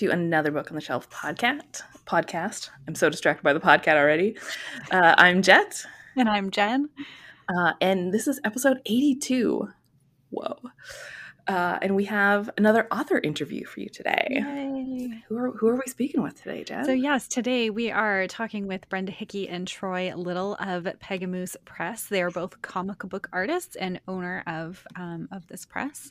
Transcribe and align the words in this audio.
to 0.00 0.08
another 0.08 0.50
Book 0.50 0.70
on 0.70 0.76
the 0.76 0.80
Shelf 0.80 1.10
podcast. 1.10 1.82
Podcast. 2.06 2.70
I'm 2.88 2.94
so 2.94 3.10
distracted 3.10 3.42
by 3.42 3.52
the 3.52 3.60
podcast 3.60 3.96
already. 3.96 4.34
Uh, 4.90 5.14
I'm 5.18 5.42
Jet. 5.42 5.84
And 6.16 6.26
I'm 6.26 6.50
Jen. 6.50 6.88
Uh, 7.54 7.74
and 7.82 8.10
this 8.10 8.26
is 8.26 8.40
episode 8.42 8.80
82. 8.86 9.68
Whoa. 10.30 10.56
Uh, 11.46 11.78
and 11.82 11.94
we 11.94 12.06
have 12.06 12.48
another 12.56 12.88
author 12.90 13.18
interview 13.18 13.66
for 13.66 13.80
you 13.80 13.90
today. 13.90 14.26
Yay. 14.30 15.22
Who 15.28 15.36
are, 15.36 15.50
who 15.50 15.68
are 15.68 15.76
we 15.76 15.82
speaking 15.86 16.22
with 16.22 16.42
today, 16.42 16.64
Jen? 16.64 16.86
So, 16.86 16.92
yes, 16.92 17.28
today 17.28 17.68
we 17.68 17.90
are 17.90 18.26
talking 18.26 18.66
with 18.66 18.88
Brenda 18.88 19.12
Hickey 19.12 19.50
and 19.50 19.68
Troy 19.68 20.14
Little 20.16 20.54
of 20.54 20.84
Pegamoose 21.00 21.56
Press. 21.66 22.04
They 22.04 22.22
are 22.22 22.30
both 22.30 22.62
comic 22.62 23.00
book 23.00 23.28
artists 23.34 23.76
and 23.76 24.00
owner 24.08 24.44
of, 24.46 24.82
um, 24.96 25.28
of 25.30 25.46
this 25.48 25.66
press. 25.66 26.10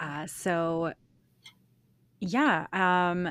Uh, 0.00 0.26
so, 0.26 0.92
yeah. 2.20 2.66
Um, 2.72 3.28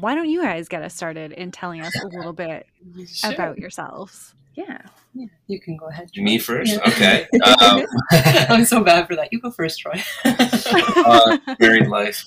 why 0.00 0.14
don't 0.14 0.28
you 0.28 0.42
guys 0.42 0.68
get 0.68 0.82
us 0.82 0.94
started 0.94 1.32
in 1.32 1.50
telling 1.50 1.80
us 1.80 1.94
a 2.02 2.06
little 2.08 2.32
bit 2.32 2.66
Sure. 3.06 3.32
about 3.32 3.58
yourselves? 3.58 4.34
yeah. 4.54 4.78
Yeah, 5.14 5.26
you 5.46 5.60
can 5.60 5.76
go 5.76 5.86
ahead. 5.88 6.10
Troy. 6.12 6.24
Me 6.24 6.38
first? 6.38 6.72
Yeah. 6.72 6.88
Okay. 6.88 7.26
Um, 7.62 7.82
I'm 8.50 8.64
so 8.66 8.82
bad 8.84 9.06
for 9.06 9.16
that. 9.16 9.28
You 9.32 9.40
go 9.40 9.50
first, 9.50 9.80
Troy. 9.80 10.02
uh, 10.24 11.38
married 11.58 11.86
life. 11.88 12.22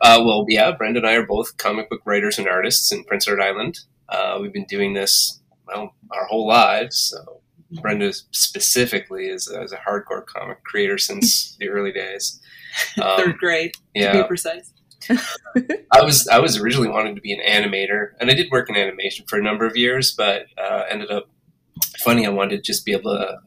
uh, 0.00 0.22
well, 0.24 0.44
yeah, 0.48 0.72
Brenda 0.72 1.00
and 1.00 1.06
I 1.06 1.14
are 1.14 1.26
both 1.26 1.56
comic 1.58 1.90
book 1.90 2.00
writers 2.04 2.38
and 2.38 2.48
artists 2.48 2.92
in 2.92 3.04
Prince 3.04 3.28
Edward 3.28 3.42
Island. 3.42 3.80
Uh, 4.08 4.38
we've 4.40 4.52
been 4.52 4.66
doing 4.66 4.94
this, 4.94 5.40
well, 5.66 5.94
our 6.10 6.24
whole 6.26 6.46
lives. 6.46 6.98
So 6.98 7.40
Brenda 7.70 8.12
specifically 8.30 9.28
is, 9.28 9.48
is 9.48 9.72
a 9.72 9.76
hardcore 9.76 10.24
comic 10.24 10.62
creator 10.64 10.98
since 10.98 11.56
the 11.60 11.68
early 11.68 11.92
days. 11.92 12.40
Um, 13.02 13.16
Third 13.16 13.38
grade, 13.38 13.74
to 13.96 14.12
be 14.12 14.22
precise. 14.24 14.72
I 15.10 16.02
was 16.02 16.26
I 16.28 16.38
was 16.38 16.58
originally 16.58 16.88
wanting 16.88 17.14
to 17.14 17.20
be 17.20 17.32
an 17.32 17.40
animator, 17.40 18.10
and 18.20 18.30
I 18.30 18.34
did 18.34 18.50
work 18.50 18.68
in 18.68 18.76
animation 18.76 19.24
for 19.28 19.38
a 19.38 19.42
number 19.42 19.66
of 19.66 19.76
years, 19.76 20.12
but 20.12 20.46
uh, 20.58 20.84
ended 20.90 21.10
up 21.10 21.28
funny. 21.98 22.26
I 22.26 22.30
wanted 22.30 22.56
to 22.56 22.62
just 22.62 22.84
be 22.84 22.92
able 22.92 23.12
to 23.14 23.38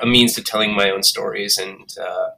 a 0.00 0.06
means 0.06 0.34
to 0.34 0.42
telling 0.42 0.74
my 0.74 0.90
own 0.90 1.02
stories, 1.02 1.58
and 1.58 1.94
uh, 2.00 2.30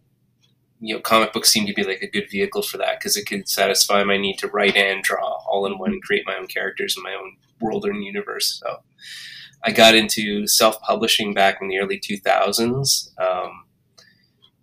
you 0.80 0.94
know, 0.94 1.00
comic 1.00 1.32
books 1.32 1.50
seemed 1.50 1.66
to 1.68 1.74
be 1.74 1.84
like 1.84 2.02
a 2.02 2.10
good 2.10 2.30
vehicle 2.30 2.62
for 2.62 2.78
that 2.78 2.98
because 2.98 3.16
it 3.16 3.26
could 3.26 3.48
satisfy 3.48 4.02
my 4.04 4.16
need 4.16 4.38
to 4.38 4.48
write 4.48 4.76
and 4.76 5.02
draw 5.02 5.38
all 5.48 5.66
in 5.66 5.78
one 5.78 5.92
and 5.92 6.02
create 6.02 6.26
my 6.26 6.36
own 6.36 6.46
characters 6.46 6.96
and 6.96 7.04
my 7.04 7.14
own 7.14 7.36
world 7.64 7.84
and 7.84 8.04
universe. 8.04 8.60
So 8.62 8.82
I 9.64 9.72
got 9.72 9.94
into 9.94 10.46
self 10.46 10.80
publishing 10.82 11.34
back 11.34 11.58
in 11.60 11.68
the 11.68 11.78
early 11.78 11.98
two 11.98 12.18
thousands. 12.18 13.12
Um, 13.18 13.64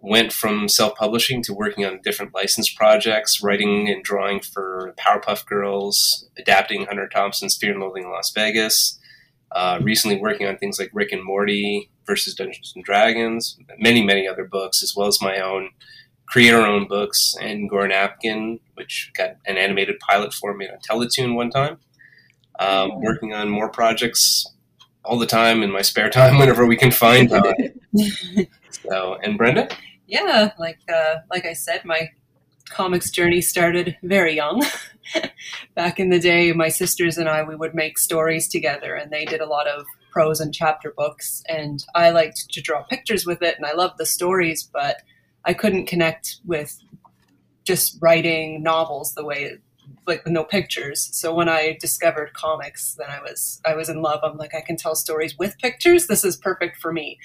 went 0.02 0.33
from 0.33 0.67
self-publishing 0.67 1.44
to 1.44 1.53
working 1.53 1.85
on 1.85 2.02
different 2.03 2.33
license 2.33 2.73
projects, 2.73 3.41
writing 3.44 3.88
and 3.88 4.03
drawing 4.03 4.39
for 4.39 4.94
Powerpuff 4.97 5.45
Girls, 5.45 6.27
adapting 6.38 6.85
Hunter 6.85 7.07
Thompson's 7.07 7.57
Fear 7.57 7.73
and 7.73 7.81
Loathing 7.81 8.03
in 8.05 8.09
Las 8.09 8.31
Vegas. 8.33 8.99
Uh, 9.52 9.79
recently 9.81 10.17
working 10.17 10.47
on 10.47 10.57
things 10.57 10.79
like 10.79 10.89
Rick 10.94 11.11
and 11.11 11.23
Morty 11.23 11.91
versus 12.07 12.33
Dungeons 12.33 12.73
and 12.75 12.83
Dragons, 12.83 13.57
many, 13.77 14.03
many 14.03 14.27
other 14.27 14.45
books, 14.45 14.81
as 14.81 14.94
well 14.95 15.07
as 15.07 15.22
my 15.22 15.39
own 15.39 15.69
creator-owned 16.27 16.88
books 16.88 17.35
Angora 17.39 17.89
Napkin, 17.89 18.59
which 18.75 19.11
got 19.13 19.35
an 19.45 19.57
animated 19.57 19.99
pilot 19.99 20.33
for 20.33 20.55
me 20.55 20.67
on 20.67 20.79
Teletoon 20.79 21.35
one 21.35 21.52
time. 21.52 21.77
Um, 22.61 23.01
working 23.01 23.33
on 23.33 23.49
more 23.49 23.69
projects 23.69 24.45
all 25.03 25.17
the 25.17 25.25
time 25.25 25.63
in 25.63 25.71
my 25.71 25.81
spare 25.81 26.09
time 26.09 26.37
whenever 26.39 26.65
we 26.65 26.77
can 26.77 26.91
find 26.91 27.29
time. 27.29 27.55
So, 28.69 29.17
and 29.23 29.37
Brenda? 29.37 29.67
yeah, 30.07 30.51
like 30.59 30.79
uh, 30.94 31.16
like 31.29 31.45
I 31.45 31.53
said, 31.53 31.85
my 31.85 32.09
comics 32.69 33.09
journey 33.09 33.41
started 33.41 33.97
very 34.03 34.35
young. 34.35 34.63
Back 35.75 36.00
in 36.00 36.09
the 36.09 36.19
day, 36.19 36.53
my 36.53 36.69
sisters 36.69 37.17
and 37.17 37.27
I 37.27 37.44
we 37.44 37.55
would 37.55 37.73
make 37.73 37.97
stories 37.97 38.47
together, 38.47 38.94
and 38.94 39.11
they 39.11 39.25
did 39.25 39.41
a 39.41 39.45
lot 39.45 39.67
of 39.67 39.85
prose 40.11 40.39
and 40.39 40.53
chapter 40.53 40.94
books, 40.95 41.44
and 41.47 41.83
I 41.95 42.11
liked 42.11 42.50
to 42.51 42.61
draw 42.61 42.83
pictures 42.83 43.25
with 43.25 43.41
it, 43.41 43.55
and 43.57 43.66
I 43.66 43.73
loved 43.73 43.97
the 43.97 44.05
stories, 44.05 44.69
but 44.71 44.97
I 45.45 45.53
couldn't 45.53 45.88
connect 45.88 46.38
with 46.45 46.77
just 47.63 47.97
writing 48.01 48.61
novels 48.61 49.13
the 49.13 49.25
way 49.25 49.57
like 50.07 50.23
with 50.23 50.34
no 50.34 50.44
pictures. 50.44 51.09
So 51.13 51.34
when 51.34 51.50
I 51.50 51.78
discovered 51.79 52.34
comics, 52.34 52.95
then 52.95 53.09
I 53.09 53.22
was 53.22 53.62
I 53.66 53.75
was 53.75 53.89
in 53.89 54.01
love. 54.01 54.22
I'm 54.23 54.38
like 54.38 54.56
I 54.56 54.62
can 54.62 54.78
tell 54.78 54.95
stories 54.95 55.38
with 55.38 55.57
pictures. 55.59 56.07
This 56.07 56.23
is 56.23 56.38
perfect 56.38 56.78
for 56.78 56.91
me 56.91 57.17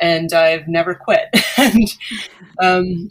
and 0.00 0.32
I've 0.32 0.68
never 0.68 0.94
quit. 0.94 1.28
and 1.56 1.88
um, 2.62 3.10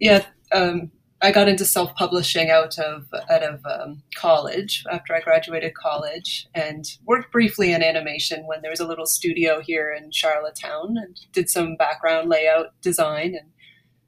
yeah, 0.00 0.24
um, 0.52 0.90
I 1.20 1.30
got 1.30 1.48
into 1.48 1.64
self 1.64 1.94
publishing 1.94 2.50
out 2.50 2.78
of 2.78 3.06
out 3.30 3.42
of 3.42 3.64
um, 3.64 4.02
college 4.16 4.84
after 4.90 5.14
I 5.14 5.20
graduated 5.20 5.74
college, 5.74 6.48
and 6.54 6.84
worked 7.04 7.32
briefly 7.32 7.72
in 7.72 7.82
animation 7.82 8.46
when 8.46 8.62
there 8.62 8.70
was 8.70 8.80
a 8.80 8.86
little 8.86 9.06
studio 9.06 9.60
here 9.60 9.92
in 9.92 10.10
Charlottetown, 10.10 10.96
and 10.96 11.18
did 11.32 11.48
some 11.48 11.76
background 11.76 12.28
layout 12.28 12.80
design, 12.80 13.36
and 13.38 13.50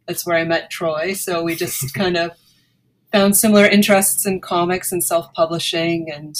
that's 0.06 0.26
where 0.26 0.36
I 0.36 0.44
met 0.44 0.70
Troy. 0.70 1.12
So 1.14 1.42
we 1.42 1.54
just 1.54 1.94
kind 1.94 2.16
of 2.16 2.32
found 3.14 3.36
similar 3.36 3.64
interests 3.64 4.26
in 4.26 4.40
comics 4.40 4.90
and 4.90 5.04
self 5.04 5.32
publishing 5.34 6.10
and 6.10 6.36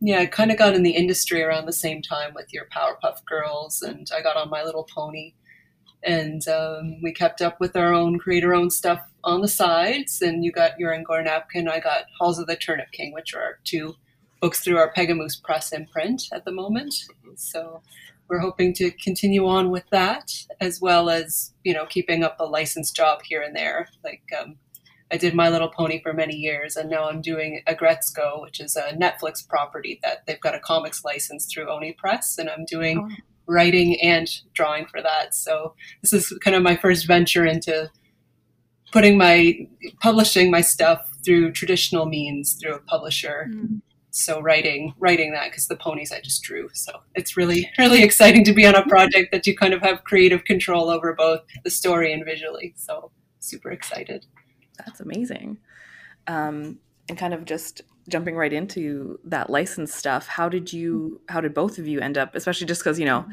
yeah, 0.00 0.20
I 0.20 0.26
kind 0.26 0.52
of 0.52 0.58
got 0.58 0.74
in 0.74 0.82
the 0.82 0.92
industry 0.92 1.42
around 1.42 1.64
the 1.64 1.72
same 1.72 2.02
time 2.02 2.34
with 2.34 2.52
your 2.52 2.66
Powerpuff 2.66 3.24
Girls, 3.24 3.82
and 3.82 4.06
I 4.14 4.22
got 4.22 4.36
on 4.36 4.48
My 4.48 4.62
Little 4.62 4.86
Pony, 4.94 5.34
and 6.04 6.46
um, 6.46 7.02
we 7.02 7.12
kept 7.12 7.42
up 7.42 7.58
with 7.58 7.74
our 7.74 7.92
own 7.92 8.18
creator 8.18 8.54
own 8.54 8.70
stuff 8.70 9.00
on 9.24 9.40
the 9.40 9.48
sides. 9.48 10.22
And 10.22 10.44
you 10.44 10.52
got 10.52 10.78
your 10.78 10.94
Angora 10.94 11.24
Napkin, 11.24 11.68
I 11.68 11.80
got 11.80 12.04
Halls 12.20 12.38
of 12.38 12.46
the 12.46 12.54
Turnip 12.54 12.92
King, 12.92 13.12
which 13.12 13.34
are 13.34 13.42
our 13.42 13.58
two 13.64 13.96
books 14.40 14.60
through 14.60 14.76
our 14.76 14.92
Pegamoose 14.92 15.42
Press 15.42 15.72
imprint 15.72 16.28
at 16.32 16.44
the 16.44 16.52
moment. 16.52 16.94
So 17.34 17.82
we're 18.28 18.38
hoping 18.38 18.74
to 18.74 18.92
continue 18.92 19.48
on 19.48 19.70
with 19.70 19.88
that, 19.90 20.30
as 20.60 20.80
well 20.80 21.10
as 21.10 21.54
you 21.64 21.74
know 21.74 21.86
keeping 21.86 22.22
up 22.22 22.36
a 22.38 22.44
licensed 22.44 22.94
job 22.94 23.22
here 23.24 23.42
and 23.42 23.56
there, 23.56 23.88
like. 24.04 24.22
Um, 24.40 24.58
I 25.10 25.16
did 25.16 25.34
My 25.34 25.48
Little 25.48 25.68
Pony 25.70 26.00
for 26.02 26.12
many 26.12 26.36
years, 26.36 26.76
and 26.76 26.90
now 26.90 27.08
I'm 27.08 27.20
doing 27.22 27.62
Aggretsuko, 27.66 28.42
which 28.42 28.60
is 28.60 28.76
a 28.76 28.92
Netflix 28.94 29.46
property 29.46 29.98
that 30.02 30.26
they've 30.26 30.40
got 30.40 30.54
a 30.54 30.60
comics 30.60 31.04
license 31.04 31.46
through 31.46 31.70
Oni 31.70 31.92
Press, 31.92 32.36
and 32.38 32.50
I'm 32.50 32.64
doing 32.66 32.98
Oh. 32.98 33.14
writing 33.46 33.98
and 34.02 34.28
drawing 34.52 34.86
for 34.86 35.00
that. 35.02 35.34
So 35.34 35.74
this 36.02 36.12
is 36.12 36.36
kind 36.44 36.54
of 36.54 36.62
my 36.62 36.76
first 36.76 37.06
venture 37.06 37.46
into 37.46 37.90
putting 38.92 39.16
my 39.18 39.66
publishing 40.02 40.50
my 40.50 40.60
stuff 40.60 41.00
through 41.24 41.52
traditional 41.52 42.06
means 42.06 42.54
through 42.54 42.74
a 42.74 42.80
publisher. 42.80 43.46
Mm. 43.50 43.80
So 44.10 44.40
writing 44.40 44.94
writing 44.98 45.32
that 45.32 45.50
because 45.50 45.68
the 45.68 45.76
ponies 45.76 46.10
I 46.12 46.20
just 46.20 46.42
drew. 46.42 46.68
So 46.72 46.92
it's 47.14 47.36
really 47.36 47.70
really 47.78 48.02
exciting 48.02 48.44
to 48.44 48.52
be 48.52 48.66
on 48.66 48.74
a 48.74 48.84
project 48.86 49.32
that 49.32 49.46
you 49.46 49.56
kind 49.56 49.74
of 49.74 49.82
have 49.82 50.04
creative 50.04 50.44
control 50.44 50.90
over 50.90 51.14
both 51.14 51.40
the 51.64 51.70
story 51.70 52.12
and 52.12 52.24
visually. 52.24 52.74
So 52.76 53.10
super 53.40 53.70
excited. 53.70 54.26
That's 54.78 55.00
amazing. 55.00 55.58
Um, 56.26 56.78
and 57.08 57.16
kind 57.18 57.34
of 57.34 57.44
just 57.44 57.82
jumping 58.08 58.36
right 58.36 58.52
into 58.52 59.18
that 59.24 59.50
license 59.50 59.94
stuff, 59.94 60.26
how 60.26 60.48
did 60.48 60.72
you, 60.72 61.20
how 61.28 61.40
did 61.40 61.54
both 61.54 61.78
of 61.78 61.86
you 61.86 62.00
end 62.00 62.16
up, 62.18 62.34
especially 62.34 62.66
just 62.66 62.80
because, 62.82 62.98
you 62.98 63.06
know, 63.06 63.26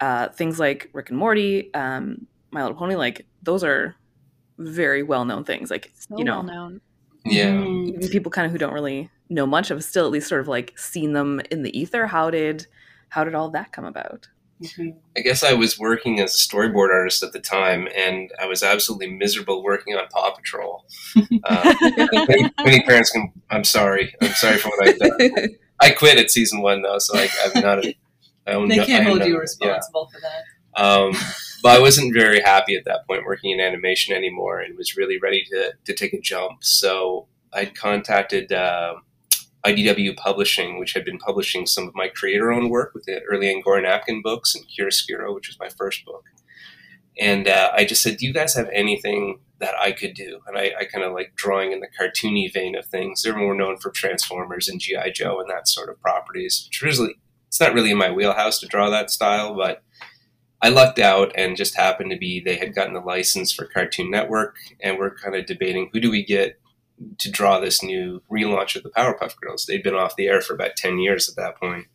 uh, 0.00 0.28
things 0.28 0.58
like 0.58 0.90
Rick 0.92 1.10
and 1.10 1.18
Morty, 1.18 1.72
um, 1.74 2.26
My 2.50 2.62
Little 2.62 2.76
Pony, 2.76 2.94
like 2.96 3.26
those 3.42 3.64
are 3.64 3.94
very 4.58 5.02
well 5.02 5.24
known 5.24 5.44
things. 5.44 5.70
Like, 5.70 5.92
So 5.94 6.16
you 6.18 6.24
know, 6.24 6.36
well 6.36 6.42
known. 6.44 6.80
Yeah. 7.24 7.50
Mhm. 7.52 7.88
even 7.88 8.08
people 8.08 8.30
kind 8.30 8.46
of 8.46 8.52
who 8.52 8.58
don't 8.58 8.72
really 8.72 9.10
know 9.28 9.46
much 9.46 9.68
have 9.68 9.82
still 9.82 10.06
at 10.06 10.12
least 10.12 10.28
sort 10.28 10.40
of 10.40 10.48
like 10.48 10.78
seen 10.78 11.12
them 11.12 11.40
in 11.50 11.62
the 11.62 11.76
ether. 11.78 12.06
How 12.06 12.30
did, 12.30 12.66
how 13.08 13.24
did 13.24 13.34
all 13.34 13.50
that 13.50 13.72
come 13.72 13.84
about? 13.84 14.28
Mhm. 14.62 14.96
I 15.16 15.20
guess 15.20 15.42
I 15.42 15.52
was 15.52 15.78
working 15.78 16.18
as 16.20 16.34
a 16.34 16.38
storyboard 16.38 16.90
artist 16.90 17.22
at 17.22 17.32
the 17.32 17.40
time, 17.40 17.88
and 17.94 18.32
I 18.40 18.46
was 18.46 18.62
absolutely 18.62 19.10
miserable 19.10 19.62
working 19.62 19.94
on 19.94 20.06
Paw 20.08 20.30
Patrol. 20.32 20.84
Uh, 21.44 21.74
many, 22.28 22.50
many 22.64 22.82
parents 22.82 23.10
can. 23.10 23.32
I'm 23.50 23.64
sorry. 23.64 24.14
I'm 24.20 24.32
sorry 24.32 24.58
for 24.58 24.68
what 24.68 24.88
I've 24.88 24.98
done. 24.98 25.48
I 25.80 25.90
quit 25.90 26.18
at 26.18 26.30
season 26.30 26.60
one 26.60 26.82
though, 26.82 26.98
so 26.98 27.16
I, 27.16 27.28
I'm 27.44 27.62
not. 27.62 27.84
A, 27.84 27.96
I 28.46 28.52
own 28.52 28.68
They 28.68 28.84
can't 28.84 29.06
I 29.06 29.08
hold 29.08 29.24
you 29.24 29.38
responsible 29.38 30.10
for 30.12 30.20
that. 30.20 30.82
Um, 30.82 31.12
but 31.62 31.76
I 31.76 31.80
wasn't 31.80 32.14
very 32.14 32.40
happy 32.40 32.76
at 32.76 32.84
that 32.84 33.06
point 33.06 33.24
working 33.24 33.50
in 33.50 33.60
animation 33.60 34.14
anymore, 34.14 34.60
and 34.60 34.76
was 34.76 34.96
really 34.96 35.18
ready 35.18 35.44
to 35.50 35.72
to 35.84 35.94
take 35.94 36.12
a 36.12 36.20
jump. 36.20 36.64
So 36.64 37.28
I'd 37.52 37.74
contacted. 37.74 38.52
Uh, 38.52 38.94
IDW 39.64 40.16
Publishing, 40.16 40.78
which 40.78 40.92
had 40.92 41.04
been 41.04 41.18
publishing 41.18 41.66
some 41.66 41.88
of 41.88 41.94
my 41.94 42.08
creator-owned 42.08 42.70
work 42.70 42.92
with 42.94 43.04
the 43.04 43.22
early 43.22 43.50
Angora 43.50 43.82
Napkin 43.82 44.22
books 44.22 44.54
and 44.54 44.64
Chiaroscuro, 44.66 45.34
which 45.34 45.48
was 45.48 45.58
my 45.58 45.68
first 45.68 46.04
book. 46.04 46.24
And 47.18 47.48
uh, 47.48 47.70
I 47.74 47.84
just 47.84 48.02
said, 48.02 48.18
"Do 48.18 48.26
you 48.26 48.32
guys 48.32 48.54
have 48.54 48.68
anything 48.72 49.40
that 49.58 49.74
I 49.80 49.92
could 49.92 50.14
do?" 50.14 50.40
And 50.46 50.58
I, 50.58 50.72
I 50.78 50.84
kind 50.84 51.04
of 51.04 51.12
like 51.12 51.34
drawing 51.34 51.72
in 51.72 51.80
the 51.80 51.88
cartoony 51.88 52.52
vein 52.52 52.76
of 52.76 52.86
things. 52.86 53.22
They're 53.22 53.36
more 53.36 53.54
known 53.54 53.78
for 53.78 53.90
Transformers 53.90 54.68
and 54.68 54.80
GI 54.80 55.12
Joe 55.14 55.40
and 55.40 55.48
that 55.48 55.66
sort 55.68 55.88
of 55.88 56.00
properties. 56.00 56.68
Which 56.68 56.82
really, 56.82 57.14
it's 57.48 57.60
not 57.60 57.72
really 57.72 57.90
in 57.90 57.98
my 57.98 58.10
wheelhouse 58.10 58.58
to 58.60 58.66
draw 58.66 58.90
that 58.90 59.10
style, 59.10 59.54
but 59.54 59.82
I 60.62 60.68
lucked 60.68 60.98
out 60.98 61.32
and 61.36 61.56
just 61.56 61.76
happened 61.76 62.10
to 62.10 62.18
be 62.18 62.40
they 62.40 62.56
had 62.56 62.74
gotten 62.74 62.94
the 62.94 63.00
license 63.00 63.52
for 63.52 63.66
Cartoon 63.66 64.10
Network, 64.10 64.56
and 64.80 64.98
we're 64.98 65.14
kind 65.14 65.34
of 65.34 65.46
debating 65.46 65.90
who 65.92 66.00
do 66.00 66.10
we 66.10 66.24
get 66.24 66.58
to 67.18 67.30
draw 67.30 67.60
this 67.60 67.82
new 67.82 68.22
relaunch 68.30 68.76
of 68.76 68.82
the 68.82 68.90
Powerpuff 68.90 69.38
Girls. 69.40 69.66
They'd 69.66 69.82
been 69.82 69.94
off 69.94 70.16
the 70.16 70.26
air 70.28 70.40
for 70.40 70.54
about 70.54 70.76
ten 70.76 70.98
years 70.98 71.28
at 71.28 71.36
that 71.36 71.56
point, 71.60 71.86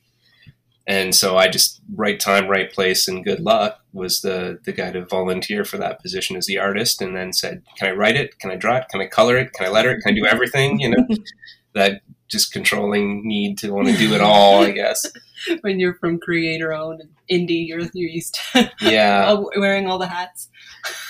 and 0.87 1.15
so 1.15 1.37
I 1.37 1.47
just 1.47 1.81
right 1.95 2.19
time, 2.19 2.47
right 2.47 2.71
place, 2.71 3.07
and 3.07 3.23
good 3.23 3.39
luck 3.39 3.79
was 3.93 4.21
the 4.21 4.59
the 4.63 4.71
guy 4.71 4.91
to 4.91 5.05
volunteer 5.05 5.63
for 5.65 5.77
that 5.77 6.01
position 6.01 6.35
as 6.35 6.45
the 6.45 6.57
artist, 6.57 7.01
and 7.01 7.15
then 7.15 7.33
said, 7.33 7.63
"Can 7.77 7.89
I 7.89 7.91
write 7.91 8.15
it? 8.15 8.39
Can 8.39 8.51
I 8.51 8.55
draw 8.55 8.77
it? 8.77 8.85
Can 8.89 9.01
I 9.01 9.07
color 9.07 9.37
it? 9.37 9.53
Can 9.53 9.65
I 9.65 9.69
letter 9.69 9.91
it? 9.91 10.01
Can 10.01 10.13
I 10.13 10.15
do 10.15 10.25
everything?" 10.25 10.79
You 10.79 10.89
know, 10.89 11.07
that 11.73 12.01
just 12.27 12.53
controlling 12.53 13.27
need 13.27 13.57
to 13.59 13.71
want 13.71 13.89
to 13.89 13.97
do 13.97 14.13
it 14.13 14.21
all, 14.21 14.63
I 14.63 14.71
guess. 14.71 15.05
when 15.61 15.79
you're 15.79 15.95
from 15.95 16.17
creator 16.19 16.73
owned 16.73 17.03
indie, 17.29 17.67
you're 17.67 17.81
you're 17.93 18.09
used 18.09 18.39
to 18.53 18.71
Yeah. 18.81 19.43
wearing 19.57 19.87
all 19.87 19.97
the 19.97 20.07
hats. 20.07 20.49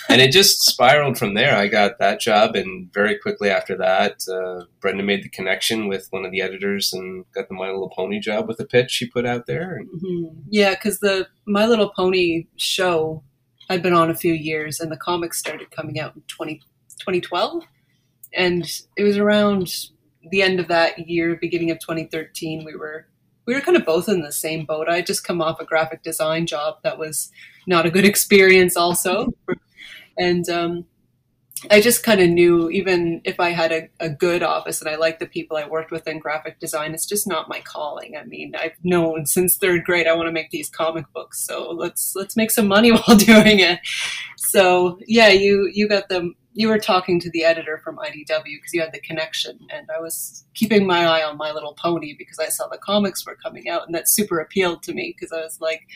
And 0.10 0.22
it 0.22 0.32
just 0.32 0.62
spiraled 0.62 1.18
from 1.18 1.34
there. 1.34 1.56
I 1.56 1.68
got 1.68 2.00
that 2.00 2.20
job, 2.20 2.56
and 2.56 2.92
very 2.94 3.18
quickly 3.18 3.50
after 3.50 3.78
that, 3.78 4.22
uh, 4.28 4.66
Brenda 4.80 5.04
made 5.04 5.24
the 5.24 5.30
connection 5.30 5.88
with 5.88 6.08
one 6.10 6.26
of 6.26 6.32
the 6.32 6.42
editors 6.42 6.94
and 6.94 7.26
got 7.34 7.48
the 7.48 7.54
My 7.54 7.68
Little 7.68 7.90
Pony 7.90 8.20
job 8.20 8.48
with 8.48 8.60
a 8.60 8.66
pitch 8.66 8.92
she 8.92 9.08
put 9.08 9.26
out 9.26 9.46
there. 9.46 9.76
And 9.76 9.90
hmm 9.90 10.40
Yeah, 10.50 10.72
because 10.72 11.00
the 11.00 11.28
My 11.46 11.66
Little 11.66 11.90
Pony 11.90 12.48
show 12.58 13.24
had 13.70 13.82
been 13.82 13.94
on 13.94 14.10
a 14.10 14.16
few 14.16 14.34
years, 14.34 14.80
and 14.80 14.92
the 14.92 14.98
comics 14.98 15.38
started 15.38 15.72
coming 15.72 16.00
out 16.00 16.16
in 16.16 16.22
20, 16.28 16.56
2012. 17.00 17.64
And 18.34 18.66
it 18.96 19.04
was 19.04 19.18
around 19.18 19.72
the 20.30 20.42
end 20.42 20.60
of 20.60 20.68
that 20.68 21.08
year, 21.08 21.38
beginning 21.40 21.72
of 21.72 21.80
2013, 21.80 22.64
we 22.66 22.76
were 22.76 23.08
we 23.46 23.54
were 23.54 23.62
kind 23.62 23.78
of 23.78 23.86
both 23.86 24.08
in 24.10 24.22
the 24.22 24.32
same 24.32 24.66
boat. 24.66 24.88
I 24.90 25.02
just 25.02 25.24
come 25.24 25.42
off 25.42 25.60
a 25.60 25.66
graphic 25.66 26.04
design 26.04 26.46
job 26.46 26.78
that 26.84 26.98
was 26.98 27.32
not 27.68 27.86
a 27.86 27.92
good 27.92 28.06
experience, 28.12 28.76
also, 28.76 29.34
and 30.18 30.48
um, 30.50 30.86
I 31.70 31.80
just 31.80 32.04
kind 32.04 32.20
of 32.20 32.30
knew 32.30 32.70
even 32.72 33.22
if 33.24 33.40
I 33.40 33.52
had 33.52 33.72
a, 33.72 33.90
a 34.00 34.10
good 34.10 34.42
office 34.42 34.82
and 34.82 34.90
I 34.90 34.96
liked 34.96 35.20
the 35.20 35.28
people 35.28 35.58
I 35.58 35.68
worked 35.68 35.92
with 35.92 36.08
in 36.08 36.18
graphic 36.18 36.60
design, 36.60 36.94
it's 36.94 37.06
just 37.06 37.28
not 37.28 37.50
my 37.50 37.60
calling. 37.60 38.18
I 38.18 38.24
mean, 38.24 38.56
I've 38.56 38.78
known 38.84 39.28
since 39.28 39.58
third 39.58 39.84
grade 39.84 40.08
I 40.08 40.16
want 40.16 40.28
to 40.28 40.32
make 40.32 40.50
these 40.50 40.70
comic 40.70 41.06
books, 41.14 41.46
so 41.46 41.72
let's 41.72 42.14
let's 42.16 42.36
make 42.36 42.50
some 42.50 42.68
money 42.68 42.92
while 42.92 43.18
doing 43.18 43.60
it. 43.60 43.80
So 44.38 45.00
yeah, 45.06 45.30
you 45.30 45.70
you 45.72 45.88
got 45.88 46.10
them. 46.10 46.36
You 46.54 46.68
were 46.68 46.80
talking 46.80 47.20
to 47.22 47.30
the 47.32 47.44
editor 47.44 47.80
from 47.84 47.98
IDW 47.98 48.44
because 48.44 48.74
you 48.74 48.82
had 48.82 48.92
the 48.92 49.00
connection, 49.00 49.60
and 49.70 49.88
I 49.96 50.02
was 50.02 50.46
keeping 50.54 50.86
my 50.86 51.06
eye 51.06 51.24
on 51.24 51.38
My 51.38 51.52
Little 51.52 51.74
Pony 51.74 52.16
because 52.18 52.40
I 52.40 52.50
saw 52.50 52.68
the 52.68 52.78
comics 52.78 53.26
were 53.26 53.36
coming 53.36 53.70
out, 53.70 53.86
and 53.86 53.96
that 53.96 54.10
super 54.10 54.40
appealed 54.40 54.84
to 54.84 54.94
me 54.94 55.16
because 55.18 55.32
I 55.32 55.42
was 55.42 55.60
like, 55.62 55.88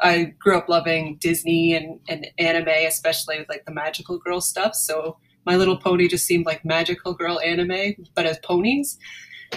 I 0.00 0.34
grew 0.38 0.58
up 0.58 0.68
loving 0.68 1.16
Disney 1.20 1.74
and, 1.74 2.00
and 2.08 2.26
anime, 2.38 2.68
especially 2.68 3.38
with 3.38 3.48
like 3.48 3.64
the 3.64 3.72
magical 3.72 4.18
girl 4.18 4.40
stuff. 4.40 4.74
So 4.74 5.18
My 5.44 5.56
Little 5.56 5.76
Pony 5.76 6.08
just 6.08 6.26
seemed 6.26 6.46
like 6.46 6.64
magical 6.64 7.14
girl 7.14 7.40
anime, 7.40 7.94
but 8.14 8.26
as 8.26 8.38
ponies. 8.40 8.98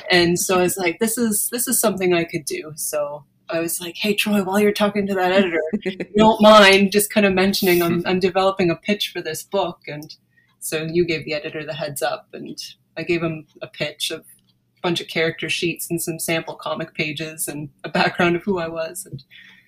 And 0.09 0.39
so 0.39 0.59
I 0.59 0.62
was 0.62 0.77
like, 0.77 1.00
this 1.00 1.18
is 1.18 1.50
this 1.51 1.68
is 1.68 1.80
something 1.80 2.13
I 2.13 2.24
could 2.24 2.45
do. 2.45 2.71
So 2.75 3.25
I 3.50 3.59
was 3.59 3.81
like, 3.81 3.95
hey 3.97 4.13
Troy, 4.13 4.44
while 4.44 4.59
you're 4.59 4.71
talking 4.71 5.07
to 5.07 5.15
that 5.15 5.31
editor, 5.31 5.62
you 5.83 5.97
don't 6.15 6.42
mind 6.42 6.92
just 6.92 7.12
kind 7.12 7.25
of 7.25 7.33
mentioning 7.33 7.81
I'm 7.81 8.03
I'm 8.06 8.19
developing 8.19 8.69
a 8.69 8.75
pitch 8.75 9.09
for 9.12 9.21
this 9.21 9.44
book. 9.44 9.80
And 9.88 10.15
so 10.59 10.83
you 10.83 11.06
gave 11.06 11.25
the 11.25 11.33
editor 11.33 11.65
the 11.65 11.73
heads 11.73 12.01
up 12.01 12.27
and 12.33 12.57
I 12.97 13.03
gave 13.03 13.23
him 13.23 13.45
a 13.61 13.67
pitch 13.67 14.11
of 14.11 14.21
a 14.21 14.81
bunch 14.81 15.01
of 15.01 15.07
character 15.07 15.50
sheets 15.50 15.89
and 15.89 16.01
some 16.01 16.19
sample 16.19 16.56
comic 16.56 16.94
pages 16.94 17.47
and 17.47 17.69
a 17.83 17.89
background 17.89 18.35
of 18.35 18.44
who 18.44 18.59
I 18.59 18.67
was 18.67 19.06
and 19.06 19.23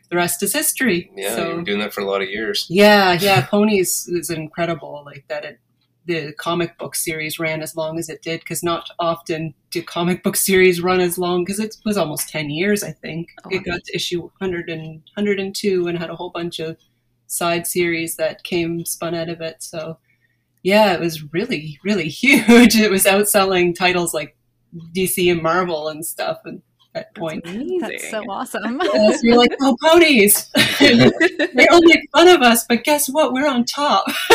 the 0.09 0.17
rest 0.17 0.43
is 0.43 0.51
history. 0.53 1.09
yeah, 1.15 1.35
so 1.35 1.49
you 1.49 1.55
were 1.55 1.61
doing 1.61 1.79
that 1.79 1.93
for 1.93 2.01
a 2.01 2.05
lot 2.05 2.21
of 2.21 2.29
years. 2.29 2.65
yeah, 2.69 3.13
yeah, 3.13 3.45
Ponies 3.45 4.09
is 4.09 4.29
incredible. 4.29 5.03
Like 5.05 5.23
that, 5.29 5.45
it, 5.45 5.59
the 6.05 6.33
comic 6.33 6.77
book 6.77 6.95
series 6.95 7.39
ran 7.39 7.61
as 7.61 7.77
long 7.77 7.97
as 7.97 8.09
it 8.09 8.21
did 8.21 8.41
because 8.41 8.61
not 8.61 8.89
often 8.99 9.53
do 9.69 9.81
comic 9.81 10.21
book 10.21 10.35
series 10.35 10.81
run 10.81 10.99
as 10.99 11.17
long 11.17 11.45
because 11.45 11.61
it 11.61 11.77
was 11.85 11.95
almost 11.95 12.27
ten 12.27 12.49
years. 12.49 12.83
I 12.83 12.91
think 12.91 13.29
Oh, 13.45 13.49
it 13.51 13.63
got 13.63 13.81
to 13.85 13.95
issue 13.95 14.19
100 14.23 14.69
and 14.69 15.01
102 15.15 15.87
and 15.87 15.97
had 15.97 16.09
a 16.09 16.15
whole 16.17 16.31
bunch 16.31 16.59
of 16.59 16.75
side 17.27 17.65
series 17.65 18.17
that 18.17 18.43
came 18.43 18.83
spun 18.83 19.15
out 19.15 19.29
of 19.29 19.39
it. 19.39 19.63
So 19.63 19.97
yeah, 20.63 20.93
it 20.93 20.99
was 20.99 21.33
really 21.33 21.79
really 21.83 22.09
huge. 22.09 22.75
It 22.75 22.91
was 22.91 23.05
outselling 23.05 23.75
titles 23.75 24.13
like 24.13 24.35
DC 24.95 25.31
and 25.31 25.41
Marvel 25.41 25.89
and 25.89 26.05
stuff. 26.05 26.39
And 26.45 26.61
at 26.93 27.13
that 27.13 27.15
point, 27.15 27.45
Amazing. 27.45 27.79
That's 27.79 28.09
so 28.09 28.23
awesome. 28.29 28.81
so 28.83 29.17
you're 29.23 29.37
like, 29.37 29.55
oh, 29.61 29.77
ponies. 29.81 30.49
they 30.79 31.67
all 31.67 31.81
make 31.83 32.09
fun 32.11 32.27
of 32.27 32.41
us, 32.41 32.65
but 32.67 32.83
guess 32.83 33.07
what? 33.07 33.31
We're 33.33 33.47
on 33.47 33.63
top. 33.65 34.09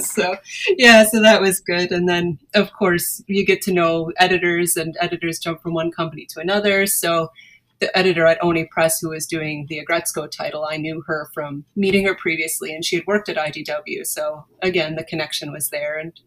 so, 0.00 0.36
yeah, 0.76 1.04
so 1.04 1.20
that 1.20 1.40
was 1.40 1.58
good. 1.60 1.90
And 1.90 2.08
then, 2.08 2.38
of 2.54 2.72
course, 2.72 3.22
you 3.26 3.44
get 3.44 3.60
to 3.62 3.72
know 3.72 4.12
editors, 4.18 4.76
and 4.76 4.96
editors 5.00 5.40
jump 5.40 5.60
from 5.62 5.74
one 5.74 5.90
company 5.90 6.26
to 6.26 6.40
another. 6.40 6.86
So, 6.86 7.32
the 7.80 7.96
editor 7.96 8.26
at 8.26 8.42
Oni 8.42 8.64
Press, 8.64 9.00
who 9.00 9.10
was 9.10 9.26
doing 9.26 9.66
the 9.68 9.84
Aggretsuko 9.84 10.30
title, 10.30 10.66
I 10.68 10.76
knew 10.76 11.02
her 11.06 11.30
from 11.32 11.64
meeting 11.76 12.06
her 12.06 12.14
previously, 12.14 12.74
and 12.74 12.84
she 12.84 12.96
had 12.96 13.06
worked 13.06 13.28
at 13.28 13.36
IDW. 13.36 14.06
So, 14.06 14.44
again, 14.62 14.96
the 14.96 15.04
connection 15.04 15.52
was 15.52 15.70
there. 15.70 15.96
And 15.96 16.18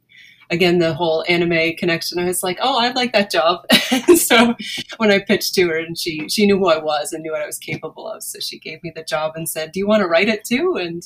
again, 0.49 0.79
the 0.79 0.93
whole 0.93 1.25
anime 1.27 1.75
connection, 1.75 2.19
I 2.19 2.25
was 2.25 2.41
like, 2.41 2.57
oh, 2.61 2.79
I'd 2.79 2.95
like 2.95 3.11
that 3.13 3.31
job. 3.31 3.65
so, 4.15 4.55
when 4.97 5.11
I 5.11 5.19
pitched 5.19 5.53
to 5.55 5.67
her, 5.67 5.77
and 5.77 5.97
she 5.97 6.29
she 6.29 6.45
knew 6.45 6.57
who 6.57 6.69
I 6.69 6.77
was 6.77 7.11
and 7.11 7.23
knew 7.23 7.31
what 7.31 7.41
I 7.41 7.47
was 7.47 7.57
capable 7.57 8.07
of, 8.07 8.23
so 8.23 8.39
she 8.39 8.59
gave 8.59 8.81
me 8.83 8.91
the 8.95 9.03
job 9.03 9.33
and 9.35 9.49
said, 9.49 9.71
"Do 9.71 9.79
you 9.79 9.87
want 9.87 10.01
to 10.01 10.07
write 10.07 10.29
it 10.29 10.45
too?" 10.45 10.77
And 10.77 11.03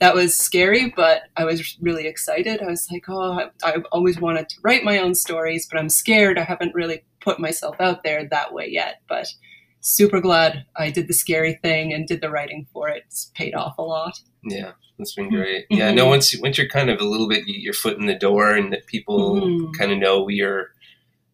that 0.00 0.14
was 0.14 0.36
scary, 0.36 0.92
but 0.96 1.22
I 1.36 1.44
was 1.44 1.78
really 1.80 2.06
excited. 2.08 2.60
I 2.60 2.66
was 2.66 2.88
like, 2.90 3.04
"Oh, 3.08 3.48
I've 3.62 3.86
always 3.92 4.20
wanted 4.20 4.48
to 4.48 4.56
write 4.62 4.82
my 4.84 4.98
own 4.98 5.14
stories, 5.14 5.68
but 5.70 5.78
I'm 5.78 5.88
scared. 5.88 6.38
I 6.38 6.42
haven't 6.44 6.74
really 6.74 7.04
put 7.20 7.38
myself 7.38 7.76
out 7.80 8.02
there 8.02 8.26
that 8.28 8.52
way 8.52 8.68
yet." 8.68 9.00
But 9.08 9.28
super 9.86 10.18
glad 10.20 10.64
I 10.76 10.90
did 10.90 11.08
the 11.08 11.12
scary 11.14 11.58
thing 11.62 11.92
and 11.92 12.06
did 12.08 12.20
the 12.22 12.30
writing 12.30 12.66
for 12.72 12.88
it. 12.88 13.02
It's 13.06 13.30
paid 13.34 13.54
off 13.54 13.76
a 13.78 13.82
lot. 13.82 14.18
Yeah, 14.42 14.72
that's 14.98 15.14
been 15.14 15.28
great. 15.28 15.66
Yeah, 15.70 15.92
no, 15.92 16.06
once 16.06 16.32
you, 16.32 16.40
once 16.40 16.56
you're 16.58 16.68
kind 16.68 16.88
of 16.90 17.00
a 17.00 17.04
little 17.04 17.28
bit 17.28 17.46
you- 17.46 17.60
your 17.60 17.74
foot 17.74 17.98
in 17.98 18.06
the 18.06 18.14
door, 18.14 18.50
and 18.54 18.72
that 18.72 18.86
people 18.86 19.40
Mhm. 19.40 19.76
kind 19.78 19.92
of 19.92 19.98
know 19.98 20.28
you're 20.28 20.72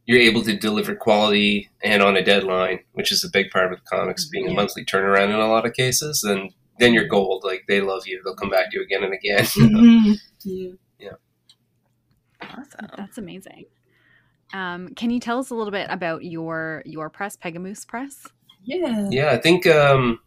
you're 0.06 0.18
able 0.18 0.42
to 0.42 0.56
deliver 0.56 0.96
quality 0.96 1.68
and 1.84 2.02
on 2.02 2.16
a 2.16 2.24
deadline, 2.24 2.80
which 2.94 3.12
is 3.12 3.22
a 3.22 3.30
big 3.30 3.48
part 3.50 3.72
of 3.72 3.78
the 3.78 3.84
comics 3.84 4.24
being 4.28 4.48
a 4.48 4.52
monthly 4.52 4.84
turnaround 4.84 5.26
in 5.28 5.36
a 5.38 5.46
lot 5.46 5.64
of 5.66 5.72
cases. 5.74 6.22
Then 6.26 6.50
then 6.80 6.92
you're 6.94 7.06
gold. 7.06 7.44
Like 7.44 7.64
they 7.68 7.80
love 7.80 8.06
you. 8.08 8.20
They'll 8.24 8.34
come 8.34 8.50
back 8.50 8.70
to 8.72 8.78
you 8.78 8.82
again 8.82 9.04
and 9.04 9.14
again. 9.14 9.44
Mhm. 10.44 10.78
Yeah. 10.98 11.10
awesome. 12.42 12.88
That's 12.96 13.18
amazing. 13.18 13.66
Um, 14.52 14.88
can 14.96 15.10
you 15.10 15.20
tell 15.20 15.38
us 15.38 15.50
a 15.50 15.54
little 15.54 15.70
bit 15.70 15.86
about 15.90 16.24
your 16.24 16.82
your 16.86 17.08
press, 17.10 17.36
Pegamoose 17.36 17.86
Press? 17.86 18.26
Yeah. 18.64 19.08
Yeah, 19.10 19.30
I 19.30 19.38
think 19.38 19.66
um, 19.66 20.20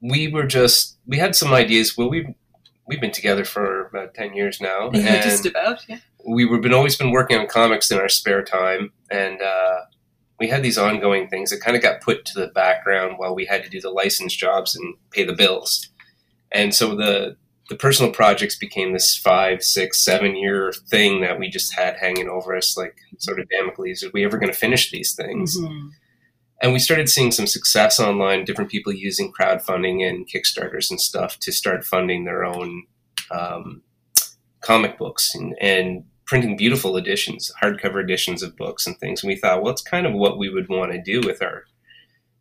we 0.00 0.28
were 0.28 0.46
just 0.46 0.96
we 1.06 1.18
had 1.18 1.34
some 1.36 1.52
ideas. 1.52 1.96
Well, 1.96 2.10
we 2.10 2.34
we've 2.86 3.00
been 3.00 3.12
together 3.12 3.44
for 3.44 3.86
about 3.86 4.14
ten 4.14 4.34
years 4.34 4.60
now, 4.60 4.90
Yeah, 4.94 5.00
and 5.14 5.22
just 5.22 5.46
about. 5.46 5.84
Yeah. 5.88 5.98
we 6.26 6.44
were 6.44 6.58
been 6.58 6.72
always 6.74 6.96
been 6.96 7.10
working 7.12 7.38
on 7.38 7.46
comics 7.46 7.90
in 7.90 7.98
our 7.98 8.08
spare 8.08 8.42
time, 8.42 8.92
and 9.10 9.40
uh, 9.40 9.80
we 10.38 10.48
had 10.48 10.62
these 10.62 10.78
ongoing 10.78 11.28
things 11.28 11.50
that 11.50 11.60
kind 11.60 11.76
of 11.76 11.82
got 11.82 12.00
put 12.00 12.24
to 12.26 12.40
the 12.40 12.48
background 12.48 13.14
while 13.18 13.34
we 13.34 13.46
had 13.46 13.62
to 13.64 13.70
do 13.70 13.80
the 13.80 13.90
license 13.90 14.34
jobs 14.34 14.74
and 14.76 14.94
pay 15.10 15.24
the 15.24 15.32
bills. 15.32 15.88
And 16.52 16.74
so 16.74 16.94
the 16.94 17.36
the 17.68 17.76
personal 17.76 18.12
projects 18.12 18.56
became 18.56 18.92
this 18.92 19.16
five, 19.16 19.60
six, 19.62 20.00
seven 20.04 20.36
year 20.36 20.72
thing 20.88 21.20
that 21.22 21.38
we 21.38 21.48
just 21.48 21.74
had 21.74 21.96
hanging 21.96 22.28
over 22.28 22.54
us, 22.56 22.76
like 22.76 22.96
sword 23.18 23.40
of 23.40 23.48
Damocles. 23.48 24.04
Are 24.04 24.10
we 24.14 24.24
ever 24.24 24.38
going 24.38 24.52
to 24.52 24.58
finish 24.58 24.90
these 24.92 25.14
things? 25.14 25.58
Mhm. 25.58 25.90
And 26.62 26.72
we 26.72 26.78
started 26.78 27.08
seeing 27.08 27.32
some 27.32 27.46
success 27.46 28.00
online 28.00 28.44
different 28.44 28.70
people 28.70 28.92
using 28.92 29.32
crowdfunding 29.32 30.06
and 30.06 30.28
kickstarters 30.28 30.90
and 30.90 31.00
stuff 31.00 31.38
to 31.40 31.52
start 31.52 31.84
funding 31.84 32.24
their 32.24 32.44
own 32.44 32.84
um, 33.30 33.82
comic 34.60 34.98
books 34.98 35.34
and, 35.34 35.54
and 35.60 36.04
printing 36.24 36.56
beautiful 36.56 36.96
editions 36.96 37.50
hardcover 37.62 38.02
editions 38.02 38.42
of 38.42 38.56
books 38.56 38.86
and 38.86 38.98
things. 38.98 39.22
And 39.22 39.28
we 39.28 39.36
thought 39.36 39.62
well 39.62 39.72
it's 39.72 39.82
kind 39.82 40.06
of 40.06 40.14
what 40.14 40.38
we 40.38 40.48
would 40.48 40.68
want 40.68 40.92
to 40.92 41.00
do 41.00 41.20
with 41.26 41.42
our 41.42 41.64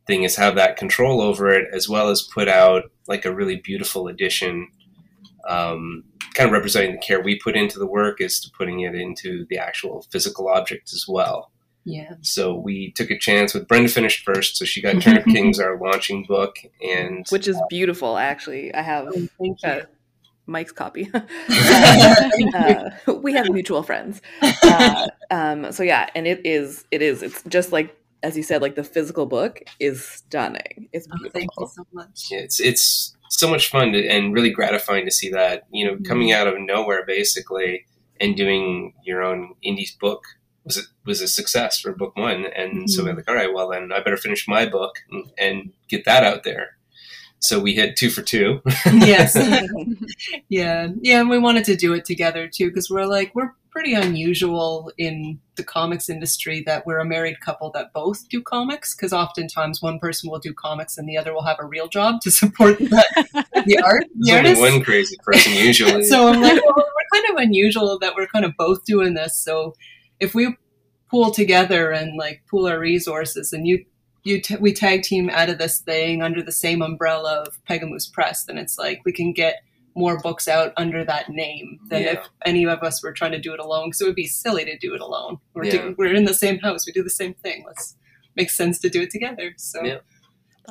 thing 0.08 0.24
is 0.24 0.36
have 0.36 0.56
that 0.56 0.78
control 0.78 1.22
over 1.22 1.50
it 1.50 1.68
as 1.74 1.90
well 1.90 2.10
as 2.10 2.22
put 2.22 2.48
out 2.48 2.84
like 3.08 3.26
a 3.26 3.34
really 3.34 3.58
beautiful 3.58 4.08
edition 4.08 4.68
um, 5.48 6.04
kind 6.34 6.48
of 6.48 6.54
representing 6.54 6.94
the 6.94 7.02
care 7.02 7.22
we 7.22 7.40
put 7.40 7.56
into 7.56 7.80
the 7.80 7.86
work 7.86 8.20
is 8.20 8.40
to 8.40 8.50
putting 8.58 8.82
it 8.82 8.96
into 8.96 9.46
the 9.50 9.58
actual 9.58 10.06
physical 10.12 10.48
object 10.48 10.92
as 10.94 11.06
well 11.08 11.52
Yeah. 11.88 12.16
so 12.22 12.56
we 12.56 12.92
took 12.94 13.12
a 13.12 13.18
chance 13.18 13.54
with 13.54 13.68
Brenda 13.68 13.90
finished 13.90 14.26
first, 14.26 14.58
so 14.58 14.66
she 14.66 14.82
got 14.82 15.02
Turnip 15.02 15.26
Kings, 15.28 15.60
our 15.60 15.80
launching 15.80 16.26
book, 16.28 16.58
and 16.82 17.26
Which 17.30 17.48
is 17.48 17.62
beautiful, 17.70 18.18
actually. 18.18 18.74
I 18.74 18.82
have 18.82 19.08
Oh, 19.08 19.28
thank 19.40 19.62
you. 19.64 19.70
uh, 19.70 19.82
Mike's 20.48 20.72
copy. 20.72 21.10
uh, 21.14 22.90
we 23.22 23.34
have 23.34 23.50
mutual 23.50 23.84
friends. 23.84 24.22
Uh, 24.42 25.08
um, 25.32 25.72
so 25.72 25.84
yeah, 25.84 26.10
and 26.16 26.28
it 26.28 26.46
is, 26.46 26.86
it 26.92 27.02
is, 27.02 27.22
it's 27.24 27.44
just 27.44 27.72
like 27.72 27.96
as 28.24 28.36
you 28.36 28.42
said, 28.42 28.60
like 28.62 28.74
the 28.76 28.84
physical 28.84 29.28
book 29.28 29.62
is 29.80 30.04
stunning. 30.04 30.90
It's 30.94 31.08
Oh, 31.12 31.18
beautiful. 31.18 31.40
thank 31.40 31.52
you 31.60 31.68
so 31.68 31.86
much. 31.94 32.28
Yeah, 32.32 32.40
it's 32.40 32.60
it's 32.60 33.16
so 33.30 33.48
much 33.50 33.70
fun 33.70 33.92
to, 33.92 34.08
and 34.08 34.34
really 34.34 34.50
gratifying 34.50 35.06
to 35.06 35.12
see 35.12 35.30
that 35.32 35.68
you 35.72 35.86
know 35.86 35.98
coming 36.08 36.32
out 36.32 36.48
of 36.48 36.56
nowhere 36.60 37.04
basically 37.06 37.86
and 38.20 38.36
doing 38.36 38.94
your 39.04 39.22
own 39.22 39.54
indie 39.64 39.96
book 40.00 40.24
was 40.66 40.78
a, 40.78 40.82
was 41.06 41.22
a 41.22 41.28
success 41.28 41.80
for 41.80 41.94
book 41.94 42.16
one 42.18 42.46
and 42.46 42.74
mm-hmm. 42.74 42.88
so 42.88 43.04
we're 43.04 43.14
like 43.16 43.30
all 43.30 43.36
right 43.36 43.54
well 43.54 43.70
then 43.70 43.92
I 43.92 44.02
better 44.02 44.18
finish 44.18 44.48
my 44.48 44.66
book 44.66 44.96
and, 45.12 45.32
and 45.38 45.74
get 45.88 46.06
that 46.06 46.24
out 46.24 46.44
there 46.44 46.78
so 47.40 47.60
we 47.60 47.74
hit 47.74 47.96
two 47.96 48.10
for 48.10 48.22
two 48.22 48.62
yes. 48.86 49.38
Yeah. 50.50 50.90
Yeah. 51.02 51.22
And 51.22 51.30
we 51.30 51.38
wanted 51.38 51.66
to 51.66 51.76
do 51.76 51.94
it 51.94 52.06
together 52.06 52.48
too 52.48 52.68
because 52.68 52.90
we're 52.90 53.06
like, 53.06 53.34
we're 53.36 53.52
pretty 53.72 53.94
unusual 53.94 54.92
in 54.98 55.38
the 55.58 55.64
comics 55.64 56.08
industry 56.10 56.64
that 56.66 56.86
we're 56.86 57.00
a 57.00 57.06
married 57.06 57.42
couple 57.42 57.70
that 57.72 57.92
both 57.94 58.28
do 58.30 58.42
comics 58.42 58.96
because 58.96 59.12
oftentimes 59.12 59.82
one 59.82 60.00
person 60.00 60.30
will 60.30 60.40
do 60.40 60.54
comics 60.54 60.98
and 60.98 61.10
the 61.10 61.18
other 61.18 61.34
will 61.34 61.44
have 61.44 61.58
a 61.60 61.66
real 61.66 61.88
job 61.88 62.22
to 62.22 62.32
support 62.32 62.78
the, 62.80 62.88
the 63.66 63.78
art. 63.84 64.06
The 64.20 64.32
there's 64.32 64.58
only 64.58 64.72
one 64.72 64.84
crazy 64.84 65.18
person 65.24 65.54
usually 65.54 66.04
so 66.06 66.30
I'm 66.30 66.42
like, 66.42 66.64
well, 66.66 66.76
we're 66.78 67.22
kind 67.22 67.26
of 67.32 67.44
unusual 67.44 68.00
that 68.00 68.16
we're 68.16 68.28
kind 68.28 68.46
of 68.46 68.54
both 68.58 68.86
doing 68.86 69.14
this. 69.14 69.38
So 69.38 69.76
if 70.20 70.34
we 70.36 70.56
pool 71.10 71.32
together 71.32 71.92
and 71.92 72.18
like 72.18 72.42
pool 72.50 72.68
our 72.68 72.80
resources, 72.80 73.54
and 73.54 73.68
you 73.68 73.86
you 74.24 74.42
t- 74.42 74.56
we 74.60 74.74
tag 74.74 75.04
team 75.04 75.30
out 75.30 75.50
of 75.50 75.58
this 75.60 75.80
thing 75.80 76.22
under 76.24 76.42
the 76.42 76.52
same 76.52 76.82
umbrella 76.82 77.44
of 77.46 77.60
Pegamoose 77.70 78.12
Press, 78.12 78.44
then 78.46 78.58
it's 78.58 78.78
like 78.78 79.02
we 79.06 79.12
can 79.12 79.34
get 79.34 79.62
more 79.98 80.20
books 80.20 80.48
out 80.48 80.74
under 80.78 81.06
that 81.06 81.30
name 81.30 81.80
than 81.90 82.02
Yeah. 82.02 82.12
if 82.14 82.28
any 82.46 82.66
of 82.66 82.82
us 82.84 83.02
were 83.04 83.14
trying 83.14 83.32
to 83.32 83.40
do 83.40 83.54
it 83.54 83.60
alone. 83.60 83.88
Because 83.88 84.02
it 84.02 84.06
would 84.06 84.16
be 84.16 84.28
silly 84.28 84.66
to 84.66 84.78
do 84.78 84.94
it 84.94 85.00
alone. 85.00 85.38
We're 85.54 85.66
Yeah. 85.66 85.72
do- 85.72 85.96
we're 85.98 86.14
in 86.14 86.26
the 86.26 86.34
same 86.34 86.60
house. 86.60 86.86
We 86.86 86.92
do 86.92 87.04
the 87.04 87.10
same 87.10 87.34
thing. 87.36 87.64
Let's 87.66 87.96
makes 88.36 88.58
sense 88.58 88.80
to 88.80 88.90
do 88.90 89.02
it 89.02 89.10
together. 89.12 89.54
So 89.58 89.82
Yeah. 89.86 89.98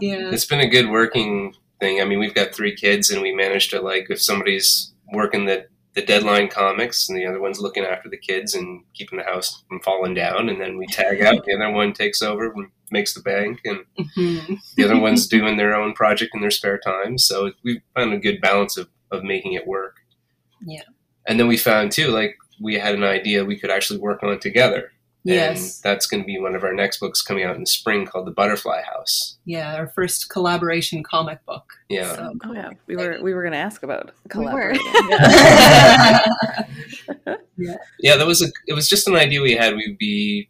yeah. 0.01 0.31
it's 0.31 0.45
been 0.45 0.61
a 0.61 0.69
good 0.69 0.91
working 0.91 1.55
thing. 1.81 2.01
I 2.03 2.05
mean, 2.05 2.19
we've 2.19 2.35
got 2.35 2.55
three 2.55 2.75
kids, 2.75 3.11
and 3.11 3.23
we 3.23 3.33
managed 3.33 3.71
to 3.71 3.81
like 3.81 4.09
if 4.11 4.21
somebody's 4.21 4.93
working 5.13 5.47
the 5.47 5.67
the 5.95 6.03
deadline 6.03 6.49
comics, 6.49 7.09
and 7.09 7.17
the 7.19 7.27
other 7.27 7.41
one's 7.41 7.61
looking 7.61 7.85
after 7.85 8.09
the 8.09 8.17
kids 8.17 8.55
and 8.55 8.83
keeping 8.95 9.19
the 9.19 9.25
house 9.25 9.63
from 9.69 9.81
falling 9.81 10.15
down, 10.15 10.49
and 10.49 10.61
then 10.61 10.77
we 10.77 10.87
tag 10.87 11.21
out. 11.23 11.45
The 11.45 11.55
other 11.55 11.71
one 11.71 11.93
takes 11.93 12.21
over 12.23 12.53
and 12.53 12.69
makes 12.91 13.15
the 13.15 13.21
bank, 13.23 13.61
and 13.65 13.85
Mhm. 14.17 14.59
the 14.77 14.85
other 14.85 14.99
one's 14.99 15.27
doing 15.29 15.57
their 15.57 15.75
own 15.75 15.95
project 15.95 16.33
in 16.35 16.41
their 16.41 16.51
spare 16.51 16.79
time. 16.79 17.19
So 17.19 17.53
we 17.63 17.81
found 17.95 18.13
a 18.13 18.19
good 18.19 18.41
balance 18.41 18.77
of 18.77 18.89
of 19.11 19.23
making 19.23 19.53
it 19.53 19.67
work. 19.67 19.97
Yeah. 20.67 20.83
and 21.27 21.39
then 21.39 21.47
we 21.47 21.57
found 21.57 21.93
too, 21.93 22.09
like 22.09 22.37
we 22.61 22.75
had 22.79 22.95
an 22.95 23.05
idea 23.05 23.45
we 23.45 23.59
could 23.59 23.71
actually 23.71 23.99
work 24.01 24.23
on 24.23 24.39
together. 24.41 24.91
Yes. 25.25 25.77
And 25.83 25.91
that's 25.91 26.07
going 26.07 26.23
to 26.23 26.27
be 26.27 26.39
one 26.39 26.55
of 26.55 26.65
our 26.65 26.75
next 26.75 27.01
books 27.01 27.23
coming 27.23 27.45
out 27.45 27.55
in 27.55 27.63
the 27.63 27.67
spring 27.67 28.05
called 28.07 28.27
The 28.27 28.31
Butterfly 28.31 28.83
House. 28.83 29.39
Yeah. 29.47 29.75
Our 29.77 29.87
first 29.89 30.29
collaboration 30.29 31.03
comic 31.03 31.45
book. 31.47 31.65
Yeah. 31.89 32.15
So 32.15 32.33
Oh 32.45 32.53
yeah, 32.53 32.71
we 32.87 32.97
were 32.97 33.19
we 33.23 33.33
were 33.33 33.43
going 33.43 33.53
to 33.53 33.59
ask 33.59 33.83
about 33.83 34.13
We 34.35 34.45
were. 34.45 34.75
Yeah. 37.57 37.77
yeah 38.01 38.17
that 38.17 38.27
was 38.27 38.43
a 38.43 38.47
it 38.67 38.75
was 38.75 38.89
just 38.89 39.07
an 39.07 39.15
idea 39.15 39.41
we 39.41 39.53
had 39.55 39.77
we'd 39.77 39.97
be 39.97 40.49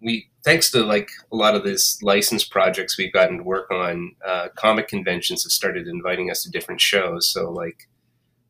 we 0.00 0.26
thanks 0.42 0.70
to 0.70 0.82
like 0.82 1.10
a 1.30 1.36
lot 1.36 1.54
of 1.54 1.64
this 1.64 2.02
license 2.02 2.44
projects 2.44 2.96
we've 2.96 3.12
gotten 3.12 3.38
to 3.38 3.42
work 3.42 3.70
on 3.70 4.12
uh, 4.26 4.48
comic 4.56 4.88
conventions 4.88 5.42
have 5.44 5.52
started 5.52 5.86
inviting 5.86 6.30
us 6.30 6.42
to 6.42 6.50
different 6.50 6.80
shows 6.80 7.30
so 7.30 7.50
like 7.50 7.88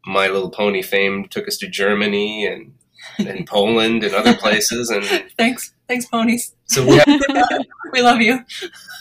my 0.06 0.28
little 0.28 0.50
pony 0.50 0.82
fame 0.82 1.26
took 1.28 1.48
us 1.48 1.56
to 1.58 1.68
germany 1.68 2.46
and 2.46 2.72
and 3.18 3.46
poland 3.46 4.04
and 4.04 4.14
other 4.14 4.34
places 4.34 4.90
and 4.90 5.04
Thanks. 5.38 5.72
Thanks, 5.88 6.06
ponies. 6.06 6.52
so 6.64 6.84
we 6.84 6.96
have, 6.96 7.06
We 7.92 8.02
love 8.02 8.20
you. 8.20 8.40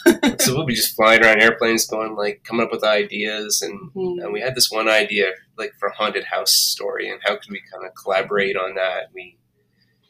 so 0.40 0.54
we'll 0.56 0.66
be 0.68 0.76
just 0.76 0.96
flying 0.96 1.24
around 1.24 1.42
airplanes 1.42 1.88
going 1.88 2.16
like 2.16 2.44
coming 2.44 2.64
up 2.66 2.72
with 2.72 2.84
ideas 2.84 3.62
and 3.64 3.92
and 4.22 4.32
we 4.32 4.40
had 4.42 4.54
this 4.56 4.70
one 4.70 4.88
idea 4.88 5.32
like 5.58 5.74
for 5.80 5.90
haunted 5.90 6.24
house 6.26 6.54
story 6.54 7.10
and 7.10 7.20
how 7.24 7.34
could 7.36 7.50
we 7.52 7.62
kind 7.74 7.86
of 7.86 7.92
collaborate 8.02 8.56
on 8.56 8.76
that 8.76 9.10
we 9.14 9.38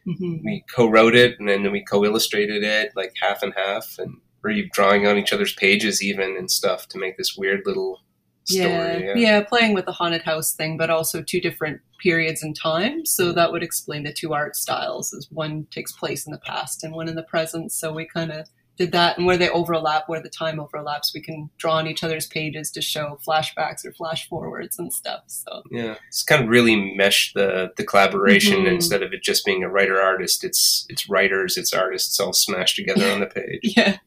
Mhm. 0.08 0.42
we 0.44 0.64
co-wrote 0.76 1.16
it 1.16 1.40
and 1.40 1.50
then 1.50 1.72
we 1.72 1.84
co-illustrated 1.84 2.64
it 2.64 2.92
like 2.96 3.12
half 3.22 3.42
and 3.42 3.54
half 3.56 3.96
and 3.98 4.18
were 4.44 4.52
you 4.52 4.70
drawing 4.72 5.08
on 5.08 5.18
each 5.18 5.34
other's 5.34 5.54
pages 5.56 6.04
even 6.04 6.36
and 6.38 6.52
stuff 6.52 6.88
to 6.90 7.00
make 7.00 7.18
this 7.18 7.36
weird 7.36 7.62
little 7.66 8.02
story 8.44 8.68
Yeah, 9.04 9.14
yeah, 9.16 9.42
playing 9.44 9.74
with 9.74 9.86
the 9.88 9.92
haunted 9.94 10.22
house 10.22 10.54
thing, 10.54 10.78
but 10.78 10.92
also 10.92 11.24
two 11.24 11.42
different 11.42 11.82
periods 12.06 12.44
in 12.44 12.54
time. 12.54 13.06
So 13.06 13.32
that 13.34 13.52
would 13.52 13.64
explain 13.64 14.04
the 14.04 14.14
two 14.14 14.32
art 14.34 14.56
styles, 14.56 15.14
as 15.18 15.28
one 15.32 15.66
takes 15.72 15.92
place 15.92 16.26
in 16.28 16.32
the 16.32 16.38
past 16.52 16.84
and 16.84 16.94
one 16.94 17.08
in 17.10 17.16
the 17.16 17.24
present. 17.24 17.72
So 17.72 17.92
we 17.92 18.06
kind 18.06 18.32
of 18.32 18.48
did 18.78 18.92
that, 18.92 19.18
and 19.18 19.26
where 19.26 19.38
they 19.38 19.50
overlap, 19.50 20.04
where 20.10 20.22
the 20.22 20.30
time 20.30 20.60
overlaps, 20.60 21.14
we 21.16 21.22
can 21.22 21.50
draw 21.58 21.76
on 21.78 21.88
each 21.88 22.04
other's 22.04 22.28
pages 22.28 22.70
to 22.72 22.82
show 22.82 23.18
flashbacks 23.26 23.86
or 23.86 23.94
flash 23.94 24.28
forwards 24.30 24.78
and 24.78 24.92
stuff. 24.94 25.22
So 25.28 25.64
yeah 25.72 25.96
it's 26.10 26.24
kind 26.24 26.44
of 26.44 26.50
really 26.50 26.76
meshed 26.96 27.34
the 27.36 27.72
the 27.78 27.86
collaboration 27.86 28.60
Mhm. 28.66 28.74
instead 28.76 29.02
of 29.02 29.14
it 29.14 29.24
just 29.24 29.46
being 29.46 29.64
a 29.64 29.70
writer 29.70 30.00
artist 30.02 30.44
it's 30.44 30.86
it's 30.90 31.10
writers 31.10 31.56
it's 31.58 31.74
artists 31.74 32.20
all 32.20 32.34
smashed 32.34 32.76
together 32.76 33.10
on 33.14 33.22
the 33.22 33.28
page 33.28 33.62
yeah. 33.78 33.98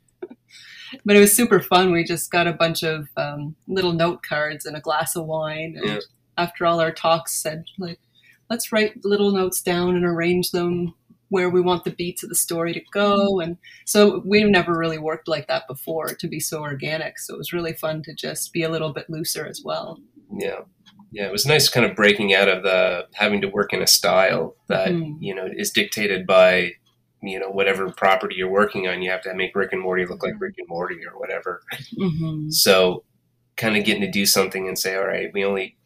But 1.04 1.16
it 1.16 1.20
was 1.20 1.34
super 1.36 1.60
fun. 1.60 1.92
We 1.92 2.02
just 2.04 2.30
got 2.30 2.46
a 2.46 2.52
bunch 2.52 2.82
of 2.82 3.08
um, 3.16 3.56
little 3.66 3.92
note 3.92 4.22
cards 4.22 4.64
and 4.66 4.74
a 4.76 4.80
glass 4.80 5.16
of 5.16 5.26
wine. 5.26 5.74
And 5.78 5.86
Yeah. 5.86 5.98
After 6.38 6.64
all 6.64 6.80
our 6.80 6.92
talks, 6.92 7.34
said 7.42 7.64
like, 7.78 8.00
let's 8.48 8.72
write 8.72 9.04
little 9.04 9.32
notes 9.32 9.60
down 9.60 9.94
and 9.96 10.04
arrange 10.06 10.50
them 10.52 10.94
where 11.30 11.50
we 11.50 11.60
want 11.60 11.84
the 11.84 11.90
beats 11.90 12.22
of 12.22 12.30
the 12.30 12.34
story 12.34 12.72
to 12.72 12.80
go. 12.92 13.38
And 13.40 13.58
so 13.84 14.22
we've 14.24 14.48
never 14.48 14.78
really 14.78 14.96
worked 14.96 15.28
like 15.28 15.46
that 15.48 15.68
before 15.68 16.08
to 16.14 16.26
be 16.28 16.40
so 16.40 16.60
organic. 16.62 17.18
So 17.18 17.34
it 17.34 17.38
was 17.38 17.52
really 17.52 17.74
fun 17.74 18.02
to 18.04 18.14
just 18.14 18.50
be 18.54 18.62
a 18.62 18.70
little 18.70 18.94
bit 18.94 19.10
looser 19.10 19.46
as 19.46 19.60
well. 19.62 19.98
yeah 20.38 20.60
yeah 21.10 21.24
it 21.26 21.32
was 21.32 21.46
nice 21.46 21.70
kind 21.70 21.86
of 21.86 21.96
breaking 21.96 22.34
out 22.34 22.48
of 22.50 22.62
the 22.62 23.06
having 23.14 23.40
to 23.40 23.48
work 23.48 23.72
in 23.72 23.80
a 23.80 23.86
style 23.86 24.54
that 24.68 24.88
Mhm. 24.90 25.16
you 25.20 25.34
know 25.34 25.48
is 25.56 25.70
dictated 25.70 26.26
by 26.26 26.72
you 27.22 27.40
know 27.40 27.48
whatever 27.48 27.90
property 27.90 28.34
you're 28.36 28.50
working 28.50 28.86
on 28.86 29.00
you 29.00 29.10
have 29.10 29.22
to 29.22 29.32
make 29.34 29.56
rick 29.56 29.72
and 29.72 29.80
morty 29.80 30.04
look 30.04 30.22
like 30.22 30.34
rick 30.38 30.56
and 30.58 30.68
morty 30.68 30.98
or 31.10 31.18
whatever 31.18 31.62
Mm-hmm. 31.98 32.50
so 32.50 33.04
kind 33.56 33.78
of 33.78 33.84
getting 33.86 34.02
to 34.02 34.10
do 34.10 34.26
something 34.26 34.68
and 34.68 34.78
say 34.78 34.96
all 34.96 35.06
right 35.06 35.30
we 35.32 35.42
only 35.46 35.77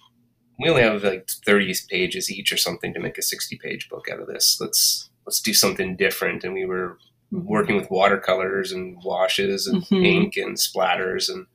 we 0.62 0.69
only 0.71 0.83
have 0.83 1.02
like 1.02 1.28
30 1.47 1.75
pages 1.90 2.31
each 2.31 2.52
or 2.52 2.57
something 2.57 2.92
to 2.95 3.00
make 3.00 3.19
a 3.19 3.23
60 3.23 3.59
page 3.59 3.88
book 3.88 4.07
out 4.11 4.21
of 4.21 4.26
this 4.28 4.59
let's 4.61 5.11
let's 5.26 5.40
do 5.40 5.52
something 5.54 5.97
different 5.97 6.45
and 6.45 6.54
we 6.54 6.64
were 6.64 6.99
working 7.31 7.76
with 7.76 7.90
watercolors 7.90 8.73
and 8.73 9.02
washes 9.02 9.66
and 9.66 9.83
Mhm. 9.85 10.04
ink 10.04 10.37
and 10.37 10.57
splatters 10.57 11.28
and 11.33 11.47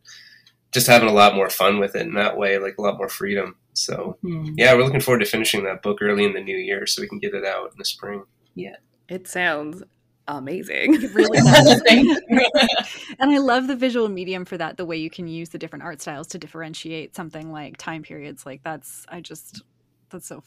just 0.71 0.87
having 0.87 1.07
a 1.09 1.13
lot 1.13 1.35
more 1.35 1.49
fun 1.49 1.79
with 1.79 1.95
it 1.95 2.01
in 2.07 2.13
that 2.15 2.37
way 2.37 2.57
like 2.57 2.77
a 2.77 2.81
lot 2.81 2.97
more 2.97 3.09
freedom 3.09 3.55
so 3.73 4.17
Mhm. 4.23 4.53
yeah 4.57 4.73
we're 4.73 4.83
looking 4.83 4.99
forward 5.01 5.19
to 5.19 5.25
finishing 5.25 5.63
that 5.63 5.81
book 5.83 5.99
early 6.01 6.25
in 6.25 6.33
the 6.33 6.41
new 6.41 6.57
year 6.57 6.85
so 6.87 7.01
we 7.01 7.07
can 7.07 7.19
get 7.19 7.33
it 7.33 7.45
out 7.45 7.71
in 7.71 7.77
the 7.77 7.85
spring 7.85 8.23
Yeah. 8.55 8.77
It 9.07 9.27
sounds 9.27 9.83
amazing. 10.27 10.95
It 10.95 11.13
really 11.13 11.39
does. 11.43 11.81
Thank 11.87 12.05
you. 12.07 12.21
and 13.19 13.31
I 13.31 13.37
love 13.37 13.67
the 13.67 13.75
visual 13.75 14.09
medium 14.09 14.45
for 14.45 14.57
that, 14.57 14.77
the 14.77 14.85
way 14.85 14.97
you 14.97 15.09
can 15.09 15.27
use 15.27 15.49
the 15.49 15.57
different 15.57 15.83
art 15.83 16.01
styles 16.01 16.27
to 16.27 16.37
differentiate 16.37 17.15
something 17.15 17.51
like 17.51 17.77
time 17.77 18.03
periods. 18.03 18.45
Like 18.45 18.61
that's 18.63 19.05
I 19.09 19.21
just 19.21 19.63
that's 20.09 20.27
so 20.27 20.43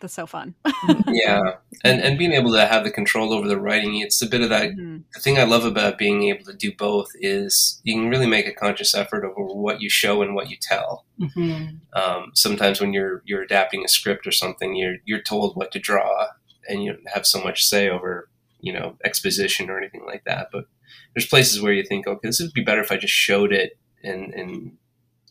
that's 0.00 0.14
so 0.14 0.24
fun. 0.26 0.54
yeah 1.08 1.40
and 1.84 2.00
and 2.00 2.18
being 2.18 2.32
able 2.32 2.50
to 2.52 2.66
have 2.66 2.84
the 2.84 2.90
control 2.90 3.34
over 3.34 3.46
the 3.46 3.60
writing 3.60 3.98
it's 4.00 4.22
a 4.22 4.26
bit 4.26 4.40
of 4.40 4.48
that 4.48 4.70
Mhm. 4.70 5.02
the 5.12 5.20
thing 5.20 5.36
I 5.36 5.44
love 5.44 5.66
about 5.66 5.98
being 5.98 6.22
able 6.30 6.44
to 6.46 6.54
do 6.54 6.72
both 6.74 7.10
is 7.20 7.82
you 7.84 7.94
can 7.96 8.08
really 8.08 8.26
make 8.26 8.46
a 8.46 8.52
conscious 8.54 8.94
effort 8.94 9.26
over 9.26 9.52
what 9.52 9.82
you 9.82 9.90
show 9.90 10.22
and 10.22 10.34
what 10.34 10.48
you 10.48 10.56
tell. 10.58 11.04
Mhm. 11.20 11.80
Um, 11.92 12.30
sometimes 12.34 12.80
when 12.80 12.94
you're 12.94 13.20
you're 13.26 13.42
adapting 13.42 13.84
a 13.84 13.88
script 13.88 14.26
or 14.26 14.32
something, 14.32 14.74
you're 14.74 14.96
you're 15.04 15.20
told 15.22 15.54
what 15.54 15.70
to 15.72 15.78
draw, 15.78 16.28
and 16.66 16.82
you 16.82 16.96
have 17.12 17.26
so 17.26 17.42
much 17.44 17.66
say 17.66 17.90
over 17.90 18.29
you 18.60 18.72
know 18.72 18.96
exposition 19.04 19.70
or 19.70 19.78
anything 19.78 20.04
like 20.06 20.24
that. 20.24 20.48
But 20.52 20.64
there's 21.14 21.26
places 21.26 21.60
where 21.60 21.72
you 21.72 21.84
think, 21.84 22.06
okay, 22.06 22.28
this 22.28 22.40
would 22.40 22.52
be 22.52 22.64
better 22.64 22.80
if 22.80 22.92
I 22.92 22.96
just 22.96 23.14
showed 23.14 23.52
it 23.52 23.78
in 24.02 24.32
in 24.34 24.76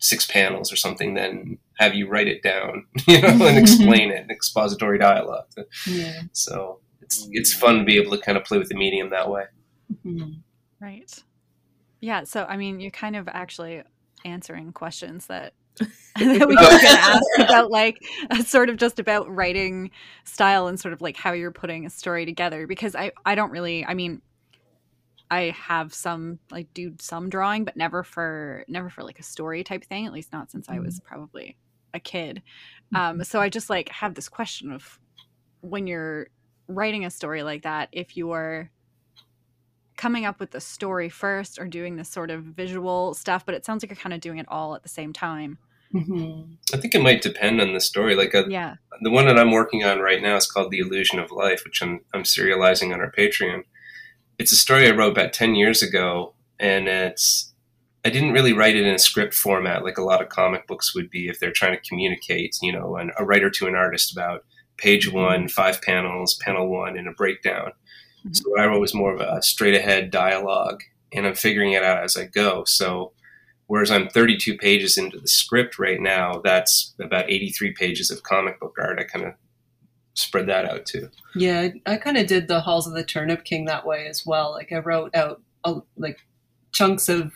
six 0.01 0.25
panels 0.25 0.71
or 0.71 0.77
something 0.77 1.13
than 1.15 1.57
have 1.77 1.93
you 1.93 2.07
write 2.07 2.27
it 2.27 2.41
down, 2.41 2.86
you 3.07 3.21
know, 3.21 3.27
and 3.45 3.57
explain 3.65 4.12
it, 4.12 4.24
in 4.24 4.31
expository 4.31 4.98
dialogue. 4.98 5.48
Yeah. 5.86 6.21
So 6.31 6.79
it's 7.01 7.27
it's 7.31 7.53
fun 7.53 7.79
to 7.79 7.83
be 7.83 7.98
able 7.98 8.15
to 8.15 8.21
kind 8.21 8.38
of 8.38 8.43
play 8.43 8.57
with 8.57 8.69
the 8.69 8.75
medium 8.75 9.09
that 9.09 9.29
way. 9.29 9.45
Mhm. 10.05 10.41
Right. 10.79 11.12
Yeah. 12.00 12.24
So, 12.24 12.45
I 12.45 12.55
mean, 12.55 12.79
you're 12.79 12.91
kind 12.91 13.15
of 13.15 13.27
actually 13.27 13.83
answering 14.24 14.71
questions 14.71 15.27
that, 15.27 15.53
that 15.79 16.48
we 16.48 16.55
were 16.55 16.62
going 16.62 16.79
to 16.79 16.88
ask 16.88 17.24
about, 17.39 17.71
like, 17.71 17.98
uh, 18.29 18.43
sort 18.43 18.69
of 18.69 18.77
just 18.77 19.00
about 19.00 19.29
writing 19.33 19.91
style 20.24 20.67
and 20.67 20.79
sort 20.79 20.93
of 20.93 21.01
like 21.01 21.15
how 21.15 21.31
you're 21.31 21.51
putting 21.51 21.86
a 21.86 21.89
story 21.89 22.25
together. 22.25 22.67
Because 22.67 22.95
I, 22.95 23.12
I 23.25 23.36
don't 23.36 23.51
really, 23.51 23.86
I 23.86 23.93
mean, 23.93 24.21
I 25.31 25.55
have 25.55 25.93
some 25.93 26.39
like 26.50 26.74
do 26.74 26.95
some 27.00 27.29
drawing, 27.29 27.63
but 27.63 27.77
never 27.77 28.03
for 28.03 28.65
never 28.67 28.89
for 28.89 29.03
like 29.03 29.19
a 29.19 29.24
story 29.24 29.63
type 29.63 29.86
thing. 29.86 30.05
At 30.05 30.13
least 30.13 30.33
not 30.33 30.50
since 30.51 30.67
I 30.67 30.79
was 30.79 31.00
probably 31.00 31.55
a 31.93 32.00
kid. 32.00 32.41
Um, 32.95 33.24
so 33.24 33.39
I 33.39 33.50
just 33.50 33.69
like 33.69 33.89
have 33.89 34.15
this 34.15 34.27
question 34.27 34.71
of 34.71 35.00
when 35.62 35.88
you're 35.88 36.27
writing 36.67 37.05
a 37.05 37.09
story 37.09 37.43
like 37.43 37.63
that, 37.63 37.89
if 37.91 38.17
you're 38.17 38.71
coming 39.98 40.25
up 40.25 40.39
with 40.39 40.51
the 40.51 40.62
story 40.62 41.09
first 41.09 41.59
or 41.59 41.67
doing 41.67 41.95
this 41.98 42.09
sort 42.09 42.31
of 42.31 42.43
visual 42.43 43.13
stuff, 43.13 43.45
but 43.45 43.53
it 43.53 43.65
sounds 43.65 43.83
like 43.83 43.89
you're 43.89 43.98
kind 43.98 44.13
of 44.13 44.21
doing 44.21 44.39
it 44.39 44.45
all 44.48 44.74
at 44.74 44.81
the 44.81 44.89
same 44.89 45.13
time. 45.13 45.57
Mm-hmm. 45.93 46.53
I 46.74 46.77
think 46.77 46.93
it 46.93 47.01
might 47.01 47.22
depend 47.22 47.62
on 47.62 47.74
the 47.74 47.81
story. 47.81 48.15
Like 48.15 48.34
a, 48.34 48.46
uh, 48.46 48.48
yeah, 48.48 48.75
the 49.01 49.10
one 49.10 49.25
that 49.25 49.39
I'm 49.39 49.51
working 49.51 49.84
on 49.84 50.00
right 50.00 50.22
now 50.22 50.36
is 50.36 50.46
called 50.46 50.72
"The 50.72 50.79
Illusion 50.79 51.19
of 51.19 51.31
Life," 51.31 51.63
which 51.63 51.81
I'm 51.81 52.01
I'm 52.13 52.24
serializing 52.24 52.93
on 52.93 53.01
our 53.01 53.12
Patreon. 53.12 53.63
It's 54.38 54.51
a 54.51 54.58
story 54.58 54.88
I 54.88 54.91
wrote 54.91 55.12
about 55.12 55.34
ten 55.34 55.55
years 55.55 55.81
ago, 55.81 56.34
and 56.60 56.88
it's 56.88 57.53
I 58.05 58.10
didn't 58.10 58.34
really 58.34 58.53
write 58.53 58.75
it 58.75 58.86
in 58.86 58.93
a 58.93 59.00
script 59.00 59.34
format 59.34 59.84
like 59.84 59.98
a 59.98 60.03
lot 60.03 60.22
of 60.22 60.29
comic 60.29 60.67
books 60.67 60.96
would 60.96 61.10
be 61.10 61.27
if 61.27 61.39
they're 61.39 61.51
trying 61.51 61.75
to 61.75 61.89
communicate, 61.89 62.55
you 62.62 62.72
know, 62.72 62.96
an, 62.96 63.12
a 63.17 63.25
writer 63.25 63.50
to 63.50 63.67
an 63.67 63.75
artist 63.75 64.12
about 64.12 64.46
page 64.77 65.12
one, 65.12 65.50
five 65.50 65.81
panels, 65.81 66.36
panel 66.36 66.69
one, 66.69 66.98
and 66.98 67.08
a 67.08 67.12
breakdown. 67.12 67.72
Mm-hmm. 68.19 68.34
So 68.34 68.50
what 68.50 68.62
I 68.62 68.65
wrote 68.67 68.79
was 68.79 68.93
more 68.93 69.13
of 69.13 69.19
a 69.19 69.41
straight 69.41 69.75
ahead 69.75 70.12
dialogue, 70.12 70.84
and 71.12 71.25
I'm 71.25 71.36
figuring 71.36 71.74
it 71.74 71.84
out 71.84 72.03
as 72.03 72.15
I 72.15 72.25
go. 72.25 72.63
So 72.65 73.12
whereas 73.69 73.91
I'm 73.91 74.09
32 74.09 74.57
pages 74.57 74.97
into 74.97 75.19
the 75.19 75.27
script 75.27 75.77
right 75.77 76.01
now, 76.01 76.41
that's 76.43 76.95
about 76.99 77.29
83 77.29 77.73
pages 77.73 78.09
of 78.09 78.23
comic 78.23 78.59
book 78.59 78.75
art. 78.79 78.99
I 78.99 79.03
kind 79.03 79.25
of 79.25 79.33
spread 80.15 80.47
that 80.47 80.65
out 80.65 80.88
too. 80.88 81.07
Yeah, 81.35 81.69
I, 81.85 81.97
kind 81.97 82.17
of 82.17 82.25
did 82.25 82.47
the 82.47 82.61
Halls 82.61 82.88
of 82.88 82.93
the 82.93 83.03
Turnip 83.03 83.45
King 83.45 83.65
that 83.65 83.85
way 83.85 84.07
as 84.07 84.25
well. 84.25 84.51
Like 84.51 84.71
I 84.71 84.79
wrote 84.79 85.15
out 85.15 85.41
like 85.95 86.17
chunks 86.71 87.07
of 87.09 87.31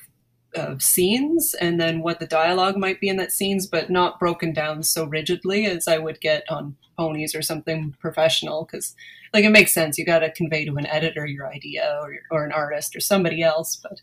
of 0.56 0.82
scenes 0.82 1.56
and 1.56 1.80
then 1.80 2.02
what 2.02 2.20
the 2.20 2.28
dialogue 2.28 2.78
might 2.78 3.02
be 3.02 3.10
in 3.10 3.18
that 3.18 3.32
scenes, 3.32 3.66
but 3.66 3.90
not 3.90 4.20
broken 4.20 4.54
down 4.54 4.84
so 4.84 5.06
rigidly 5.06 5.66
as 5.66 5.88
I 5.88 5.98
would 5.98 6.22
get 6.22 6.44
on 6.50 6.76
ponies 6.98 7.34
or 7.34 7.42
something 7.42 7.96
professional. 8.00 8.66
Because 8.66 8.96
like 9.34 9.46
it 9.46 9.52
makes 9.52 9.74
sense, 9.74 10.00
you 10.00 10.06
got 10.06 10.20
to 10.20 10.32
convey 10.32 10.66
to 10.66 10.76
an 10.78 10.88
editor 10.88 11.28
your 11.28 11.48
idea 11.48 12.00
or 12.02 12.18
or 12.32 12.44
an 12.44 12.52
artist 12.52 12.96
or 12.96 13.00
somebody 13.00 13.44
else. 13.44 13.76
But 13.76 14.00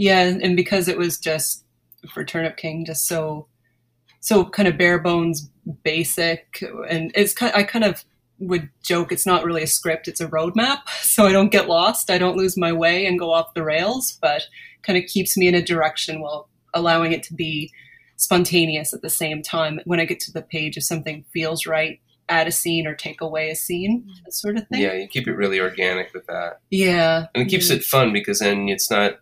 yeah, 0.00 0.20
and 0.22 0.56
because 0.56 0.88
it 0.88 0.96
was 0.96 1.18
just 1.18 1.62
for 2.10 2.24
Turnip 2.24 2.56
King, 2.56 2.86
just 2.86 3.06
so 3.06 3.46
so 4.20 4.46
kind 4.46 4.66
of 4.66 4.78
bare 4.78 4.98
bones, 4.98 5.50
basic, 5.82 6.64
and 6.88 7.12
it's 7.14 7.34
kind. 7.34 7.52
I 7.54 7.64
kind 7.64 7.84
of 7.84 8.02
would 8.38 8.70
joke 8.82 9.12
it's 9.12 9.26
not 9.26 9.44
really 9.44 9.62
a 9.62 9.66
script; 9.66 10.08
it's 10.08 10.22
a 10.22 10.28
roadmap, 10.28 10.88
so 11.02 11.26
I 11.26 11.32
don't 11.32 11.52
get 11.52 11.68
lost, 11.68 12.10
I 12.10 12.16
don't 12.16 12.38
lose 12.38 12.56
my 12.56 12.72
way 12.72 13.04
and 13.04 13.18
go 13.18 13.30
off 13.30 13.52
the 13.52 13.62
rails, 13.62 14.18
but 14.22 14.44
kind 14.82 14.96
of 14.98 15.04
keeps 15.04 15.36
me 15.36 15.48
in 15.48 15.54
a 15.54 15.60
direction 15.60 16.22
while 16.22 16.48
allowing 16.72 17.12
it 17.12 17.22
to 17.24 17.34
be 17.34 17.70
spontaneous 18.16 18.94
at 18.94 19.02
the 19.02 19.10
same 19.10 19.42
time. 19.42 19.80
When 19.84 20.00
I 20.00 20.06
get 20.06 20.20
to 20.20 20.32
the 20.32 20.40
page, 20.40 20.78
if 20.78 20.84
something 20.84 21.26
feels 21.30 21.66
right, 21.66 22.00
add 22.30 22.48
a 22.48 22.52
scene 22.52 22.86
or 22.86 22.94
take 22.94 23.20
away 23.20 23.50
a 23.50 23.54
scene, 23.54 24.02
mm. 24.02 24.24
that 24.24 24.32
sort 24.32 24.56
of 24.56 24.66
thing. 24.68 24.80
Yeah, 24.80 24.94
you 24.94 25.08
keep 25.08 25.28
it 25.28 25.34
really 25.34 25.60
organic 25.60 26.14
with 26.14 26.24
that. 26.24 26.60
Yeah, 26.70 27.26
and 27.34 27.42
it 27.42 27.50
keeps 27.50 27.68
yeah. 27.68 27.76
it 27.76 27.84
fun 27.84 28.14
because 28.14 28.38
then 28.38 28.70
it's 28.70 28.90
not 28.90 29.18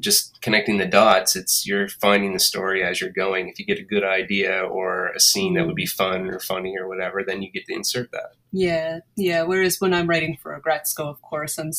just 0.00 0.40
connecting 0.42 0.78
the 0.78 0.86
dots. 0.86 1.36
It's 1.36 1.66
you're 1.66 1.88
finding 1.88 2.32
the 2.32 2.38
story 2.38 2.82
as 2.82 3.00
you're 3.00 3.10
going. 3.10 3.48
If 3.48 3.58
you 3.58 3.66
get 3.66 3.78
a 3.78 3.84
good 3.84 4.04
idea 4.04 4.62
or 4.62 5.08
a 5.08 5.20
scene 5.20 5.54
that 5.54 5.66
would 5.66 5.76
be 5.76 5.86
fun 5.86 6.28
or 6.28 6.40
funny 6.40 6.76
or 6.78 6.88
whatever, 6.88 7.22
then 7.26 7.42
you 7.42 7.50
get 7.50 7.66
to 7.66 7.74
insert 7.74 8.10
that. 8.12 8.32
Yeah, 8.52 9.00
yeah. 9.16 9.42
Whereas 9.42 9.80
when 9.80 9.94
I'm 9.94 10.08
writing 10.08 10.36
for 10.40 10.52
a 10.52 10.60
Aggretsuko, 10.60 11.00
of 11.00 11.22
course, 11.22 11.58
I'm 11.58 11.72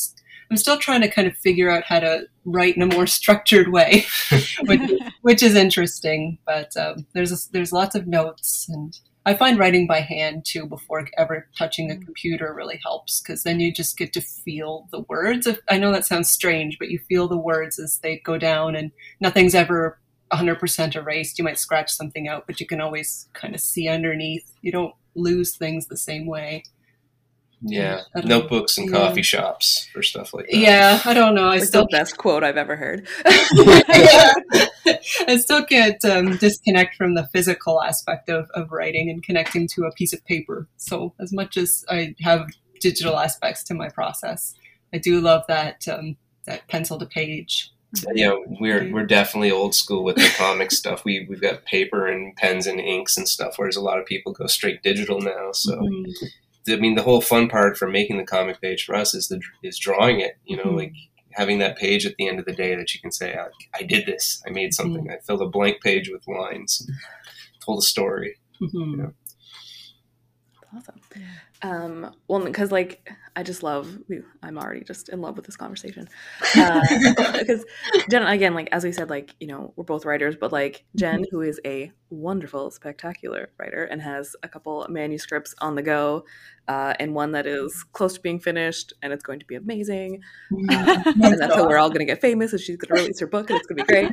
I'm 0.52 0.58
still 0.58 0.78
trying 0.78 1.02
to 1.02 1.10
kind 1.10 1.28
of 1.28 1.36
figure 1.38 1.72
out 1.72 1.86
how 1.86 2.00
to 2.00 2.28
write 2.46 2.76
in 2.76 2.82
a 2.82 2.88
more 2.88 3.08
structured 3.08 3.72
way, 3.72 4.06
which, 4.62 4.92
which 5.22 5.44
is 5.44 5.56
interesting. 5.56 6.38
But 6.46 6.76
um, 6.78 7.06
there's 7.14 7.32
a, 7.32 7.52
there's 7.52 7.72
lots 7.72 7.96
of 7.96 8.08
notes 8.08 8.68
and 8.70 8.98
I 9.26 9.34
find 9.34 9.58
writing 9.58 9.88
by 9.88 10.02
hand 10.02 10.46
too 10.46 10.68
before 10.68 11.08
ever 11.18 11.48
touching 11.58 11.90
a 11.90 11.96
mm. 11.96 12.06
computer 12.06 12.54
really 12.54 12.80
helps 12.84 13.22
because 13.22 13.44
then 13.44 13.60
you 13.60 13.74
just 13.74 13.98
get 13.98 14.14
to 14.14 14.22
feel 14.22 14.88
the 14.92 15.02
words. 15.02 15.48
I 15.68 15.78
know 15.78 15.92
that 15.92 16.06
sounds 16.06 16.30
strange, 16.30 16.78
but 16.78 16.90
you 16.90 17.00
feel 17.00 17.28
the 17.28 17.38
words 17.38 17.80
as 17.80 17.98
they 18.00 18.18
go 18.18 18.38
down 18.38 18.76
and 18.76 18.92
nothing's 19.20 19.56
ever 19.56 20.00
100% 20.32 20.96
erased. 20.96 21.40
You 21.40 21.44
might 21.44 21.58
scratch 21.58 21.92
something 21.92 22.28
out, 22.28 22.46
but 22.46 22.60
you 22.60 22.68
can 22.68 22.82
always 22.82 23.28
kind 23.34 23.56
of 23.56 23.62
see 23.62 23.88
underneath. 23.88 24.54
You 24.62 24.72
don't 24.72 24.94
lose 25.16 25.56
things 25.58 25.88
the 25.88 25.98
same 25.98 26.28
way. 26.28 26.64
Yeah, 27.62 28.02
notebooks 28.16 28.78
and 28.78 28.92
coffee 28.92 29.22
yeah. 29.22 29.24
shops 29.24 29.90
or 29.96 30.04
stuff 30.04 30.36
like 30.36 30.46
that. 30.48 30.58
Yeah, 30.58 31.02
I 31.04 31.16
don't 31.16 31.34
know. 31.34 31.46
I 31.46 31.58
like 31.58 31.64
still 31.64 31.88
the 31.90 31.98
best 31.98 32.18
quote 32.18 32.44
I've 32.44 32.58
ever 32.58 32.76
heard. 32.76 33.08
yeah. 33.26 34.34
I 35.28 35.38
still 35.38 35.66
can't 35.66 36.04
um, 36.06 36.38
disconnect 36.38 36.96
from 36.96 37.16
the 37.16 37.28
physical 37.28 37.82
aspect 37.82 38.30
of, 38.30 38.50
of 38.54 38.72
writing 38.72 39.10
and 39.10 39.24
connecting 39.24 39.68
to 39.70 39.86
a 39.86 39.92
piece 39.92 40.14
of 40.14 40.24
paper. 40.26 40.68
So 40.78 41.14
as 41.20 41.34
much 41.34 41.58
as 41.58 41.86
I 41.90 42.16
have 42.22 42.50
digital 42.80 43.18
aspects 43.18 43.64
to 43.66 43.74
my 43.74 43.90
process, 43.90 44.54
I 44.94 44.98
do 44.98 45.20
love 45.20 45.44
that 45.48 45.88
um, 45.88 46.18
that 46.46 46.68
pencil 46.68 47.00
to 47.00 47.06
page. 47.06 47.72
Yeah, 48.14 48.36
we're 48.60 48.92
we're 48.92 49.06
definitely 49.06 49.52
old 49.52 49.74
school 49.74 50.04
with 50.04 50.18
the 50.18 50.32
comic 50.38 50.72
stuff. 50.72 51.06
We 51.06 51.26
we've 51.30 51.42
got 51.42 51.66
paper 51.66 52.08
and 52.08 52.36
pens 52.36 52.68
and 52.68 52.80
inks 52.80 53.18
and 53.18 53.28
stuff, 53.28 53.54
whereas 53.58 53.78
a 53.78 53.82
lot 53.82 54.00
of 54.00 54.06
people 54.06 54.34
go 54.34 54.48
straight 54.48 54.84
digital 54.84 55.20
now. 55.22 55.52
So. 55.52 55.78
Mm-hmm 55.78 56.26
I 56.68 56.78
mean, 56.78 56.96
the 56.96 57.04
whole 57.04 57.22
fun 57.22 57.48
part 57.48 57.78
for 57.78 57.88
making 57.88 58.18
the 58.18 58.24
comic 58.24 58.60
page 58.62 58.86
for 58.86 58.96
us 58.96 59.14
is 59.14 59.28
the 59.28 59.40
is 59.64 59.78
drawing 59.78 60.20
it. 60.20 60.38
You 60.46 60.58
know, 60.58 60.64
mm-hmm. 60.64 60.78
like 60.78 60.94
having 61.36 61.60
that 61.60 61.78
page 61.78 62.06
at 62.06 62.16
the 62.18 62.28
end 62.28 62.40
of 62.40 62.46
the 62.46 62.54
day 62.54 62.76
that 62.76 62.94
you 62.94 63.00
can 63.00 63.12
say, 63.12 63.36
I, 63.36 63.48
I 63.78 63.84
did 63.84 64.06
this. 64.06 64.42
I 64.48 64.50
made 64.50 64.74
something. 64.74 65.04
Mm-hmm. 65.04 65.12
I 65.12 65.26
filled 65.26 65.42
a 65.42 65.48
blank 65.48 65.82
page 65.82 66.10
with 66.10 66.28
lines, 66.28 66.90
told 67.64 67.80
a 67.80 67.86
story. 67.86 68.36
Mm-hmm. 68.62 68.78
You 68.78 68.98
know? 68.98 69.14
Awesome. 70.76 71.02
Um, 71.66 72.16
well, 72.28 72.44
because 72.44 72.72
like 72.72 73.10
I 73.36 73.44
just 73.44 73.64
love. 73.64 73.98
I'm 74.44 74.58
already 74.58 74.84
just 74.84 75.10
in 75.10 75.20
love 75.20 75.36
with 75.36 75.46
this 75.46 75.58
conversation. 75.58 76.08
Because 76.54 77.66
uh, 77.96 78.00
Jen, 78.10 78.28
again, 78.28 78.54
like 78.54 78.70
as 78.72 78.84
we 78.84 78.92
said, 78.92 79.10
like 79.10 79.36
you 79.40 79.48
know, 79.48 79.74
we're 79.76 79.84
both 79.84 80.06
writers, 80.06 80.36
but 80.40 80.52
like 80.52 80.86
Jen, 80.96 81.22
mm-hmm. 81.22 81.24
who 81.32 81.42
is 81.42 81.60
a 81.66 81.92
wonderful, 82.12 82.70
spectacular 82.70 83.50
writer 83.58 83.84
and 83.84 84.02
has 84.02 84.36
a 84.44 84.48
couple 84.48 84.86
manuscripts 84.90 85.56
on 85.60 85.74
the 85.74 85.82
go, 85.82 86.26
uh, 86.68 86.94
and 87.00 87.16
one 87.16 87.32
that 87.32 87.48
is 87.48 87.84
close 87.94 88.14
to 88.14 88.22
being 88.22 88.40
finished, 88.40 88.94
and 89.02 89.12
it's 89.12 89.24
going 89.24 89.40
to 89.40 89.46
be 89.46 89.56
amazing. 89.56 90.22
Mm-hmm. 90.52 91.24
and 91.24 91.42
that's 91.42 91.56
how 91.56 91.68
we're 91.68 91.78
all 91.78 91.90
going 91.90 92.06
to 92.06 92.06
get 92.06 92.22
famous. 92.22 92.54
And 92.54 92.62
she's 92.62 92.78
going 92.78 92.96
to 92.96 93.02
release 93.02 93.20
her 93.20 93.28
book, 93.28 93.50
and 93.50 93.58
it's 93.58 93.68
going 93.68 93.78
to 93.80 93.84
be 93.84 93.88
great. 93.88 94.12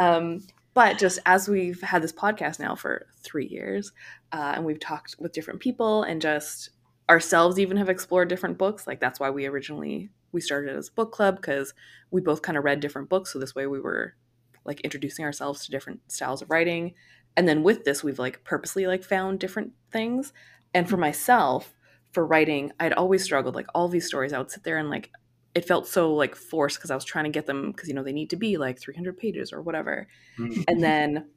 Um, 0.00 0.40
but 0.72 0.98
just 0.98 1.20
as 1.24 1.48
we've 1.48 1.80
had 1.80 2.02
this 2.02 2.12
podcast 2.12 2.58
now 2.58 2.74
for 2.74 3.06
three 3.22 3.46
years, 3.46 3.92
uh, 4.32 4.54
and 4.56 4.64
we've 4.64 4.80
talked 4.80 5.16
with 5.18 5.32
different 5.32 5.60
people, 5.60 6.02
and 6.02 6.20
just 6.20 6.70
ourselves 7.08 7.58
even 7.58 7.76
have 7.76 7.88
explored 7.88 8.28
different 8.28 8.58
books. 8.58 8.86
Like 8.86 9.00
that's 9.00 9.20
why 9.20 9.30
we 9.30 9.46
originally 9.46 10.10
we 10.32 10.40
started 10.40 10.76
as 10.76 10.88
a 10.88 10.92
book 10.92 11.12
club 11.12 11.36
because 11.36 11.72
we 12.10 12.20
both 12.20 12.42
kind 12.42 12.58
of 12.58 12.64
read 12.64 12.80
different 12.80 13.08
books. 13.08 13.32
So 13.32 13.38
this 13.38 13.54
way 13.54 13.66
we 13.66 13.80
were 13.80 14.14
like 14.64 14.80
introducing 14.80 15.24
ourselves 15.24 15.64
to 15.64 15.70
different 15.70 16.00
styles 16.10 16.42
of 16.42 16.50
writing. 16.50 16.94
And 17.36 17.48
then 17.48 17.62
with 17.62 17.84
this, 17.84 18.02
we've 18.02 18.18
like 18.18 18.44
purposely 18.44 18.86
like 18.86 19.04
found 19.04 19.38
different 19.38 19.72
things. 19.92 20.32
And 20.74 20.88
for 20.88 20.96
myself, 20.96 21.74
for 22.12 22.26
writing, 22.26 22.72
I'd 22.80 22.92
always 22.92 23.22
struggled. 23.22 23.54
Like 23.54 23.66
all 23.74 23.88
these 23.88 24.06
stories, 24.06 24.32
I 24.32 24.38
would 24.38 24.50
sit 24.50 24.64
there 24.64 24.78
and 24.78 24.90
like 24.90 25.10
it 25.54 25.66
felt 25.66 25.86
so 25.86 26.12
like 26.12 26.34
forced 26.34 26.78
because 26.78 26.90
I 26.90 26.94
was 26.94 27.04
trying 27.04 27.24
to 27.24 27.30
get 27.30 27.46
them 27.46 27.72
because 27.72 27.88
you 27.88 27.94
know 27.94 28.02
they 28.02 28.12
need 28.12 28.30
to 28.30 28.36
be 28.36 28.56
like 28.56 28.78
300 28.78 29.16
pages 29.16 29.52
or 29.52 29.62
whatever. 29.62 30.08
Mm-hmm. 30.38 30.62
And 30.68 30.82
then 30.82 31.28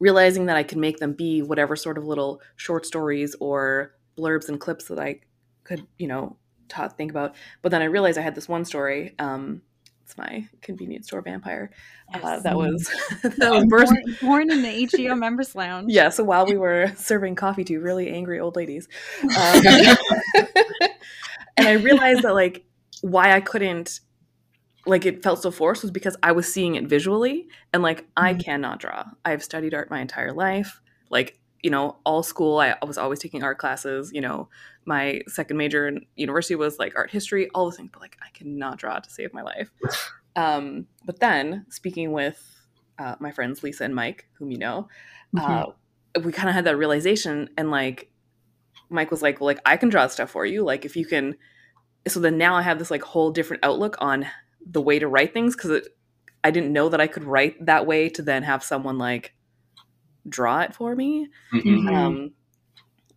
realizing 0.00 0.46
that 0.46 0.56
I 0.56 0.62
could 0.62 0.78
make 0.78 0.98
them 0.98 1.12
be 1.12 1.42
whatever 1.42 1.76
sort 1.76 1.98
of 1.98 2.04
little 2.04 2.40
short 2.56 2.86
stories 2.86 3.34
or 3.40 3.94
blurbs 4.18 4.48
and 4.48 4.60
clips 4.60 4.86
that 4.86 4.98
I 4.98 5.20
could, 5.64 5.86
you 5.98 6.08
know, 6.08 6.36
ta- 6.68 6.88
think 6.88 7.10
about. 7.10 7.34
But 7.62 7.70
then 7.70 7.82
I 7.82 7.86
realized 7.86 8.18
I 8.18 8.22
had 8.22 8.34
this 8.34 8.48
one 8.48 8.64
story. 8.64 9.14
Um, 9.18 9.62
it's 10.04 10.16
my 10.16 10.48
convenience 10.62 11.08
store 11.08 11.20
vampire. 11.20 11.70
Uh, 12.14 12.18
yes. 12.22 12.24
Uh, 12.24 12.40
that 12.40 12.56
was 12.56 12.90
that 13.22 13.50
was 13.50 13.64
born, 13.66 14.16
born, 14.22 14.50
in 14.50 14.62
the 14.62 14.88
HEO 14.96 15.14
members 15.14 15.54
lounge. 15.54 15.92
Yeah. 15.92 16.08
So 16.08 16.24
while 16.24 16.46
we 16.46 16.56
were 16.56 16.92
serving 16.96 17.34
coffee 17.34 17.64
to 17.64 17.78
really 17.78 18.10
angry 18.10 18.40
old 18.40 18.56
ladies, 18.56 18.88
um, 19.22 19.62
and 21.56 21.68
I 21.68 21.72
realized 21.72 22.22
that 22.22 22.34
like 22.34 22.64
why 23.02 23.32
I 23.32 23.40
couldn't 23.40 24.00
like 24.86 25.04
it 25.04 25.22
felt 25.22 25.42
so 25.42 25.50
forced 25.50 25.82
was 25.82 25.90
because 25.90 26.16
I 26.22 26.32
was 26.32 26.50
seeing 26.50 26.74
it 26.74 26.86
visually 26.86 27.46
and 27.72 27.82
like 27.82 28.00
mm-hmm. 28.00 28.24
I 28.24 28.34
cannot 28.34 28.80
draw. 28.80 29.04
I've 29.24 29.42
studied 29.42 29.74
art 29.74 29.90
my 29.90 30.00
entire 30.00 30.32
life. 30.32 30.80
Like, 31.10 31.38
you 31.62 31.70
know, 31.70 31.96
all 32.04 32.22
school 32.22 32.58
I 32.58 32.76
was 32.86 32.98
always 32.98 33.18
taking 33.18 33.42
art 33.42 33.58
classes, 33.58 34.10
you 34.12 34.20
know, 34.20 34.48
my 34.84 35.20
second 35.26 35.56
major 35.56 35.88
in 35.88 36.06
university 36.16 36.54
was 36.54 36.78
like 36.78 36.96
art 36.96 37.10
history, 37.10 37.48
all 37.54 37.70
the 37.70 37.76
things, 37.76 37.90
but 37.92 38.00
like 38.00 38.16
I 38.22 38.30
cannot 38.30 38.78
draw 38.78 38.98
to 38.98 39.10
save 39.10 39.32
my 39.32 39.42
life. 39.42 39.70
Um, 40.36 40.86
but 41.04 41.18
then 41.18 41.66
speaking 41.68 42.12
with 42.12 42.40
uh, 42.96 43.16
my 43.18 43.32
friends 43.32 43.64
Lisa 43.64 43.82
and 43.82 43.94
Mike, 43.94 44.28
whom 44.34 44.52
you 44.52 44.58
know, 44.58 44.86
mm-hmm. 45.34 45.50
uh, 45.50 46.20
we 46.22 46.30
kind 46.30 46.48
of 46.48 46.54
had 46.54 46.64
that 46.66 46.76
realization 46.76 47.48
and 47.56 47.72
like 47.72 48.12
Mike 48.88 49.10
was 49.10 49.20
like, 49.20 49.40
well, 49.40 49.46
like 49.46 49.60
I 49.66 49.76
can 49.76 49.88
draw 49.88 50.06
stuff 50.06 50.30
for 50.30 50.46
you. 50.46 50.62
Like 50.62 50.84
if 50.84 50.94
you 50.94 51.06
can 51.06 51.34
so 52.06 52.20
then 52.20 52.38
now 52.38 52.54
I 52.54 52.62
have 52.62 52.78
this 52.78 52.90
like 52.90 53.02
whole 53.02 53.32
different 53.32 53.64
outlook 53.64 53.96
on 54.00 54.26
the 54.64 54.80
way 54.80 54.98
to 54.98 55.08
write 55.08 55.32
things 55.32 55.56
because 55.56 55.88
I 56.44 56.50
didn't 56.50 56.72
know 56.72 56.88
that 56.88 57.00
I 57.00 57.06
could 57.06 57.24
write 57.24 57.66
that 57.66 57.86
way 57.86 58.08
to 58.10 58.22
then 58.22 58.44
have 58.44 58.62
someone 58.62 58.98
like 58.98 59.34
draw 60.28 60.60
it 60.60 60.74
for 60.74 60.94
me. 60.94 61.28
Mm-hmm. 61.52 61.88
Um, 61.88 62.30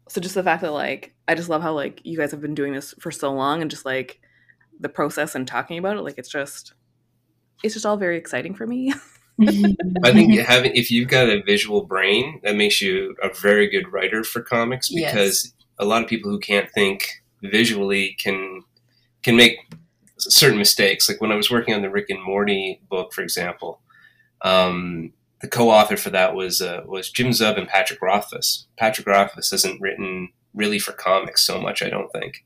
so 0.07 0.19
just 0.19 0.35
the 0.35 0.43
fact 0.43 0.61
that 0.61 0.71
like 0.71 1.15
I 1.27 1.35
just 1.35 1.49
love 1.49 1.61
how 1.61 1.73
like 1.73 2.01
you 2.03 2.17
guys 2.17 2.31
have 2.31 2.41
been 2.41 2.55
doing 2.55 2.73
this 2.73 2.93
for 2.99 3.11
so 3.11 3.31
long 3.31 3.61
and 3.61 3.71
just 3.71 3.85
like 3.85 4.19
the 4.79 4.89
process 4.89 5.35
and 5.35 5.47
talking 5.47 5.77
about 5.77 5.97
it. 5.97 6.01
Like 6.01 6.17
it's 6.17 6.29
just 6.29 6.73
it's 7.63 7.73
just 7.73 7.85
all 7.85 7.97
very 7.97 8.17
exciting 8.17 8.53
for 8.53 8.67
me. 8.67 8.93
I 10.03 10.11
think 10.11 10.37
having 10.39 10.75
if 10.75 10.91
you've 10.91 11.07
got 11.07 11.29
a 11.29 11.41
visual 11.43 11.85
brain, 11.85 12.41
that 12.43 12.55
makes 12.55 12.81
you 12.81 13.15
a 13.23 13.33
very 13.33 13.69
good 13.69 13.91
writer 13.91 14.23
for 14.23 14.41
comics 14.41 14.89
because 14.89 15.45
yes. 15.45 15.53
a 15.79 15.85
lot 15.85 16.03
of 16.03 16.09
people 16.09 16.29
who 16.29 16.39
can't 16.39 16.69
think 16.71 17.23
visually 17.41 18.15
can 18.19 18.61
can 19.23 19.35
make 19.35 19.57
certain 20.17 20.57
mistakes. 20.57 21.09
Like 21.09 21.21
when 21.21 21.31
I 21.31 21.35
was 21.35 21.49
working 21.49 21.73
on 21.73 21.81
the 21.81 21.89
Rick 21.89 22.09
and 22.09 22.21
Morty 22.21 22.81
book, 22.89 23.13
for 23.13 23.21
example, 23.21 23.81
um, 24.41 25.13
the 25.41 25.47
co-author 25.47 25.97
for 25.97 26.09
that 26.11 26.35
was 26.35 26.61
uh, 26.61 26.81
was 26.85 27.09
Jim 27.09 27.29
Zub 27.29 27.57
and 27.57 27.67
Patrick 27.67 28.01
Rothfuss. 28.01 28.67
Patrick 28.77 29.07
Rothfuss 29.07 29.51
hasn't 29.51 29.81
written 29.81 30.29
really 30.53 30.79
for 30.79 30.91
comics 30.91 31.43
so 31.43 31.59
much, 31.59 31.81
I 31.81 31.89
don't 31.89 32.11
think. 32.11 32.45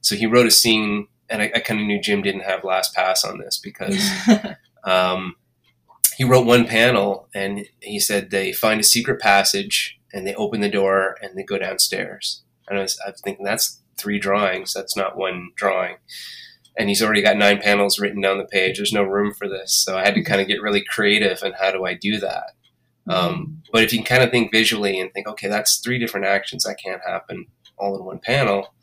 So 0.00 0.14
he 0.14 0.26
wrote 0.26 0.46
a 0.46 0.50
scene, 0.50 1.08
and 1.28 1.42
I, 1.42 1.50
I 1.54 1.60
kind 1.60 1.80
of 1.80 1.86
knew 1.86 2.00
Jim 2.00 2.22
didn't 2.22 2.42
have 2.42 2.64
last 2.64 2.94
pass 2.94 3.24
on 3.24 3.38
this 3.38 3.58
because 3.58 3.98
um, 4.84 5.36
he 6.16 6.24
wrote 6.24 6.46
one 6.46 6.66
panel 6.66 7.28
and 7.34 7.66
he 7.80 7.98
said 7.98 8.30
they 8.30 8.52
find 8.52 8.80
a 8.80 8.84
secret 8.84 9.20
passage 9.20 9.98
and 10.12 10.26
they 10.26 10.34
open 10.34 10.60
the 10.60 10.70
door 10.70 11.16
and 11.20 11.36
they 11.36 11.42
go 11.42 11.58
downstairs. 11.58 12.42
And 12.68 12.78
I 12.78 12.82
was, 12.82 12.98
I 13.06 13.10
was 13.10 13.20
thinking 13.20 13.44
that's 13.44 13.80
three 13.96 14.18
drawings. 14.18 14.72
That's 14.72 14.96
not 14.96 15.16
one 15.16 15.50
drawing. 15.56 15.96
And 16.78 16.88
he's 16.88 17.02
already 17.02 17.22
got 17.22 17.36
nine 17.36 17.60
panels 17.60 17.98
written 17.98 18.20
down 18.20 18.38
the 18.38 18.44
page. 18.44 18.76
There's 18.76 18.92
no 18.92 19.02
room 19.02 19.32
for 19.32 19.48
this. 19.48 19.72
So 19.72 19.96
I 19.96 20.04
had 20.04 20.14
to 20.14 20.22
kind 20.22 20.40
of 20.40 20.48
get 20.48 20.60
really 20.60 20.84
creative 20.84 21.42
and 21.42 21.54
how 21.58 21.70
do 21.70 21.84
I 21.84 21.94
do 21.94 22.18
that? 22.18 22.52
Um, 23.08 23.14
mm-hmm. 23.14 23.34
Um, 23.34 23.62
but 23.72 23.82
if 23.82 23.92
you 23.92 23.98
can 24.00 24.06
kind 24.06 24.22
of 24.22 24.30
think 24.30 24.52
visually 24.52 25.00
and 25.00 25.12
think, 25.12 25.26
okay, 25.26 25.48
that's 25.48 25.78
three 25.78 25.98
different 25.98 26.26
actions 26.26 26.64
that 26.64 26.76
can't 26.82 27.02
happen 27.06 27.46
all 27.78 27.96
in 27.96 28.04
one 28.04 28.18
panel. 28.18 28.74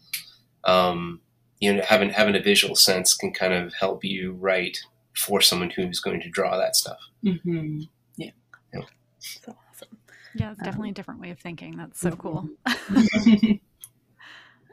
Um, 0.64 1.22
you 1.60 1.74
know, 1.74 1.84
having 1.84 2.10
having 2.10 2.36
a 2.36 2.42
visual 2.42 2.76
sense 2.76 3.14
can 3.14 3.32
kind 3.34 3.54
of 3.54 3.74
help 3.74 4.04
you 4.04 4.34
write 4.34 4.80
for 5.16 5.42
someone 5.42 5.70
who's 5.70 6.00
going 6.00 6.22
to 6.22 6.30
draw 6.30 6.58
that 6.58 6.76
stuff. 6.76 7.00
Mm-hmm. 7.24 7.82
Yeah. 8.18 8.32
yeah. 8.74 8.82
So 9.20 9.56
awesome. 9.70 9.98
Yeah, 10.36 10.52
it's 10.52 10.60
definitely 10.60 10.90
um, 10.90 10.94
a 10.94 10.96
different 10.96 11.22
way 11.22 11.30
of 11.30 11.40
thinking. 11.40 11.78
That's 11.78 12.00
so 12.00 12.12
cool. 12.12 12.50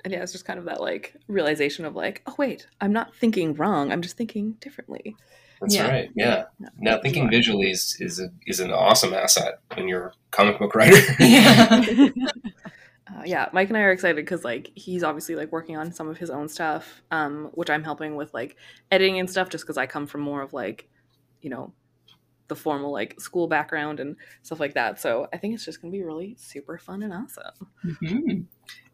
and 0.04 0.12
yeah, 0.12 0.22
it's 0.22 0.32
just 0.32 0.44
kind 0.44 0.58
of 0.58 0.64
that 0.66 0.80
like 0.80 1.16
realization 1.28 1.84
of 1.84 1.94
like, 1.94 2.22
oh 2.26 2.34
wait, 2.38 2.66
I'm 2.80 2.92
not 2.92 3.14
thinking 3.14 3.54
wrong. 3.54 3.92
I'm 3.92 4.02
just 4.02 4.16
thinking 4.16 4.52
differently. 4.60 5.16
That's 5.60 5.74
yeah. 5.74 5.88
right. 5.88 6.10
Yeah. 6.14 6.44
yeah. 6.58 6.68
Now 6.78 7.00
thinking 7.02 7.24
sure. 7.24 7.30
visually 7.30 7.70
is 7.70 7.96
is, 8.00 8.18
a, 8.18 8.30
is 8.46 8.60
an 8.60 8.72
awesome 8.72 9.12
asset 9.12 9.60
when 9.74 9.88
you're 9.88 10.06
a 10.06 10.12
comic 10.30 10.58
book 10.58 10.74
writer. 10.74 10.96
yeah. 11.20 11.84
uh, 13.14 13.22
yeah, 13.24 13.48
Mike 13.52 13.68
and 13.68 13.76
I 13.76 13.82
are 13.82 13.92
excited 13.92 14.16
because 14.16 14.44
like 14.44 14.70
he's 14.74 15.02
obviously 15.02 15.34
like 15.34 15.52
working 15.52 15.76
on 15.76 15.92
some 15.92 16.08
of 16.08 16.16
his 16.16 16.30
own 16.30 16.48
stuff, 16.48 17.02
um, 17.10 17.50
which 17.52 17.68
I'm 17.68 17.84
helping 17.84 18.16
with 18.16 18.32
like 18.32 18.56
editing 18.90 19.18
and 19.18 19.28
stuff, 19.28 19.50
just 19.50 19.64
because 19.64 19.76
I 19.76 19.86
come 19.86 20.06
from 20.06 20.22
more 20.22 20.40
of 20.40 20.54
like, 20.54 20.88
you 21.42 21.50
know, 21.50 21.74
the 22.48 22.56
formal 22.56 22.90
like 22.90 23.20
school 23.20 23.46
background 23.46 24.00
and 24.00 24.16
stuff 24.42 24.60
like 24.60 24.74
that. 24.74 24.98
So 24.98 25.28
I 25.32 25.36
think 25.36 25.54
it's 25.54 25.64
just 25.64 25.82
gonna 25.82 25.92
be 25.92 26.02
really 26.02 26.36
super 26.38 26.78
fun 26.78 27.02
and 27.02 27.12
awesome. 27.12 27.68
Mm-hmm. 27.84 28.40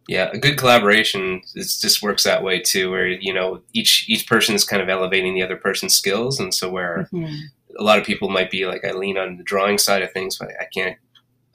Yeah, 0.08 0.30
a 0.32 0.38
good 0.38 0.56
collaboration 0.56 1.42
it 1.54 1.68
just 1.80 2.02
works 2.02 2.22
that 2.24 2.44
way 2.44 2.60
too, 2.60 2.90
where 2.90 3.08
you 3.08 3.34
know 3.34 3.62
each 3.72 4.06
each 4.08 4.28
person 4.28 4.54
is 4.54 4.64
kind 4.64 4.82
of 4.82 4.88
elevating 4.88 5.34
the 5.34 5.42
other 5.42 5.56
person's 5.56 5.94
skills, 5.94 6.38
and 6.38 6.54
so 6.54 6.70
where 6.70 7.08
mm-hmm. 7.12 7.34
a 7.78 7.82
lot 7.82 7.98
of 7.98 8.06
people 8.06 8.28
might 8.28 8.50
be 8.50 8.66
like, 8.66 8.84
I 8.84 8.92
lean 8.92 9.18
on 9.18 9.36
the 9.36 9.42
drawing 9.42 9.78
side 9.78 10.02
of 10.02 10.12
things, 10.12 10.38
but 10.38 10.50
I 10.60 10.66
can't, 10.72 10.96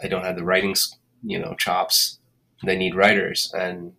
I 0.03 0.07
don't 0.07 0.25
have 0.25 0.35
the 0.35 0.43
writing, 0.43 0.75
you 1.23 1.39
know, 1.39 1.55
chops 1.55 2.19
they 2.63 2.75
need 2.75 2.95
writers 2.95 3.51
and 3.57 3.93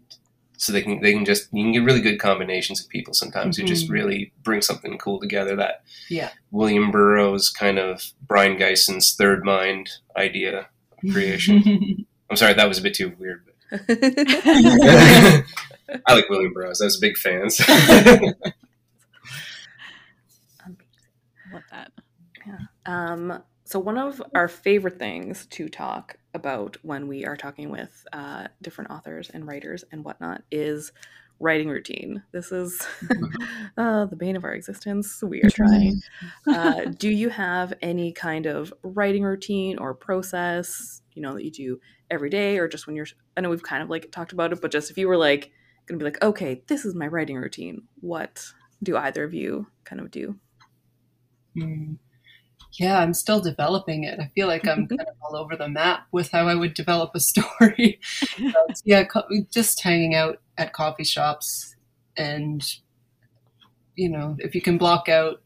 so 0.57 0.73
they 0.73 0.83
can 0.83 1.01
they 1.01 1.12
can 1.12 1.25
just 1.25 1.49
you 1.53 1.65
can 1.65 1.73
get 1.73 1.83
really 1.83 2.01
good 2.01 2.19
combinations 2.19 2.81
of 2.81 2.88
people 2.88 3.12
sometimes 3.12 3.57
mm-hmm. 3.57 3.67
who 3.67 3.69
just 3.69 3.85
mm-hmm. 3.85 3.95
really 3.95 4.33
bring 4.43 4.62
something 4.62 4.97
cool 4.99 5.19
together 5.19 5.57
that 5.57 5.83
yeah 6.09 6.31
william 6.51 6.91
burroughs 6.91 7.51
kind 7.51 7.79
of 7.79 8.12
Brion 8.23 8.57
Gysin's 8.57 9.15
third 9.15 9.45
mind 9.45 9.91
idea 10.17 10.61
of 10.61 11.12
creation 11.12 12.07
i'm 12.31 12.37
sorry 12.37 12.55
that 12.55 12.69
was 12.69 12.79
a 12.79 12.83
bit 12.83 12.95
too 12.95 13.12
weird 13.19 13.45
I 16.07 16.15
like 16.15 16.29
William 16.29 16.53
Burroughs. 16.53 16.81
I 16.81 16.85
was 16.85 16.99
a 16.99 17.01
big 17.01 17.17
fan. 17.17 17.49
Love 21.53 21.63
that. 21.71 21.93
Yeah. 22.47 22.59
Um, 22.87 23.43
so 23.65 23.79
one 23.79 23.97
of 23.99 24.23
our 24.35 24.49
favorite 24.49 24.99
things 24.99 25.47
to 25.47 25.69
talk 25.69 26.17
about 26.35 26.77
when 26.83 27.09
we 27.09 27.25
are 27.25 27.37
talking 27.37 27.71
with 27.71 28.07
uh, 28.13 28.49
different 28.61 28.91
authors 28.91 29.31
and 29.31 29.47
writers 29.47 29.85
and 29.93 30.05
whatnot 30.05 30.43
is 30.51 30.93
writing 31.40 31.68
routine. 31.68 32.23
This 32.33 32.53
is 32.53 32.87
uh, 33.77 34.07
the 34.07 34.16
bane 34.16 34.37
of 34.37 34.45
our 34.45 34.53
existence. 34.53 35.23
We 35.23 35.42
are 35.42 35.51
trying. 35.51 36.01
Uh, 36.47 36.87
do 36.99 37.09
you 37.09 37.29
have 37.29 37.73
any 37.83 38.12
kind 38.12 38.47
of 38.47 38.73
writing 38.83 39.23
routine 39.23 39.79
or 39.79 39.95
process, 39.95 41.03
you 41.12 41.23
know, 41.23 41.35
that 41.35 41.45
you 41.45 41.51
do 41.51 41.81
every 42.11 42.31
day 42.31 42.59
or 42.59 42.68
just 42.68 42.87
when 42.87 42.97
you're, 42.97 43.07
I 43.37 43.40
know 43.40 43.51
we've 43.51 43.62
kind 43.62 43.83
of 43.83 43.88
like 43.88 44.11
talked 44.11 44.33
about 44.33 44.53
it, 44.53 44.61
but 44.61 44.71
just 44.71 44.90
if 44.90 44.99
you 44.99 45.09
were 45.09 45.16
like, 45.16 45.51
going 45.87 45.99
to 45.99 46.05
be 46.05 46.11
like, 46.11 46.23
okay, 46.23 46.62
this 46.66 46.85
is 46.85 46.95
my 46.95 47.07
writing 47.07 47.37
routine, 47.37 47.83
what 48.01 48.45
do 48.83 48.97
either 48.97 49.25
of 49.25 49.35
you 49.35 49.66
kind 49.85 50.01
of 50.01 50.11
do? 50.11 50.37
Mm 51.57 51.97
yeah, 52.75 52.99
I'm 52.99 53.15
still 53.15 53.41
developing 53.41 54.05
it. 54.05 54.19
I 54.19 54.31
feel 54.35 54.47
like 54.47 54.67
I'm 54.67 54.87
kind 54.89 55.01
of 55.01 55.17
all 55.23 55.37
over 55.37 55.57
the 55.57 55.69
map 55.69 56.07
with 56.13 56.31
how 56.31 56.49
I 56.49 56.55
would 56.55 56.75
develop 56.75 57.13
a 57.15 57.21
story. 57.21 58.01
but, 58.39 58.81
yeah, 58.85 59.05
co- 59.05 59.29
just 59.51 59.83
hanging 59.83 60.15
out 60.15 60.41
at 60.59 60.73
coffee 60.73 61.05
shops 61.05 61.77
and, 62.17 62.63
you 63.97 64.09
know, 64.09 64.37
if 64.39 64.55
you 64.55 64.61
can 64.61 64.79
block 64.79 65.09
out 65.09 65.41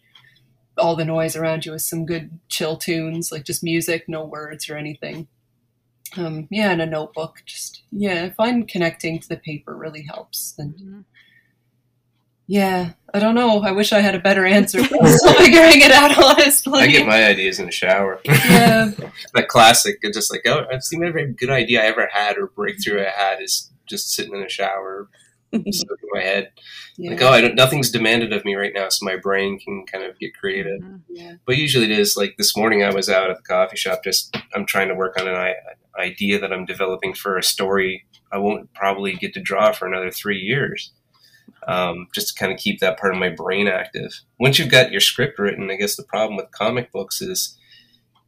all 0.78 0.94
the 0.94 1.04
noise 1.04 1.36
around 1.36 1.64
you 1.64 1.72
with 1.72 1.82
some 1.82 2.04
good 2.04 2.38
chill 2.48 2.76
tunes, 2.76 3.32
like 3.32 3.44
just 3.44 3.62
music, 3.62 4.04
no 4.08 4.24
words 4.24 4.68
or 4.68 4.76
anything. 4.76 5.26
Um, 6.16 6.46
yeah, 6.50 6.70
and 6.70 6.82
a 6.82 6.86
notebook. 6.86 7.42
Just 7.46 7.82
yeah, 7.90 8.24
I 8.24 8.30
find 8.30 8.68
connecting 8.68 9.18
to 9.18 9.28
the 9.28 9.36
paper 9.36 9.76
really 9.76 10.02
helps. 10.02 10.54
And 10.58 10.74
mm-hmm. 10.74 11.00
Yeah, 12.46 12.92
I 13.12 13.18
don't 13.18 13.34
know. 13.34 13.62
I 13.62 13.72
wish 13.72 13.92
I 13.92 14.00
had 14.00 14.14
a 14.14 14.20
better 14.20 14.44
answer. 14.44 14.78
I'm 14.78 14.86
still 14.86 15.34
figuring 15.38 15.80
it 15.80 15.90
out, 15.90 16.16
honestly. 16.22 16.80
I 16.80 16.86
get 16.86 17.06
my 17.06 17.24
ideas 17.24 17.58
in 17.58 17.66
the 17.66 17.72
shower. 17.72 18.20
Yeah. 18.24 18.92
that 19.34 19.48
classic, 19.48 20.00
just 20.12 20.32
like, 20.32 20.42
oh, 20.46 20.64
I've 20.72 20.82
seen 20.82 21.04
every 21.04 21.32
good 21.32 21.50
idea 21.50 21.82
I 21.82 21.86
ever 21.86 22.08
had 22.12 22.38
or 22.38 22.48
breakthrough 22.48 23.04
I 23.04 23.10
had 23.10 23.42
is 23.42 23.70
just 23.86 24.12
sitting 24.12 24.34
in 24.34 24.42
the 24.42 24.48
shower, 24.48 25.08
in 25.52 25.64
my 26.12 26.20
head. 26.20 26.50
Yeah. 26.96 27.10
Like, 27.10 27.22
oh, 27.22 27.30
I 27.30 27.40
don't, 27.40 27.54
nothing's 27.54 27.90
demanded 27.90 28.32
of 28.32 28.44
me 28.44 28.54
right 28.54 28.72
now, 28.74 28.88
so 28.90 29.04
my 29.04 29.16
brain 29.16 29.58
can 29.58 29.84
kind 29.86 30.04
of 30.04 30.18
get 30.18 30.36
creative. 30.36 30.80
Mm-hmm. 30.80 30.96
Yeah. 31.08 31.34
But 31.46 31.56
usually 31.56 31.86
it 31.86 31.98
is 31.98 32.16
like 32.16 32.36
this 32.36 32.56
morning 32.56 32.84
I 32.84 32.94
was 32.94 33.08
out 33.08 33.30
at 33.30 33.36
the 33.36 33.42
coffee 33.42 33.76
shop, 33.76 34.04
just 34.04 34.36
I'm 34.54 34.66
trying 34.66 34.88
to 34.88 34.94
work 34.94 35.18
on 35.18 35.26
an, 35.26 35.34
an 35.34 35.54
idea 35.98 36.38
that 36.40 36.52
I'm 36.52 36.64
developing 36.64 37.14
for 37.14 37.36
a 37.36 37.42
story 37.42 38.06
I 38.32 38.38
won't 38.38 38.72
probably 38.74 39.14
get 39.14 39.34
to 39.34 39.40
draw 39.40 39.72
for 39.72 39.86
another 39.86 40.10
three 40.10 40.38
years 40.38 40.92
um, 41.66 42.08
just 42.14 42.28
to 42.28 42.34
kind 42.38 42.52
of 42.52 42.58
keep 42.58 42.80
that 42.80 42.98
part 42.98 43.12
of 43.12 43.18
my 43.18 43.28
brain 43.28 43.68
active. 43.68 44.20
Once 44.38 44.58
you've 44.58 44.70
got 44.70 44.92
your 44.92 45.00
script 45.00 45.38
written, 45.38 45.70
I 45.70 45.76
guess 45.76 45.96
the 45.96 46.04
problem 46.04 46.36
with 46.36 46.50
comic 46.50 46.92
books 46.92 47.20
is 47.20 47.56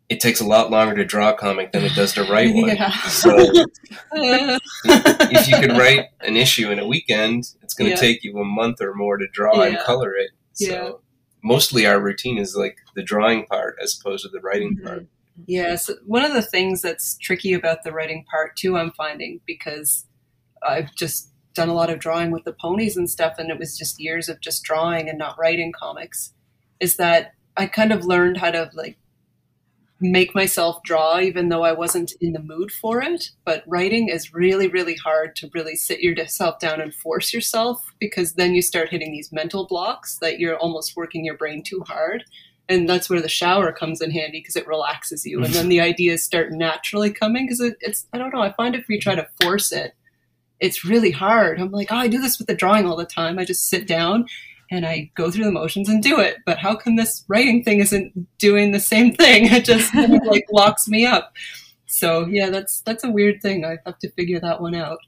it 0.09 0.21
takes 0.21 0.41
a 0.41 0.47
lot 0.47 0.71
longer 0.71 0.95
to 0.97 1.05
draw 1.05 1.31
a 1.31 1.35
comic 1.35 1.73
than 1.73 1.85
it 1.85 1.95
does 1.95 2.15
to 2.15 2.25
write 2.25 2.55
one. 2.55 2.69
Yeah. 2.69 2.91
So 3.09 3.37
if 4.15 5.49
you 5.49 5.57
could 5.59 5.77
write 5.77 6.07
an 6.21 6.37
issue 6.37 6.71
in 6.71 6.79
a 6.79 6.87
weekend, 6.87 7.45
it's 7.63 7.75
going 7.75 7.91
to 7.91 7.97
yeah. 7.97 8.01
take 8.01 8.25
you 8.25 8.39
a 8.39 8.45
month 8.45 8.81
or 8.81 8.95
more 8.95 9.19
to 9.19 9.27
draw 9.33 9.63
yeah. 9.63 9.69
and 9.69 9.79
color 9.81 10.15
it. 10.15 10.31
So 10.55 11.03
mostly 11.43 11.87
our 11.87 12.01
routine 12.01 12.39
is 12.39 12.57
like 12.57 12.79
the 12.95 13.03
drawing 13.03 13.47
part 13.47 13.77
as 13.83 13.99
opposed 14.01 14.25
to 14.25 14.31
the 14.31 14.41
writing 14.41 14.77
mm-hmm. 14.77 14.87
part. 14.87 15.07
Yes, 15.47 15.89
one 16.05 16.25
of 16.25 16.33
the 16.33 16.43
things 16.43 16.83
that's 16.83 17.17
tricky 17.19 17.53
about 17.53 17.85
the 17.85 17.93
writing 17.93 18.25
part 18.29 18.57
too, 18.57 18.77
I'm 18.77 18.91
finding 18.93 19.41
because 19.47 20.05
I've 20.67 20.93
just 20.97 21.31
done 21.59 21.69
a 21.69 21.75
lot 21.75 21.91
of 21.91 21.99
drawing 21.99 22.31
with 22.31 22.45
the 22.45 22.53
ponies 22.53 22.97
and 22.97 23.11
stuff, 23.11 23.35
and 23.39 23.51
it 23.51 23.59
was 23.59 23.77
just 23.77 24.01
years 24.01 24.29
of 24.29 24.41
just 24.41 24.63
drawing 24.63 25.09
and 25.09 25.19
not 25.19 25.39
writing 25.39 25.73
comics, 25.73 26.33
is 26.81 26.97
that 26.97 27.35
I 27.57 27.67
kind 27.67 27.93
of 27.93 28.05
learned 28.05 28.37
how 28.39 28.53
to 28.53 28.71
like 28.75 28.97
make 30.01 30.35
myself 30.35 30.81
draw 30.85 31.19
even 31.19 31.49
though 31.49 31.65
I 31.65 31.73
wasn't 31.73 32.13
in 32.21 32.33
the 32.33 32.39
mood 32.39 32.71
for 32.71 33.03
it. 33.03 33.31
But 33.45 33.65
writing 33.67 34.09
is 34.09 34.33
really, 34.33 34.69
really 34.69 34.95
hard 34.95 35.35
to 35.37 35.51
really 35.53 35.75
sit 35.75 36.01
yourself 36.01 36.61
down 36.61 36.81
and 36.81 36.95
force 36.95 37.33
yourself 37.33 37.93
because 37.99 38.35
then 38.35 38.55
you 38.55 38.63
start 38.63 38.91
hitting 38.91 39.11
these 39.11 39.33
mental 39.33 39.67
blocks 39.67 40.19
that 40.21 40.39
you're 40.39 40.57
almost 40.57 40.97
working 40.97 41.25
your 41.25 41.37
brain 41.37 41.63
too 41.63 41.83
hard. 41.87 42.25
And 42.69 42.89
that's 42.89 43.11
where 43.11 43.23
the 43.23 43.29
shower 43.29 43.73
comes 43.73 44.01
in 44.01 44.11
handy 44.11 44.41
because 44.41 44.55
it 44.55 44.67
relaxes 44.67 45.25
you. 45.27 45.43
And 45.43 45.53
then 45.53 45.69
the 45.71 45.81
ideas 45.81 46.23
start 46.23 46.53
naturally 46.53 47.11
coming 47.11 47.47
because 47.47 47.61
it, 47.61 47.77
it's, 47.81 48.07
I 48.13 48.19
don't 48.19 48.33
know, 48.33 48.43
I 48.43 48.53
find 48.53 48.77
if 48.77 48.89
you 48.89 49.01
try 49.01 49.17
to 49.17 49.29
force 49.43 49.73
it, 49.73 49.95
it's 50.61 50.85
really 50.85 51.11
hard. 51.11 51.61
I'm 51.61 51.71
like, 51.71 51.89
oh, 51.91 51.97
I 51.97 52.09
do 52.09 52.21
this 52.21 52.39
with 52.39 52.47
the 52.49 52.55
drawing 52.55 52.87
all 52.87 52.97
the 52.97 53.05
time. 53.07 53.39
I 53.39 53.45
just 53.45 53.69
sit 53.69 53.87
down 53.87 54.27
and 54.71 54.85
I 54.85 55.11
go 55.15 55.31
through 55.31 55.45
the 55.45 55.53
motions 55.53 55.89
and 55.89 56.03
do 56.03 56.21
it. 56.21 56.39
But 56.45 56.59
how 56.59 56.75
come 56.75 56.97
this 56.97 57.25
writing 57.29 57.63
thing 57.65 57.81
isn't 57.81 58.39
doing 58.39 58.73
the 58.73 58.81
same 58.81 59.15
thing? 59.15 59.47
It 59.47 59.65
just 59.65 59.95
like 59.95 60.47
locks 60.53 60.89
me 60.89 61.07
up. 61.07 61.33
So 61.87 62.27
yeah, 62.27 62.51
that's 62.51 62.83
that's 62.83 63.05
a 63.05 63.11
weird 63.11 63.41
thing. 63.41 63.65
I 63.65 63.79
have 63.87 63.99
to 64.01 64.11
figure 64.11 64.41
that 64.41 64.61
one 64.61 64.75
out. 64.75 64.99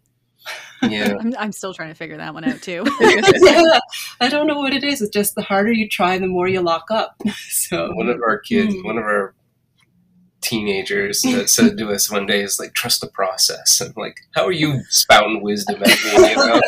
Yeah. 0.83 1.17
I'm, 1.21 1.35
I'm 1.39 1.53
still 1.53 1.75
trying 1.75 1.91
to 1.91 1.95
figure 1.95 2.17
that 2.17 2.33
one 2.33 2.45
out 2.45 2.63
too. 2.63 2.85
yeah, 3.01 3.79
I 4.21 4.29
don't 4.29 4.47
know 4.47 4.59
what 4.59 4.73
it 4.73 4.83
is. 4.83 5.03
It's 5.03 5.13
just 5.13 5.35
the 5.35 5.43
harder 5.43 5.73
you 5.73 5.89
try, 5.89 6.17
the 6.19 6.27
more 6.27 6.49
you 6.49 6.61
lock 6.63 6.87
up. 6.91 7.21
So 7.51 7.93
One 7.93 8.09
of 8.09 8.21
our 8.23 8.39
kids, 8.39 8.75
Hmm. 8.75 8.87
one 8.87 8.99
of 8.99 9.05
our 9.05 9.35
teenagers 10.51 11.23
that 11.23 11.49
said 11.57 11.79
to 11.79 11.89
us 11.91 12.11
one 12.11 12.27
day 12.27 12.43
is 12.43 12.59
like, 12.59 12.75
trust 12.75 13.01
the 13.01 13.07
process. 13.09 13.81
And 13.81 13.97
like, 13.97 14.17
how 14.35 14.45
are 14.47 14.53
you 14.53 14.81
spouting 14.89 15.43
wisdom 15.43 15.83
at 15.83 15.89
me? 15.89 16.31
You 16.31 16.37
know? 16.37 16.61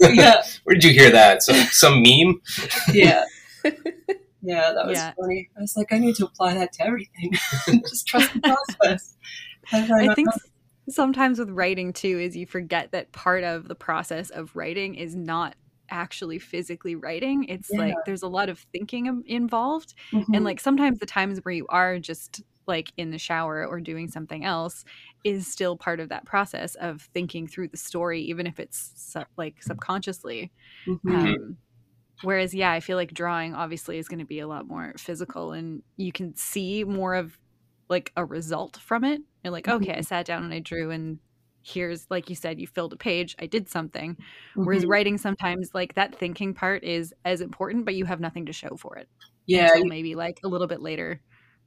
yeah, 0.12 0.42
Where 0.64 0.74
did 0.74 0.84
you 0.84 0.92
hear 0.92 1.10
that? 1.10 1.42
Some 1.42 1.56
some 1.70 2.02
meme? 2.02 2.40
yeah, 2.92 3.24
yeah. 4.42 4.72
That 4.72 4.86
was 4.86 4.98
Yeah. 4.98 5.12
funny. 5.20 5.48
I 5.56 5.60
was 5.60 5.76
like, 5.76 5.92
I 5.92 5.98
need 5.98 6.16
to 6.16 6.26
apply 6.26 6.54
that 6.54 6.72
to 6.74 6.86
everything. 6.86 7.32
just 7.88 8.06
trust 8.06 8.32
the 8.34 8.40
process. 8.40 9.14
I 9.72 10.14
think 10.14 10.28
s- 10.28 10.40
sometimes 10.88 11.38
with 11.38 11.50
writing 11.50 11.92
too 11.92 12.18
is 12.18 12.36
you 12.36 12.46
forget 12.46 12.92
that 12.92 13.12
part 13.12 13.44
of 13.44 13.68
the 13.68 13.74
process 13.74 14.30
of 14.30 14.54
writing 14.54 14.94
is 14.96 15.14
not 15.14 15.54
actually 15.90 16.38
physically 16.38 16.94
writing. 16.96 17.44
It's 17.44 17.70
Yeah. 17.72 17.78
like 17.80 17.94
there's 18.06 18.22
a 18.22 18.28
lot 18.28 18.48
of 18.48 18.58
thinking 18.72 19.06
im- 19.06 19.24
involved 19.26 19.94
Mhm. 20.12 20.24
and 20.34 20.44
like 20.44 20.58
sometimes 20.58 20.98
the 20.98 21.06
times 21.06 21.38
where 21.42 21.54
you 21.54 21.66
are 21.68 21.98
just 21.98 22.42
like 22.66 22.92
in 22.96 23.10
the 23.10 23.18
shower 23.18 23.66
or 23.66 23.80
doing 23.80 24.08
something 24.08 24.44
else 24.44 24.84
is 25.24 25.46
still 25.46 25.76
part 25.76 26.00
of 26.00 26.08
that 26.10 26.24
process 26.26 26.74
of 26.76 27.02
thinking 27.14 27.46
through 27.46 27.68
the 27.68 27.76
story 27.76 28.20
even 28.22 28.46
if 28.46 28.58
it's 28.60 28.92
sub- 28.96 29.26
like 29.36 29.62
subconsciously. 29.62 30.52
Mhm. 30.86 31.36
um, 31.36 31.58
whereas 32.22 32.54
yeah 32.54 32.72
i 32.72 32.80
feel 32.80 32.96
like 32.96 33.12
drawing 33.14 33.54
obviously 33.54 33.98
is 33.98 34.08
going 34.08 34.18
to 34.18 34.24
be 34.24 34.38
a 34.40 34.46
lot 34.46 34.66
more 34.66 34.94
physical 34.98 35.52
and 35.52 35.82
you 35.96 36.12
can 36.12 36.34
see 36.36 36.84
more 36.84 37.14
of 37.14 37.38
like 37.88 38.12
a 38.16 38.24
result 38.24 38.78
from 38.78 39.04
it. 39.04 39.20
You're 39.44 39.52
like 39.52 39.68
okay 39.68 39.94
i 39.94 40.00
sat 40.02 40.26
down 40.26 40.44
and 40.44 40.54
i 40.54 40.60
drew 40.60 40.90
and 40.90 41.20
here's 41.64 42.06
like 42.10 42.28
you 42.30 42.36
said 42.36 42.60
you 42.60 42.66
filled 42.66 42.92
a 42.92 42.96
page 42.96 43.36
i 43.40 43.46
did 43.46 43.68
something. 43.68 44.16
Whereas 44.62 44.84
Mhm. 44.84 44.88
writing 44.88 45.18
sometimes 45.18 45.70
like 45.74 45.94
that 45.94 46.14
thinking 46.14 46.54
part 46.54 46.84
is 46.84 47.14
as 47.24 47.40
important 47.40 47.84
but 47.84 47.94
you 47.94 48.04
have 48.06 48.20
nothing 48.20 48.46
to 48.46 48.52
show 48.52 48.76
for 48.76 48.96
it 48.96 49.08
yeah, 49.46 49.68
until 49.74 49.84
maybe 49.84 50.14
like 50.14 50.40
a 50.44 50.48
little 50.48 50.66
bit 50.68 50.80
later 50.80 51.20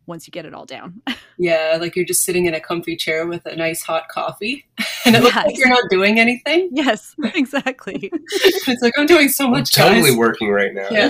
once 0.07 0.27
you 0.27 0.31
get 0.31 0.45
it 0.45 0.53
all 0.53 0.65
down. 0.65 1.01
yeah, 1.37 1.77
like 1.79 1.95
you're 1.95 2.05
just 2.05 2.23
sitting 2.23 2.45
in 2.45 2.53
a 2.53 2.59
comfy 2.59 2.95
chair 2.95 3.25
with 3.25 3.45
a 3.45 3.55
nice 3.55 3.81
hot 3.81 4.07
coffee, 4.09 4.65
and 5.05 5.15
it 5.15 5.23
looks 5.23 5.35
like 5.35 5.57
you're 5.57 5.69
not 5.69 5.89
doing 5.89 6.19
anything. 6.19 6.69
yes, 6.71 7.15
exactly. 7.35 8.09
It's 8.11 8.81
like 8.81 8.93
I'm 8.97 9.05
doing 9.05 9.29
so 9.29 9.45
I'm 9.45 9.51
much. 9.51 9.71
totally 9.71 10.09
guys. 10.09 10.17
working 10.17 10.49
right 10.49 10.73
now. 10.73 10.87
Yeah, 10.91 11.09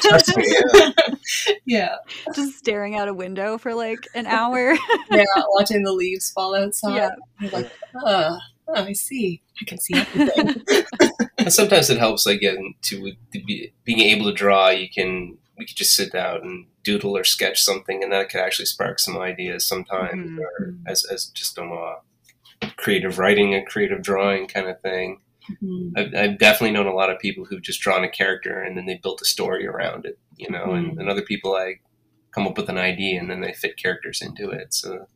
Trust 0.00 0.36
me. 0.36 0.44
Yeah. 0.74 0.90
yeah, 1.64 1.96
Just 2.34 2.58
staring 2.58 2.96
out 2.96 3.08
a 3.08 3.14
window 3.14 3.58
for 3.58 3.74
like 3.74 4.06
an 4.14 4.26
hour. 4.26 4.76
yeah. 5.10 5.24
Watching 5.54 5.82
the 5.82 5.92
leaves 5.92 6.30
fall 6.30 6.54
outside. 6.54 6.94
Yeah. 6.96 7.10
You're 7.40 7.50
like, 7.50 7.72
oh, 8.04 8.38
I 8.74 8.92
see. 8.92 9.42
I 9.60 9.64
can 9.64 9.78
see 9.78 9.94
everything. 9.94 10.62
Sometimes 11.48 11.88
it 11.90 11.98
helps, 11.98 12.26
like, 12.26 12.40
getting 12.40 12.74
to, 12.82 13.12
to 13.32 13.44
be, 13.44 13.72
being 13.84 14.00
able 14.00 14.26
to 14.26 14.32
draw. 14.32 14.70
You 14.70 14.88
can 14.92 15.38
we 15.58 15.66
could 15.66 15.76
just 15.76 15.94
sit 15.94 16.12
down 16.12 16.40
and 16.42 16.66
doodle 16.86 17.16
or 17.16 17.24
sketch 17.24 17.60
something, 17.62 18.02
and 18.02 18.12
that 18.12 18.30
could 18.30 18.40
actually 18.40 18.66
spark 18.66 18.98
some 19.00 19.18
ideas 19.18 19.66
sometimes, 19.66 20.30
Mhm. 20.30 20.38
or 20.38 20.74
as 20.86 21.04
as 21.04 21.26
just 21.26 21.58
a 21.58 21.64
uh, 21.64 21.96
creative 22.76 23.18
writing, 23.18 23.54
a 23.54 23.64
creative 23.64 24.00
drawing 24.02 24.46
kind 24.46 24.68
of 24.68 24.80
thing. 24.80 25.20
Mhm. 25.62 25.92
I've, 25.98 26.14
I've 26.14 26.38
definitely 26.38 26.72
known 26.72 26.86
a 26.86 26.94
lot 26.94 27.10
of 27.10 27.18
people 27.18 27.44
who've 27.44 27.62
just 27.70 27.80
drawn 27.80 28.02
a 28.04 28.08
character 28.08 28.62
and 28.62 28.76
then 28.76 28.86
they 28.86 28.96
built 29.02 29.20
a 29.20 29.24
story 29.26 29.66
around 29.66 30.06
it, 30.06 30.18
you 30.36 30.48
know, 30.50 30.72
and, 30.72 30.92
Mhm. 30.92 31.00
and 31.00 31.08
other 31.10 31.22
people 31.22 31.54
I 31.54 31.80
come 32.32 32.46
up 32.46 32.56
with 32.56 32.68
an 32.68 32.78
idea 32.78 33.20
and 33.20 33.28
then 33.30 33.40
they 33.42 33.52
fit 33.52 33.76
characters 33.76 34.20
into 34.22 34.50
it. 34.50 34.72
So 34.74 35.06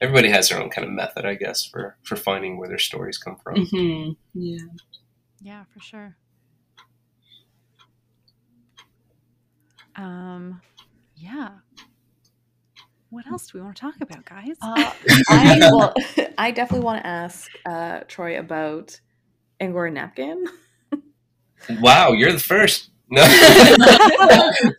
everybody 0.00 0.28
has 0.30 0.48
their 0.48 0.60
own 0.60 0.70
kind 0.70 0.86
of 0.86 0.92
method, 0.92 1.24
I 1.24 1.34
guess, 1.34 1.64
for 1.64 1.96
for 2.02 2.16
finding 2.16 2.56
where 2.58 2.68
their 2.68 2.78
stories 2.90 3.18
come 3.18 3.36
from. 3.36 3.54
Mhm. 3.66 4.16
Yeah. 4.34 4.66
yeah, 5.40 5.64
for 5.72 5.80
sure. 5.80 6.16
Um, 9.96 10.60
yeah. 11.20 11.50
What 13.10 13.26
else 13.26 13.48
do 13.48 13.58
we 13.58 13.64
want 13.64 13.76
to 13.76 13.80
talk 13.80 14.00
about, 14.00 14.24
guys? 14.24 14.56
Uh, 14.62 14.92
I, 15.28 15.58
well, 15.72 15.92
I 16.38 16.52
definitely 16.52 16.84
want 16.84 17.02
to 17.02 17.06
ask 17.06 17.50
uh, 17.66 18.00
Troy 18.06 18.38
about 18.38 18.98
Angora 19.60 19.90
Napkin. 19.90 20.46
Wow, 21.78 22.12
you're 22.12 22.32
the 22.32 22.38
first. 22.38 22.88
No, 23.10 23.22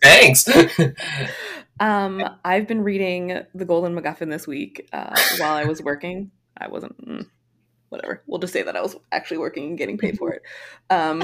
thanks. 0.02 0.50
Um, 1.80 2.24
I've 2.44 2.68
been 2.68 2.84
reading 2.84 3.40
The 3.54 3.66
Golden 3.66 3.96
MacGuffin 3.96 4.32
this 4.32 4.48
week 4.48 4.90
uh, 4.92 5.16
while 5.38 5.54
I 5.54 5.66
was 5.66 5.80
working. 5.80 6.32
I 6.58 6.70
wasn't, 6.70 7.00
mm, 7.08 7.28
whatever. 7.90 8.24
We'll 8.26 8.40
just 8.40 8.52
say 8.52 8.64
that 8.64 8.76
I 8.76 8.82
was 8.82 8.96
actually 9.12 9.38
working 9.38 9.68
and 9.70 9.78
getting 9.78 10.00
paid 10.00 10.18
for 10.18 10.32
it. 10.32 10.42
Um, 10.90 11.20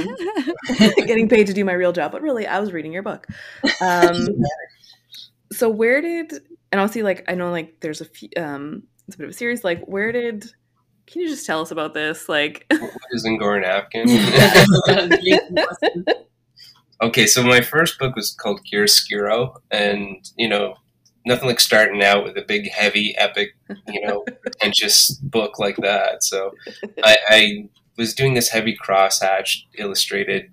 getting 0.78 1.28
paid 1.28 1.48
to 1.48 1.54
do 1.54 1.66
my 1.66 1.74
real 1.74 1.92
job, 1.92 2.12
but 2.12 2.22
really, 2.22 2.46
I 2.46 2.60
was 2.60 2.72
reading 2.72 2.94
your 2.94 3.04
book. 3.04 3.26
Um, 3.82 4.28
so 5.58 5.70
where 5.70 6.02
did 6.02 6.32
and 6.72 6.80
I'll 6.80 6.88
see 6.88 7.04
like 7.04 7.26
I 7.28 7.36
know 7.36 7.52
like 7.52 7.80
there's 7.82 8.02
a 8.02 8.06
few 8.06 8.30
um 8.38 8.84
it's 9.08 9.16
a 9.16 9.18
bit 9.18 9.26
of 9.26 9.32
a 9.32 9.34
series 9.34 9.64
like 9.64 9.84
where 9.86 10.12
did 10.12 10.46
can 11.06 11.22
you 11.22 11.30
just 11.30 11.46
tell 11.46 11.62
us 11.62 11.72
about 11.72 11.94
this 11.94 12.28
like 12.28 12.66
what 12.70 12.92
is 13.12 13.26
Angora 13.26 13.62
Napkin? 13.62 14.08
Okay, 17.00 17.28
so 17.28 17.44
my 17.44 17.62
first 17.62 18.00
book 18.00 18.16
was 18.16 18.32
called 18.32 18.60
Chiaroscuro, 18.66 19.58
and 19.70 20.28
you 20.36 20.50
know, 20.50 20.78
nothing 21.28 21.48
like 21.48 21.60
starting 21.60 22.04
out 22.04 22.24
with 22.24 22.36
a 22.38 22.42
big, 22.42 22.72
heavy, 22.72 23.16
epic, 23.18 23.56
you 23.88 24.08
know, 24.08 24.24
pretentious 24.42 25.12
book 25.12 25.60
like 25.60 25.78
that. 25.78 26.24
So 26.24 26.52
I, 27.04 27.18
I 27.30 27.70
was 27.98 28.16
doing 28.16 28.34
this 28.34 28.50
heavy 28.50 28.76
crosshatched, 28.76 29.66
illustrated, 29.78 30.50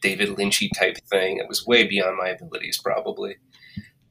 David 0.00 0.30
Lynchy 0.30 0.70
type 0.74 0.96
thing. 1.10 1.38
It 1.38 1.48
was 1.48 1.66
way 1.66 1.86
beyond 1.86 2.16
my 2.16 2.28
abilities, 2.28 2.80
probably. 2.82 3.36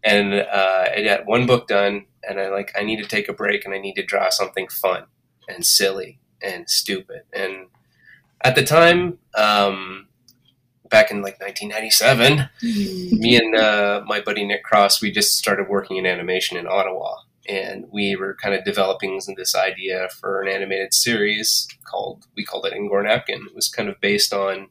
And 0.05 0.33
uh, 0.33 0.85
I 0.95 1.03
got 1.03 1.25
one 1.25 1.47
book 1.47 1.67
done, 1.67 2.05
and 2.27 2.39
I 2.39 2.49
like 2.49 2.71
I 2.77 2.83
need 2.83 3.01
to 3.01 3.07
take 3.07 3.27
a 3.27 3.33
break, 3.33 3.65
and 3.65 3.73
I 3.73 3.79
need 3.79 3.95
to 3.95 4.05
draw 4.05 4.29
something 4.29 4.67
fun 4.67 5.05
and 5.47 5.65
silly 5.65 6.19
and 6.41 6.69
stupid. 6.69 7.23
And 7.33 7.67
at 8.43 8.55
the 8.55 8.63
time, 8.63 9.17
um, 9.35 10.07
back 10.89 11.11
in 11.11 11.17
like 11.21 11.39
1997, 11.41 12.49
me 12.61 13.35
and 13.35 13.55
uh, 13.55 14.03
my 14.05 14.21
buddy 14.21 14.45
Nick 14.45 14.63
Cross, 14.63 15.01
we 15.01 15.11
just 15.11 15.37
started 15.37 15.67
working 15.67 15.97
in 15.97 16.05
animation 16.05 16.57
in 16.57 16.67
Ottawa, 16.67 17.15
and 17.49 17.85
we 17.91 18.15
were 18.15 18.35
kind 18.35 18.53
of 18.53 18.63
developing 18.63 19.19
this 19.35 19.55
idea 19.55 20.07
for 20.09 20.41
an 20.41 20.47
animated 20.47 20.93
series 20.93 21.67
called 21.89 22.25
we 22.35 22.45
called 22.45 22.65
it 22.65 22.73
Angora 22.73 23.03
Napkin. 23.03 23.47
It 23.47 23.55
was 23.55 23.69
kind 23.69 23.89
of 23.89 23.99
based 23.99 24.33
on 24.33 24.67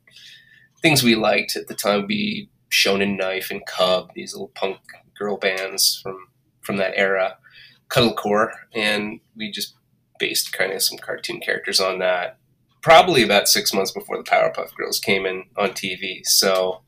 things 0.81 1.03
we 1.03 1.15
liked 1.15 1.57
at 1.57 1.67
the 1.67 1.75
time. 1.75 2.07
We 2.07 2.49
Shonen 2.71 3.17
Knife 3.19 3.51
and 3.51 3.65
Cub, 3.67 4.11
these 4.15 4.33
little 4.35 4.49
punk 4.55 4.79
girl 5.19 5.37
bands 5.37 6.01
from 6.03 6.29
from 6.61 6.77
that 6.79 6.95
era, 6.97 7.37
Cuddlecore, 7.89 8.51
and 8.75 9.21
we 9.37 9.51
just 9.51 9.75
based 10.19 10.53
kind 10.53 10.73
of 10.73 10.83
some 10.83 10.99
cartoon 10.99 11.41
characters 11.41 11.81
on 11.81 11.99
that. 11.99 12.39
Probably 12.83 13.23
about 13.23 13.49
six 13.49 13.73
months 13.75 13.93
before 13.93 14.17
the 14.17 14.23
Powerpuff 14.25 14.75
Girls 14.77 14.99
came 15.01 15.27
in 15.27 15.45
on 15.57 15.71
TV. 15.71 16.21
So 16.25 16.83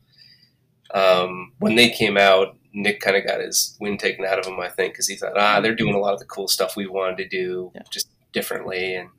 um, 0.93 1.53
when 1.59 1.75
they 1.75 1.89
came 1.89 2.17
out, 2.17 2.57
Nick 2.73 2.99
kind 3.01 3.17
of 3.17 3.25
got 3.25 3.39
his 3.41 3.75
wind 3.79 3.99
taken 3.99 4.25
out 4.25 4.39
of 4.39 4.45
him, 4.45 4.59
I 4.59 4.69
think, 4.69 4.93
because 4.93 5.07
he 5.07 5.15
thought, 5.15 5.37
ah, 5.37 5.59
they're 5.59 5.75
doing 5.75 5.95
a 5.95 5.99
lot 5.99 6.13
of 6.13 6.19
the 6.19 6.25
cool 6.25 6.47
stuff 6.47 6.75
we 6.75 6.87
wanted 6.87 7.17
to 7.17 7.27
do, 7.27 7.71
Yeah. 7.75 7.81
just 7.91 8.09
differently. 8.33 8.95
And 8.95 9.09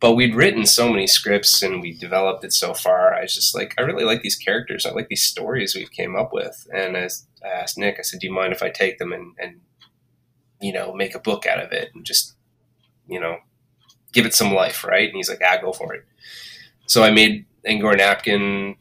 but 0.00 0.14
we'd 0.14 0.34
written 0.34 0.66
so 0.66 0.90
many 0.90 1.06
scripts 1.06 1.62
and 1.62 1.80
we 1.80 1.92
developed 1.92 2.44
it 2.44 2.52
so 2.52 2.74
far. 2.74 3.14
I 3.14 3.22
was 3.22 3.34
just 3.34 3.54
like, 3.54 3.74
I 3.78 3.82
really 3.82 4.04
like 4.04 4.22
these 4.22 4.36
characters. 4.36 4.84
I 4.84 4.90
like 4.90 5.08
these 5.08 5.24
stories 5.24 5.74
we've 5.74 5.90
came 5.90 6.16
up 6.16 6.32
with. 6.32 6.66
And 6.74 6.96
as 6.96 7.26
I 7.44 7.48
asked 7.48 7.78
Nick, 7.78 7.96
I 7.98 8.02
said, 8.02 8.20
do 8.20 8.26
you 8.26 8.32
mind 8.32 8.52
if 8.52 8.62
I 8.62 8.70
take 8.70 8.98
them 8.98 9.12
and, 9.12 9.34
and 9.38 9.60
you 10.60 10.72
know 10.72 10.94
make 10.94 11.14
a 11.14 11.20
book 11.20 11.46
out 11.46 11.58
of 11.58 11.72
it 11.72 11.90
and 11.94 12.04
just 12.04 12.34
you 13.06 13.20
know 13.20 13.38
give 14.12 14.26
it 14.26 14.34
some 14.34 14.52
life, 14.52 14.84
right? 14.84 15.08
And 15.08 15.16
he's 15.16 15.28
like, 15.28 15.42
ah, 15.44 15.58
go 15.60 15.72
for 15.72 15.94
it. 15.94 16.04
So 16.86 17.02
I 17.02 17.10
made 17.10 17.46
Angora 17.66 17.96
Napkin. 17.96 18.76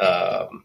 Um, 0.00 0.64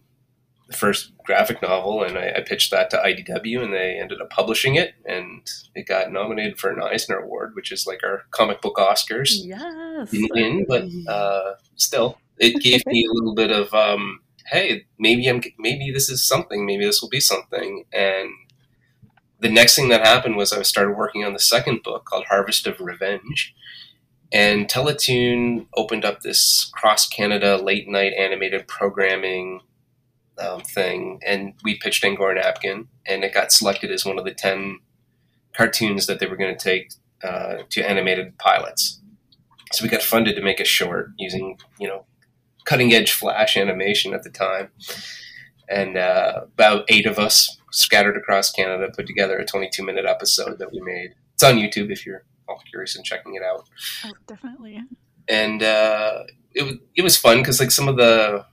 the 0.71 0.77
first 0.77 1.11
graphic 1.25 1.61
novel, 1.61 2.03
and 2.03 2.17
I, 2.17 2.33
I 2.37 2.41
pitched 2.41 2.71
that 2.71 2.89
to 2.91 2.97
IDW, 2.97 3.63
and 3.63 3.73
they 3.73 3.99
ended 3.99 4.21
up 4.21 4.29
publishing 4.29 4.75
it, 4.75 4.93
and 5.05 5.47
it 5.75 5.87
got 5.87 6.11
nominated 6.11 6.59
for 6.59 6.71
an 6.71 6.81
Eisner 6.81 7.17
Award, 7.17 7.55
which 7.55 7.71
is 7.71 7.85
like 7.85 8.01
our 8.03 8.23
comic 8.31 8.61
book 8.61 8.77
Oscars. 8.77 9.31
yes 9.33 10.11
Didn't 10.11 10.67
but 10.67 10.85
uh, 11.11 11.55
still, 11.75 12.17
it 12.37 12.61
gave 12.61 12.85
me 12.87 13.05
a 13.05 13.13
little 13.13 13.35
bit 13.35 13.51
of, 13.51 13.73
um, 13.73 14.21
hey, 14.47 14.85
maybe 14.97 15.27
I'm, 15.27 15.41
maybe 15.59 15.91
this 15.91 16.09
is 16.09 16.27
something, 16.27 16.65
maybe 16.65 16.85
this 16.85 17.01
will 17.01 17.09
be 17.09 17.19
something, 17.19 17.85
and 17.93 18.29
the 19.39 19.49
next 19.49 19.75
thing 19.75 19.89
that 19.89 20.05
happened 20.05 20.37
was 20.37 20.53
I 20.53 20.61
started 20.61 20.95
working 20.95 21.25
on 21.25 21.33
the 21.33 21.39
second 21.39 21.81
book 21.83 22.05
called 22.05 22.25
Harvest 22.25 22.67
of 22.67 22.79
Revenge. 22.79 23.55
And 24.31 24.69
Teletoon 24.69 25.65
opened 25.75 26.05
up 26.05 26.21
this 26.21 26.71
cross 26.73 27.09
Canada 27.09 27.57
late 27.57 27.89
night 27.89 28.13
animated 28.13 28.67
programming 28.67 29.59
um, 30.41 30.61
thing, 30.61 31.19
and 31.25 31.53
we 31.63 31.77
pitched 31.77 32.03
Angora 32.03 32.35
Napkin, 32.35 32.87
and 33.05 33.23
it 33.23 33.33
got 33.33 33.51
selected 33.51 33.91
as 33.91 34.05
one 34.05 34.17
of 34.19 34.25
the 34.25 34.33
10 34.33 34.79
cartoons 35.53 36.07
that 36.07 36.19
they 36.19 36.25
were 36.27 36.37
going 36.37 36.55
to 36.55 36.63
take 36.63 36.93
uh, 37.23 37.57
to 37.69 37.81
animated 37.87 38.37
pilots. 38.37 38.99
so 39.73 39.83
we 39.83 39.89
got 39.89 40.01
funded 40.01 40.35
to 40.35 40.41
make 40.41 40.59
a 40.59 40.65
short 40.65 41.11
using 41.17 41.57
you 41.79 41.87
know 41.87 42.05
cutting 42.65 42.93
edge 42.93 43.11
flash 43.11 43.55
animation 43.57 44.13
at 44.13 44.23
the 44.23 44.29
time 44.29 44.69
and 45.69 45.97
uh, 45.97 46.41
about 46.53 46.83
eight 46.89 47.05
of 47.05 47.17
us 47.19 47.57
scattered 47.71 48.17
across 48.17 48.51
canada 48.51 48.87
put 48.95 49.05
together 49.07 49.37
a 49.37 49.45
22 49.45 49.83
minute 49.83 50.05
episode 50.05 50.57
that 50.59 50.71
we 50.71 50.79
made 50.81 51.13
it's 51.33 51.43
on 51.43 51.55
youtube 51.55 51.91
if 51.91 52.05
you're 52.05 52.23
all 52.49 52.61
curious 52.69 52.95
and 52.95 53.05
checking 53.05 53.35
it 53.35 53.41
out 53.43 53.63
Oh, 54.05 54.11
definitely. 54.27 54.81
and 55.27 55.61
uh, 55.63 56.23
it 56.53 56.79
it 56.95 57.01
was 57.01 57.17
fun 57.17 57.37
because 57.37 57.59
like 57.59 57.71
some 57.71 57.87
of 57.87 57.97
the 57.97 58.45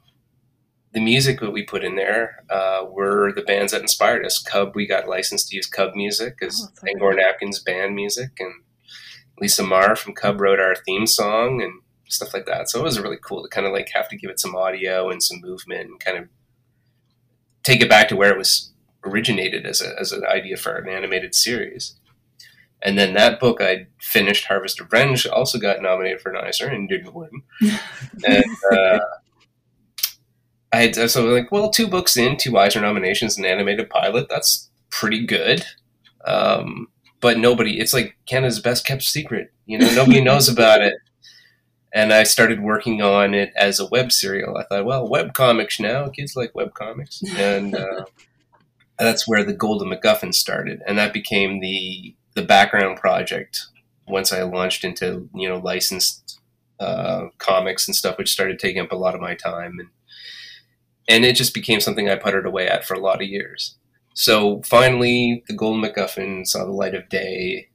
the 0.98 1.04
music 1.04 1.38
that 1.38 1.52
we 1.52 1.62
put 1.62 1.84
in 1.84 1.94
there 1.94 2.42
uh, 2.50 2.84
were 2.90 3.32
the 3.32 3.42
bands 3.42 3.70
that 3.70 3.82
inspired 3.82 4.26
us. 4.26 4.42
Cub, 4.42 4.74
we 4.74 4.84
got 4.84 5.06
licensed 5.06 5.48
to 5.48 5.54
use 5.54 5.68
Cub 5.68 5.94
music 5.94 6.38
as 6.42 6.60
Oh, 6.60 6.88
Angora 6.88 7.14
Napkin's 7.14 7.60
band 7.60 7.94
music, 7.94 8.32
and 8.40 8.52
Lisa 9.40 9.62
Marr 9.62 9.94
from 9.94 10.12
Cub 10.12 10.40
wrote 10.40 10.58
our 10.58 10.74
theme 10.74 11.06
song 11.06 11.62
and 11.62 11.82
stuff 12.08 12.34
like 12.34 12.46
that. 12.46 12.68
So 12.68 12.80
it 12.80 12.82
was 12.82 12.98
really 12.98 13.18
cool 13.22 13.44
to 13.44 13.48
kind 13.48 13.64
of 13.64 13.72
like 13.72 13.90
have 13.94 14.08
to 14.08 14.16
give 14.16 14.28
it 14.28 14.40
some 14.40 14.56
audio 14.56 15.08
and 15.08 15.22
some 15.22 15.40
movement 15.40 15.88
and 15.88 16.00
kind 16.00 16.18
of 16.18 16.28
take 17.62 17.80
it 17.80 17.88
back 17.88 18.08
to 18.08 18.16
where 18.16 18.32
it 18.32 18.38
was 18.38 18.72
originated 19.04 19.66
as 19.66 19.80
a 19.80 19.94
as 20.00 20.10
an 20.10 20.24
idea 20.26 20.56
for 20.56 20.74
an 20.74 20.88
animated 20.88 21.32
series. 21.32 21.94
And 22.82 22.98
then 22.98 23.14
that 23.14 23.38
book 23.38 23.60
I 23.60 23.86
finished, 24.00 24.46
Harvest 24.46 24.80
of 24.80 24.92
Revenge, 24.92 25.28
also 25.28 25.60
got 25.60 25.80
nominated 25.80 26.20
for 26.20 26.32
an 26.32 26.44
Eisner 26.44 26.66
and 26.66 26.88
didn't 26.88 27.14
win. 27.14 27.42
and 28.24 28.56
uh, 28.72 28.98
I 30.72 30.76
had, 30.82 31.10
so 31.10 31.24
like, 31.24 31.50
well, 31.50 31.70
two 31.70 31.88
books 31.88 32.16
in, 32.16 32.36
two 32.36 32.58
Eisner 32.58 32.82
nominations, 32.82 33.38
an 33.38 33.44
animated 33.44 33.88
pilot. 33.88 34.28
That's 34.28 34.68
pretty 34.90 35.24
good. 35.24 35.64
Um, 36.24 36.88
but 37.20 37.38
nobody, 37.38 37.78
it's 37.78 37.94
like 37.94 38.16
Canada's 38.26 38.60
best 38.60 38.86
kept 38.86 39.02
secret. 39.02 39.52
You 39.66 39.78
know, 39.78 39.92
nobody 39.94 40.20
knows 40.24 40.48
about 40.48 40.82
it. 40.82 40.94
And 41.92 42.12
I 42.12 42.24
started 42.24 42.60
working 42.62 43.00
on 43.00 43.32
it 43.32 43.52
as 43.56 43.80
a 43.80 43.86
web 43.86 44.12
serial. 44.12 44.58
I 44.58 44.64
thought, 44.64 44.84
well, 44.84 45.08
web 45.08 45.32
comics 45.32 45.80
now, 45.80 46.08
kids 46.08 46.36
like 46.36 46.54
web 46.54 46.74
comics, 46.74 47.22
and 47.36 47.74
uh, 47.74 48.04
that's 48.98 49.26
where 49.26 49.42
the 49.42 49.54
Golden 49.54 49.88
MacGuffin 49.88 50.34
started, 50.34 50.82
and 50.86 50.98
that 50.98 51.14
became 51.14 51.60
the 51.60 52.14
the 52.34 52.42
background 52.42 52.98
project 52.98 53.66
once 54.06 54.32
I 54.32 54.42
launched 54.42 54.84
into 54.84 55.30
you 55.34 55.48
know 55.48 55.56
licensed 55.56 56.38
uh, 56.78 57.28
comics 57.38 57.88
and 57.88 57.96
stuff, 57.96 58.18
which 58.18 58.32
started 58.32 58.58
taking 58.58 58.82
up 58.82 58.92
a 58.92 58.96
lot 58.96 59.14
of 59.14 59.22
my 59.22 59.34
time, 59.34 59.78
and 59.78 59.88
and 61.08 61.24
it 61.24 61.36
just 61.36 61.54
became 61.54 61.80
something 61.80 62.08
I 62.08 62.16
puttered 62.16 62.46
away 62.46 62.68
at 62.68 62.84
for 62.86 62.94
a 62.94 63.00
lot 63.00 63.22
of 63.22 63.28
years. 63.28 63.76
So 64.14 64.62
finally, 64.64 65.44
the 65.46 65.54
Golden 65.54 65.82
MacGuffin 65.82 66.46
saw 66.46 66.64
the 66.64 66.72
light 66.72 66.94
of 66.94 67.08
day 67.08 67.68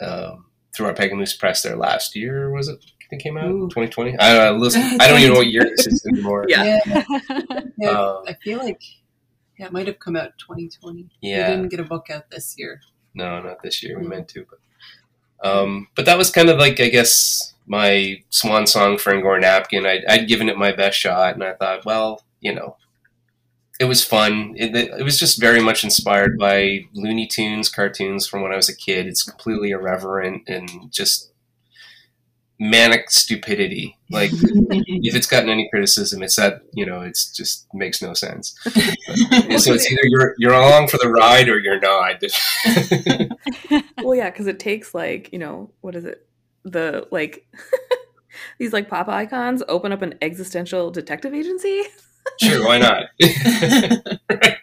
um, 0.00 0.46
through 0.74 0.86
our 0.86 0.94
Pegamoose 0.94 1.38
press 1.38 1.62
there 1.62 1.76
last 1.76 2.16
year. 2.16 2.50
Was 2.50 2.68
it? 2.68 2.78
I 2.82 3.06
think 3.10 3.20
it 3.20 3.24
came 3.24 3.36
out 3.36 3.46
Ooh. 3.50 3.68
2020. 3.68 4.18
I 4.18 4.34
don't 4.34 4.56
know. 4.56 4.60
Listen, 4.64 4.82
I 5.00 5.06
don't 5.08 5.20
even 5.20 5.32
know 5.34 5.38
what 5.40 5.46
year 5.46 5.64
this 5.76 5.86
is 5.86 6.04
anymore. 6.12 6.46
Yeah. 6.48 6.80
Yeah, 6.86 7.04
yeah, 7.78 7.88
Um, 7.90 8.24
I 8.26 8.34
feel 8.42 8.58
like 8.58 8.80
yeah, 9.58 9.66
it 9.66 9.72
might 9.72 9.86
have 9.86 10.00
come 10.00 10.16
out 10.16 10.32
2020. 10.38 11.08
Yeah. 11.20 11.48
we 11.50 11.54
didn't 11.56 11.68
get 11.70 11.78
a 11.80 11.84
book 11.84 12.08
out 12.10 12.28
this 12.30 12.56
year. 12.58 12.80
No, 13.14 13.40
not 13.40 13.62
this 13.62 13.82
year. 13.82 13.98
We 13.98 14.06
Mm. 14.06 14.08
meant 14.08 14.28
to, 14.30 14.44
but 14.50 14.58
um, 15.48 15.88
but 15.94 16.06
that 16.06 16.18
was 16.18 16.30
kind 16.30 16.48
of 16.48 16.58
like 16.58 16.80
I 16.80 16.88
guess 16.88 17.54
my 17.66 18.22
swan 18.30 18.66
song 18.66 18.98
for 18.98 19.12
Angora 19.14 19.40
Napkin. 19.40 19.86
I'd, 19.86 20.04
I'd 20.06 20.26
given 20.28 20.48
it 20.48 20.56
my 20.58 20.72
best 20.72 20.98
shot, 20.98 21.34
and 21.34 21.44
I 21.44 21.52
thought, 21.54 21.84
well, 21.84 22.22
you 22.44 22.54
know, 22.54 22.76
it 23.80 23.86
was 23.86 24.04
fun. 24.04 24.54
It, 24.56 24.76
it 24.76 25.02
was 25.02 25.18
just 25.18 25.40
very 25.40 25.60
much 25.60 25.82
inspired 25.82 26.38
by 26.38 26.86
Looney 26.92 27.26
Tunes 27.26 27.68
cartoons 27.68 28.26
from 28.26 28.42
when 28.42 28.52
I 28.52 28.56
was 28.56 28.68
a 28.68 28.76
kid. 28.76 29.06
It's 29.06 29.24
completely 29.24 29.70
irreverent 29.70 30.48
and 30.48 30.70
just 30.92 31.32
manic 32.60 33.10
stupidity. 33.10 33.98
Like 34.10 34.30
if 34.32 35.14
it's 35.16 35.26
gotten 35.26 35.50
any 35.50 35.68
criticism, 35.70 36.22
it's 36.22 36.36
that 36.36 36.62
you 36.72 36.86
know 36.86 37.00
it's 37.00 37.32
just 37.32 37.66
makes 37.74 38.00
no 38.00 38.14
sense. 38.14 38.56
And 39.06 39.60
so 39.60 39.72
it's 39.74 39.90
either 39.90 40.02
you're 40.04 40.34
you're 40.38 40.52
along 40.52 40.88
for 40.88 40.98
the 40.98 41.08
ride 41.08 41.48
or 41.48 41.58
you're 41.58 41.80
not. 41.80 42.22
well 44.04 44.14
yeah 44.14 44.30
because 44.30 44.46
it 44.46 44.58
takes 44.58 44.94
like 44.94 45.32
you 45.32 45.38
know 45.38 45.70
what 45.80 45.94
is 45.94 46.04
it 46.04 46.26
the 46.64 47.06
like 47.10 47.46
these 48.58 48.72
like 48.72 48.88
pop 48.88 49.08
icons 49.08 49.62
open 49.68 49.92
up 49.92 50.02
an 50.02 50.14
existential 50.22 50.90
detective 50.90 51.34
agency 51.34 51.82
Sure, 52.40 52.66
why 52.66 52.78
not? 52.78 53.04
Right. 54.30 54.58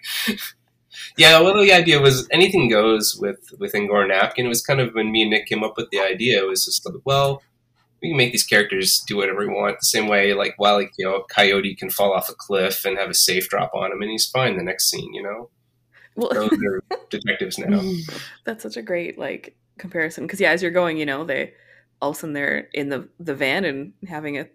Yeah, 1.17 1.39
well, 1.41 1.61
the 1.61 1.73
idea 1.73 1.99
was 1.99 2.27
anything 2.31 2.69
goes 2.69 3.17
with 3.19 3.53
with 3.59 3.75
Angora 3.75 4.07
Napkin. 4.07 4.45
It 4.45 4.49
was 4.49 4.63
kind 4.63 4.79
of 4.79 4.93
when 4.93 5.11
me 5.11 5.23
and 5.23 5.31
Nick 5.31 5.45
came 5.45 5.63
up 5.63 5.75
with 5.77 5.89
the 5.91 5.99
idea. 5.99 6.41
It 6.41 6.47
was 6.47 6.65
just 6.65 6.85
like, 6.85 6.95
well, 7.05 7.43
we 8.01 8.09
can 8.09 8.17
make 8.17 8.31
these 8.31 8.45
characters 8.45 9.03
do 9.07 9.17
whatever 9.17 9.39
we 9.39 9.53
want. 9.53 9.79
The 9.79 9.85
same 9.85 10.07
way, 10.07 10.33
like 10.33 10.55
Wile 10.57 10.81
E. 10.81 10.89
you 10.97 11.05
know, 11.05 11.23
Coyote 11.29 11.75
can 11.75 11.89
fall 11.89 12.13
off 12.13 12.29
a 12.29 12.33
cliff 12.33 12.85
and 12.85 12.97
have 12.97 13.09
a 13.09 13.13
safe 13.13 13.49
drop 13.49 13.71
on 13.75 13.91
him, 13.91 14.01
and 14.01 14.09
he's 14.09 14.25
fine 14.25 14.57
the 14.57 14.63
next 14.63 14.89
scene. 14.89 15.13
You 15.13 15.23
know, 15.23 15.49
well 16.15 16.29
those 16.29 16.51
are 16.65 16.83
detectives 17.09 17.57
now. 17.57 17.81
that's 18.45 18.63
such 18.63 18.77
a 18.77 18.81
great 18.81 19.17
like 19.17 19.55
comparison 19.77 20.25
because 20.25 20.39
yeah 20.39 20.51
as 20.51 20.61
you're 20.61 20.71
going 20.71 20.97
you 20.97 21.05
know 21.05 21.23
they 21.23 21.53
all 22.01 22.11
of 22.11 22.15
a 22.15 22.19
sudden 22.19 22.33
they're 22.33 22.69
in 22.73 22.89
the 22.89 23.07
the 23.19 23.35
van 23.35 23.65
and 23.65 23.93
having 24.07 24.37
a 24.37 24.47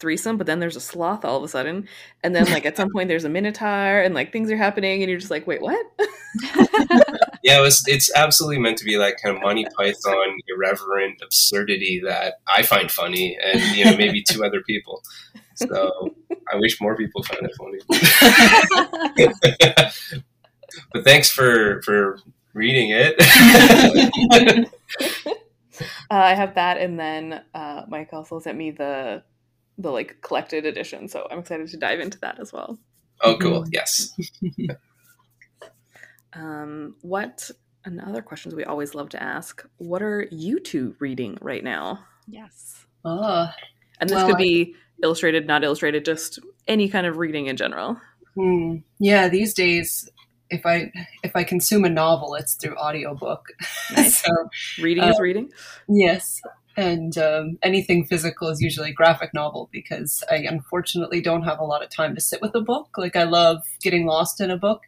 threesome 0.00 0.36
but 0.36 0.46
then 0.46 0.58
there's 0.58 0.76
a 0.76 0.80
sloth 0.80 1.24
all 1.24 1.36
of 1.36 1.44
a 1.44 1.48
sudden 1.48 1.86
and 2.24 2.34
then 2.34 2.44
like 2.46 2.66
at 2.66 2.76
some 2.76 2.90
point 2.90 3.08
there's 3.08 3.24
a 3.24 3.28
minotaur 3.28 4.00
and 4.00 4.14
like 4.14 4.32
things 4.32 4.50
are 4.50 4.56
happening 4.56 5.02
and 5.02 5.10
you're 5.10 5.18
just 5.18 5.30
like 5.30 5.46
wait 5.46 5.60
what 5.60 5.86
Yeah, 7.42 7.58
it 7.58 7.62
was, 7.62 7.84
it's 7.86 8.14
absolutely 8.14 8.58
meant 8.58 8.76
to 8.78 8.84
be 8.84 8.98
like 8.98 9.16
kind 9.22 9.34
of 9.34 9.42
Monty 9.42 9.66
Python 9.76 10.38
irreverent 10.48 11.22
absurdity 11.22 12.02
that 12.04 12.34
I 12.46 12.62
find 12.62 12.90
funny, 12.90 13.38
and 13.42 13.60
you 13.76 13.84
know 13.84 13.96
maybe 13.96 14.22
two 14.22 14.44
other 14.44 14.60
people. 14.62 15.02
So 15.54 16.14
I 16.52 16.56
wish 16.56 16.80
more 16.80 16.96
people 16.96 17.22
find 17.22 17.40
it 17.42 17.54
funny. 17.56 17.78
but 20.92 21.04
thanks 21.04 21.30
for 21.30 21.80
for 21.82 22.18
reading 22.52 22.90
it. 22.90 23.14
uh, 25.80 25.84
i 26.10 26.34
have 26.34 26.54
that 26.56 26.76
and 26.76 27.00
then 27.00 27.40
uh 27.54 27.84
mike 27.88 28.10
also 28.12 28.38
sent 28.38 28.58
me 28.58 28.70
the 28.70 29.22
the 29.82 29.90
like 29.90 30.16
collected 30.22 30.64
edition 30.66 31.08
so 31.08 31.26
i'm 31.30 31.38
excited 31.40 31.66
to 31.68 31.76
dive 31.76 32.00
into 32.00 32.18
that 32.20 32.38
as 32.38 32.52
well 32.52 32.78
oh, 33.22 33.36
cool. 33.38 33.64
Yes. 33.70 34.12
um 36.32 36.94
what 37.02 37.50
another 37.84 38.22
questions 38.22 38.54
we 38.54 38.64
always 38.64 38.94
love 38.94 39.08
to 39.08 39.22
ask 39.22 39.66
what 39.78 40.02
are 40.02 40.26
you 40.30 40.60
two 40.60 40.94
reading 41.00 41.36
right 41.40 41.64
now 41.64 41.98
yes. 42.28 42.86
Ah, 43.04 43.54
and 43.98 44.08
this 44.10 44.16
Well, 44.16 44.26
could 44.26 44.36
I- 44.36 44.38
be 44.38 44.74
illustrated 45.02 45.46
not 45.46 45.64
illustrated 45.64 46.04
just 46.04 46.38
any 46.68 46.88
kind 46.88 47.06
of 47.06 47.16
reading 47.16 47.46
in 47.46 47.56
general 47.56 47.96
hmm. 48.36 48.76
yeah. 48.98 49.28
These 49.28 49.54
days, 49.54 50.08
if 50.50 50.66
I 50.66 50.92
if 51.24 51.34
I 51.34 51.42
consume 51.42 51.84
a 51.84 51.88
novel, 51.90 52.34
it's 52.34 52.54
through 52.54 52.76
audiobook. 52.76 53.46
Nice. 53.96 54.22
so 54.22 54.30
reading 54.82 55.02
is 55.04 55.16
Uh, 55.18 55.22
reading 55.22 55.50
yes, 55.88 56.40
and 56.76 57.16
um, 57.18 57.58
anything 57.62 58.04
physical 58.04 58.48
is 58.48 58.60
usually 58.60 58.90
a 58.90 58.94
graphic 58.94 59.34
novel 59.34 59.68
because 59.72 60.22
I 60.30 60.36
unfortunately 60.36 61.20
don't 61.20 61.42
have 61.42 61.58
a 61.58 61.64
lot 61.64 61.82
of 61.82 61.90
time 61.90 62.14
to 62.14 62.20
sit 62.20 62.40
with 62.40 62.54
a 62.54 62.60
book. 62.60 62.96
Like 62.96 63.16
I 63.16 63.24
love 63.24 63.62
getting 63.82 64.06
lost 64.06 64.40
in 64.40 64.50
a 64.50 64.56
book 64.56 64.82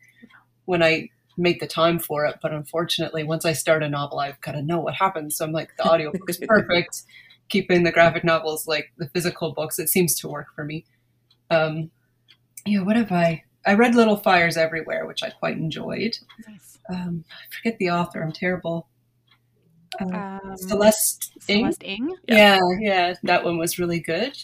when 0.65 0.83
I 0.83 1.11
make 1.37 1.61
the 1.61 1.67
time 1.67 1.99
for 1.99 2.25
it, 2.27 2.37
but 2.43 2.53
unfortunately, 2.53 3.25
once 3.25 3.45
I 3.45 3.53
start 3.53 3.83
a 3.83 3.89
novel, 3.89 4.21
I've 4.21 4.41
got 4.41 4.53
to 4.53 4.63
know 4.63 4.79
what 4.79 4.95
happens. 4.95 5.37
So 5.37 5.45
I'm 5.45 5.53
like, 5.53 5.77
the 5.77 5.85
audiobook 5.85 6.29
is 6.29 6.39
perfect. 6.47 7.03
Keeping 7.49 7.83
the 7.83 7.93
graphic 7.93 8.25
novels 8.25 8.67
like 8.67 8.93
the 8.99 9.09
physical 9.09 9.53
books, 9.53 9.79
it 9.79 9.89
seems 9.89 10.15
to 10.21 10.29
work 10.29 10.47
for 10.55 10.65
me. 10.65 10.85
Um, 11.51 11.91
yeah, 12.65 12.83
what 12.83 12.97
have 12.97 13.13
I? 13.13 13.45
I 13.67 13.75
read 13.75 13.95
Little 13.95 14.17
Fires 14.17 14.57
Everywhere, 14.57 15.07
which 15.07 15.23
I 15.23 15.31
quite 15.31 15.57
enjoyed. 15.57 16.19
Nice. 16.49 16.79
Um, 16.89 17.25
I 17.31 17.55
forget 17.55 17.79
the 17.79 17.91
author. 17.91 18.23
I'm 18.23 18.33
terrible. 18.33 18.89
Uh, 20.01 20.39
Um, 20.43 20.57
Celeste 20.57 21.33
Ng? 21.49 21.61
Celeste 21.73 21.85
Ng. 21.85 22.17
Yeah, 22.29 22.59
yeah, 22.81 23.15
that 23.23 23.45
one 23.45 23.59
was 23.59 23.79
really 23.79 24.01
good, 24.01 24.37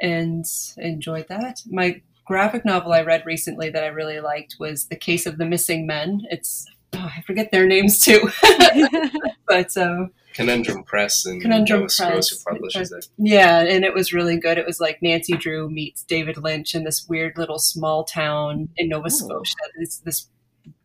and 0.00 0.44
enjoyed 0.76 1.28
that. 1.28 1.62
My 1.66 2.02
graphic 2.26 2.64
novel 2.64 2.92
I 2.92 3.02
read 3.02 3.24
recently 3.24 3.70
that 3.70 3.84
I 3.84 3.88
really 3.88 4.20
liked 4.20 4.56
was 4.58 4.86
The 4.86 4.96
Case 4.96 5.26
of 5.26 5.38
the 5.38 5.46
Missing 5.46 5.86
Men. 5.86 6.22
It's 6.30 6.66
oh, 6.94 7.10
I 7.16 7.22
forget 7.22 7.50
their 7.50 7.66
names 7.66 8.00
too, 8.00 8.28
but 9.48 9.76
um, 9.76 10.10
Conundrum 10.34 10.82
Press 10.84 11.24
and 11.24 11.40
Conundrum 11.40 11.80
Noah 11.80 11.88
Strohs 11.88 12.10
Press. 12.12 12.28
who 12.30 12.52
publishes 12.52 12.92
it. 12.92 13.06
yeah, 13.16 13.60
and 13.60 13.84
it 13.84 13.94
was 13.94 14.12
really 14.12 14.38
good. 14.38 14.58
It 14.58 14.66
was 14.66 14.80
like 14.80 15.00
Nancy 15.02 15.34
Drew 15.36 15.70
meets 15.70 16.04
David 16.04 16.36
Lynch 16.36 16.74
in 16.74 16.84
this 16.84 17.06
weird 17.08 17.38
little 17.38 17.58
small 17.58 18.04
town 18.04 18.68
in 18.76 18.88
Nova 18.88 19.06
Ooh. 19.06 19.10
Scotia. 19.10 19.54
It's 19.76 19.98
this 19.98 20.28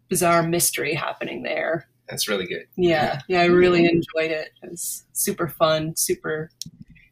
bizarre 0.09 0.43
mystery 0.43 0.93
happening 0.93 1.43
there. 1.43 1.87
That's 2.11 2.27
really 2.27 2.45
good. 2.45 2.67
Yeah, 2.75 3.21
yeah, 3.27 3.41
I 3.41 3.45
really 3.45 3.85
enjoyed 3.85 4.29
it. 4.31 4.49
It 4.61 4.69
was 4.69 5.05
super 5.13 5.47
fun, 5.47 5.95
super, 5.95 6.51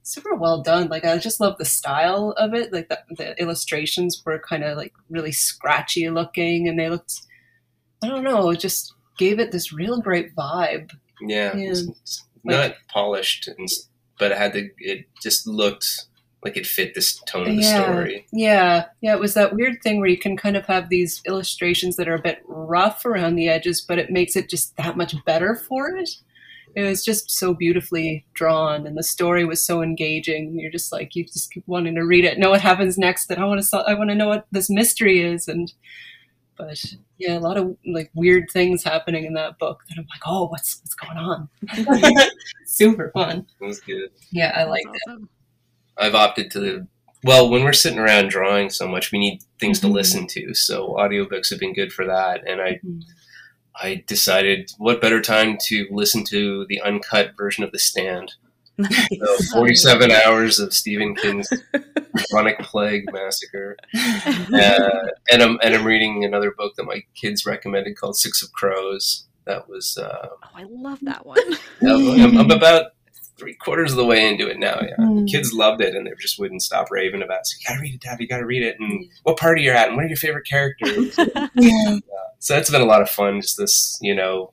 super 0.03 0.35
well 0.35 0.61
done. 0.61 0.89
Like 0.89 1.05
I 1.05 1.17
just 1.17 1.39
love 1.39 1.57
the 1.57 1.65
style 1.65 2.35
of 2.37 2.53
it. 2.53 2.71
Like 2.73 2.89
the, 2.89 2.99
the 3.17 3.41
illustrations 3.41 4.21
were 4.25 4.37
kind 4.47 4.63
of 4.63 4.77
like 4.77 4.93
really 5.09 5.31
scratchy 5.31 6.09
looking, 6.09 6.67
and 6.67 6.77
they 6.77 6.89
looked, 6.89 7.13
I 8.03 8.07
don't 8.09 8.23
know, 8.25 8.49
it 8.51 8.59
just 8.59 8.93
gave 9.17 9.39
it 9.39 9.51
this 9.51 9.71
real 9.73 10.01
great 10.01 10.35
vibe. 10.35 10.91
Yeah, 11.21 11.55
Yeah. 11.55 11.71
it's, 11.71 11.81
it's 11.87 12.23
not 12.43 12.73
polished 12.89 13.47
and 13.47 13.67
but 14.19 14.31
it 14.33 14.37
had 14.37 14.51
to. 14.53 14.69
It 14.79 15.05
just 15.23 15.47
looked 15.47 16.07
like 16.43 16.55
it 16.55 16.65
fit 16.65 16.93
this 16.95 17.19
tone 17.27 17.49
of 17.49 17.55
the 17.55 17.61
Yeah. 17.61 17.83
story. 17.83 18.25
Yeah, 18.31 18.85
yeah, 19.01 19.13
it 19.13 19.19
was 19.19 19.33
that 19.33 19.53
weird 19.53 19.81
thing 19.83 19.99
where 19.99 20.09
you 20.09 20.17
can 20.17 20.37
kind 20.37 20.55
of 20.55 20.65
have 20.67 20.89
these 20.89 21.21
illustrations 21.27 21.97
that 21.97 22.07
are 22.07 22.15
a 22.15 22.21
bit 22.21 22.41
rough 22.47 23.05
around 23.05 23.35
the 23.35 23.49
edges, 23.49 23.81
but 23.81 23.99
it 23.99 24.09
makes 24.09 24.35
it 24.35 24.49
just 24.49 24.75
that 24.77 24.95
much 24.95 25.13
better 25.25 25.55
for 25.55 25.89
it. 25.97 26.09
It 26.75 26.83
was 26.83 27.03
just 27.03 27.31
so 27.31 27.53
beautifully 27.53 28.25
drawn, 28.33 28.85
and 28.87 28.95
the 28.97 29.03
story 29.03 29.43
was 29.43 29.61
so 29.65 29.81
engaging. 29.81 30.57
You're 30.59 30.71
just 30.71 30.91
like 30.91 31.15
you 31.15 31.25
just 31.25 31.51
keep 31.51 31.67
wanting 31.67 31.95
to 31.95 32.05
read 32.05 32.23
it, 32.25 32.37
know 32.37 32.51
what 32.51 32.61
happens 32.61 32.97
next, 32.97 33.29
and 33.31 33.41
I 33.41 33.45
want 33.45 33.61
to, 33.61 33.77
I 33.77 33.95
want 33.95 34.11
to 34.11 34.15
know 34.15 34.27
what 34.27 34.45
this 34.51 34.69
mystery 34.69 35.19
is, 35.21 35.47
and 35.47 35.73
but 36.55 36.79
yeah, 37.17 37.37
a 37.37 37.39
lot 37.39 37.57
of 37.57 37.75
like 37.85 38.11
weird 38.13 38.51
things 38.51 38.83
happening 38.83 39.25
in 39.25 39.33
that 39.33 39.57
book 39.57 39.81
that 39.89 39.97
I'm 39.97 40.05
like, 40.09 40.21
oh, 40.25 40.47
what's 40.47 40.79
what's 40.81 40.93
going 40.93 41.17
on? 41.17 41.49
Super 42.65 43.11
fun. 43.13 43.47
It 43.59 43.65
was 43.65 43.79
good. 43.81 44.11
Yeah, 44.31 44.53
I 44.55 44.65
like 44.65 44.85
That's 44.85 45.19
that. 45.19 45.27
I've 45.99 46.15
opted 46.15 46.51
to. 46.51 46.87
Well, 47.23 47.49
when 47.49 47.63
we're 47.63 47.73
sitting 47.73 47.99
around 47.99 48.29
drawing 48.29 48.69
so 48.69 48.87
much, 48.87 49.11
we 49.11 49.19
need 49.19 49.41
things 49.59 49.79
Mhm. 49.79 49.81
to 49.81 49.87
listen 49.89 50.27
to. 50.27 50.53
So 50.53 50.95
audiobooks 50.97 51.49
have 51.49 51.59
been 51.59 51.73
good 51.73 51.91
for 51.91 52.05
that, 52.05 52.47
and 52.47 52.61
I 52.61 52.79
Mhm. 52.85 53.03
I 53.81 54.03
decided 54.07 54.71
what 54.77 55.01
better 55.01 55.21
time 55.21 55.57
to 55.67 55.87
listen 55.91 56.23
to 56.25 56.65
the 56.67 56.81
uncut 56.81 57.31
version 57.37 57.63
of 57.63 57.71
The 57.71 57.79
Stand. 57.79 58.33
Nice. 58.77 59.07
So 59.19 59.37
47 59.53 60.09
hours 60.11 60.57
of 60.59 60.73
Stephen 60.73 61.13
King's 61.15 61.49
Chronic 62.31 62.59
Plague 62.63 63.11
Massacre. 63.11 63.75
Uh, 63.93 64.89
and 65.31 65.41
I'm 65.43 65.59
and 65.61 65.75
I'm 65.75 65.85
reading 65.85 66.23
another 66.23 66.51
book 66.51 66.75
that 66.77 66.85
my 66.85 67.03
kids 67.15 67.45
recommended 67.45 67.97
called 67.97 68.15
Six 68.17 68.41
of 68.41 68.51
Crows. 68.53 69.27
That 69.45 69.67
was 69.67 69.97
uh, 69.97 70.27
Oh, 70.31 70.37
I 70.55 70.63
love 70.69 70.99
that 71.01 71.25
one. 71.25 71.39
I'm, 71.81 72.37
I'm 72.37 72.51
about 72.51 72.91
three 73.39 73.55
quarters 73.55 73.91
of 73.91 73.97
the 73.97 74.05
way 74.05 74.27
into 74.27 74.47
it 74.49 74.59
now. 74.59 74.79
Yeah, 74.81 74.95
Mm. 74.99 75.27
kids 75.29 75.53
loved 75.53 75.81
it 75.81 75.95
and 75.95 76.05
they 76.05 76.11
just 76.19 76.37
wouldn't 76.39 76.61
stop 76.61 76.91
raving 76.91 77.21
about. 77.21 77.39
it. 77.39 77.47
So 77.47 77.57
you 77.59 77.67
gotta 77.67 77.81
read 77.81 77.93
it, 77.95 78.01
Dad. 78.01 78.17
You 78.19 78.27
gotta 78.27 78.45
read 78.45 78.63
it. 78.63 78.75
And 78.79 79.05
what 79.23 79.37
party 79.37 79.61
you're 79.63 79.75
at, 79.75 79.87
and 79.87 79.95
what 79.95 80.05
are 80.05 80.09
your 80.09 80.17
favorite 80.17 80.45
characters? 80.47 81.15
Yeah. 81.55 81.97
so 82.39 82.53
that's 82.53 82.69
been 82.69 82.81
a 82.81 82.85
lot 82.85 83.01
of 83.01 83.09
fun. 83.09 83.41
Just 83.41 83.57
this, 83.57 83.97
you 84.01 84.13
know, 84.15 84.51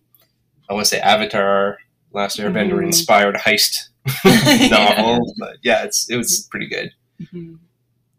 I 0.70 0.74
want 0.74 0.84
to 0.86 0.88
say 0.90 1.00
Avatar, 1.00 1.78
Last 2.12 2.38
Airbender 2.38 2.74
Mhm. 2.78 2.86
inspired 2.86 3.34
heist 3.36 3.88
novel. 4.70 5.34
But 5.38 5.56
yeah, 5.62 5.84
it's 5.84 6.08
it 6.10 6.16
was 6.16 6.48
pretty 6.50 6.68
good. 6.68 6.90
Mhm. 7.20 7.58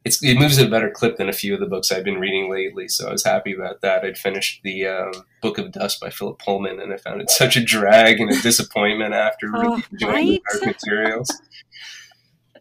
It's 0.08 0.24
it 0.24 0.36
moves 0.36 0.58
at 0.58 0.68
a 0.68 0.70
better 0.70 0.90
clip 0.90 1.18
than 1.18 1.28
a 1.28 1.34
few 1.34 1.54
of 1.54 1.60
the 1.60 1.66
books 1.66 1.92
I've 1.92 2.06
been 2.06 2.20
reading 2.20 2.50
lately. 2.50 2.88
So 2.88 3.10
I 3.10 3.12
was 3.12 3.26
happy 3.26 3.54
about 3.54 3.82
that. 3.82 4.06
I'd 4.06 4.18
finished 4.18 4.62
the 4.64 4.88
um, 4.88 5.12
Book 5.42 5.58
of 5.58 5.74
Dust 5.74 6.00
by 6.00 6.10
Philip 6.10 6.40
Pullman, 6.40 6.80
and 6.80 6.94
I 6.94 6.98
found 6.98 7.22
it 7.22 7.30
such 7.42 7.58
a 7.58 7.64
drag 7.64 8.20
and 8.22 8.32
a 8.32 8.42
disappointment 8.42 9.14
after 9.14 9.48
Oh, 9.54 9.62
really 9.62 9.84
enjoying 9.92 10.00
the 10.00 10.08
right? 10.08 10.42
dark 10.52 10.66
materials. 10.66 11.42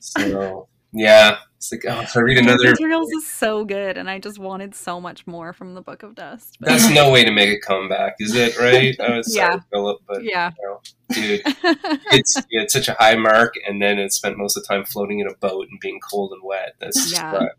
So 0.01 0.69
yeah, 0.97 1.39
it's 1.57 1.71
like 1.73 1.85
oh, 1.89 2.01
if 2.01 2.17
I 2.17 2.21
read 2.21 2.39
another. 2.39 2.71
Materials 2.71 3.11
is 3.13 3.27
so 3.27 3.65
good, 3.65 3.97
and 3.99 4.09
I 4.09 4.19
just 4.19 4.39
wanted 4.39 4.75
so 4.75 5.01
much 5.01 5.27
more 5.27 5.53
from 5.53 5.75
the 5.75 5.83
Book 5.83 6.03
of 6.03 6.15
Dust. 6.15 6.57
But 6.61 6.69
That's 6.71 6.89
no 6.95 7.11
way 7.11 7.25
to 7.25 7.31
make 7.31 7.51
a 7.51 7.61
comeback, 7.61 8.15
is 8.19 8.35
it? 8.35 8.59
Right? 8.59 8.99
I 9.01 9.17
was 9.19 9.35
sorry, 9.35 9.55
Yeah. 9.55 9.61
Philip, 9.71 10.01
but 10.07 10.25
yeah. 10.25 10.53
you 10.59 10.69
know, 10.69 10.81
dude, 11.15 11.43
it's 12.13 12.35
you 12.51 12.61
had 12.61 12.71
such 12.71 12.89
a 12.89 12.97
high 12.99 13.17
mark, 13.17 13.55
and 13.67 13.81
then 13.83 13.99
it 13.99 14.13
spent 14.13 14.39
most 14.39 14.57
of 14.57 14.63
the 14.63 14.69
time 14.69 14.85
floating 14.85 15.21
in 15.21 15.27
a 15.29 15.35
boat 15.35 15.67
and 15.71 15.79
being 15.81 16.01
cold 16.01 16.33
and 16.33 16.43
wet. 16.43 16.75
That's 16.81 17.13
Yeah. 17.13 17.33
what, 17.33 17.53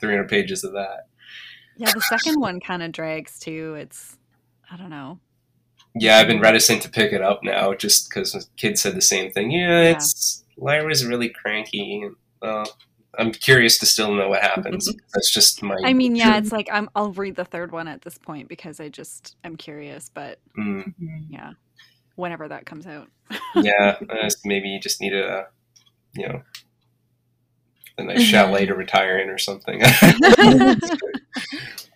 300 0.00 0.28
pages 0.28 0.64
of 0.64 0.72
that. 0.72 1.06
yeah, 1.76 1.92
the 1.92 2.00
second 2.02 2.40
one 2.40 2.60
kind 2.60 2.82
of 2.82 2.92
drags 2.92 3.38
too. 3.38 3.74
It's 3.78 4.18
I 4.70 4.76
don't 4.76 4.90
know. 4.90 5.18
Yeah, 5.94 6.16
I've 6.18 6.26
been 6.26 6.40
reticent 6.40 6.80
to 6.82 6.90
pick 6.90 7.12
it 7.12 7.20
up 7.20 7.40
now, 7.44 7.74
just 7.74 8.08
because 8.08 8.48
kids 8.56 8.80
said 8.80 8.94
the 8.96 9.02
same 9.02 9.30
thing. 9.30 9.50
Yeah, 9.50 9.82
Yeah. 9.82 9.90
it's 9.90 10.42
Lyra's 10.56 11.04
really 11.04 11.28
cranky. 11.28 12.00
And, 12.02 12.16
uh, 12.42 12.66
I'm 13.18 13.30
curious 13.32 13.78
to 13.78 13.86
still 13.86 14.12
know 14.14 14.28
what 14.28 14.42
happens. 14.42 14.90
That's 15.14 15.30
just 15.32 15.62
my. 15.62 15.76
I 15.84 15.92
mean, 15.92 16.16
yeah, 16.16 16.38
it's 16.38 16.52
like 16.52 16.68
I'm. 16.72 16.88
I'll 16.94 17.12
read 17.12 17.36
the 17.36 17.44
third 17.44 17.70
one 17.72 17.88
at 17.88 18.02
this 18.02 18.18
point 18.18 18.48
because 18.48 18.80
I 18.80 18.88
just 18.88 19.36
I'm 19.44 19.56
curious. 19.56 20.10
But 20.12 20.38
Mm, 20.58 20.94
Mhm. 21.00 21.26
yeah, 21.28 21.52
whenever 22.16 22.48
that 22.48 22.66
comes 22.66 22.86
out. 22.86 23.08
yeah, 23.56 23.96
I 24.10 24.22
just- 24.24 24.44
maybe 24.46 24.68
you 24.68 24.80
just 24.80 25.00
need 25.00 25.12
a, 25.14 25.46
you 26.14 26.28
know, 26.28 26.42
a 27.98 28.04
nice 28.04 28.22
chalet 28.22 28.64
to 28.66 28.74
retire 28.74 29.18
in 29.18 29.28
or 29.28 29.38
something. 29.38 29.82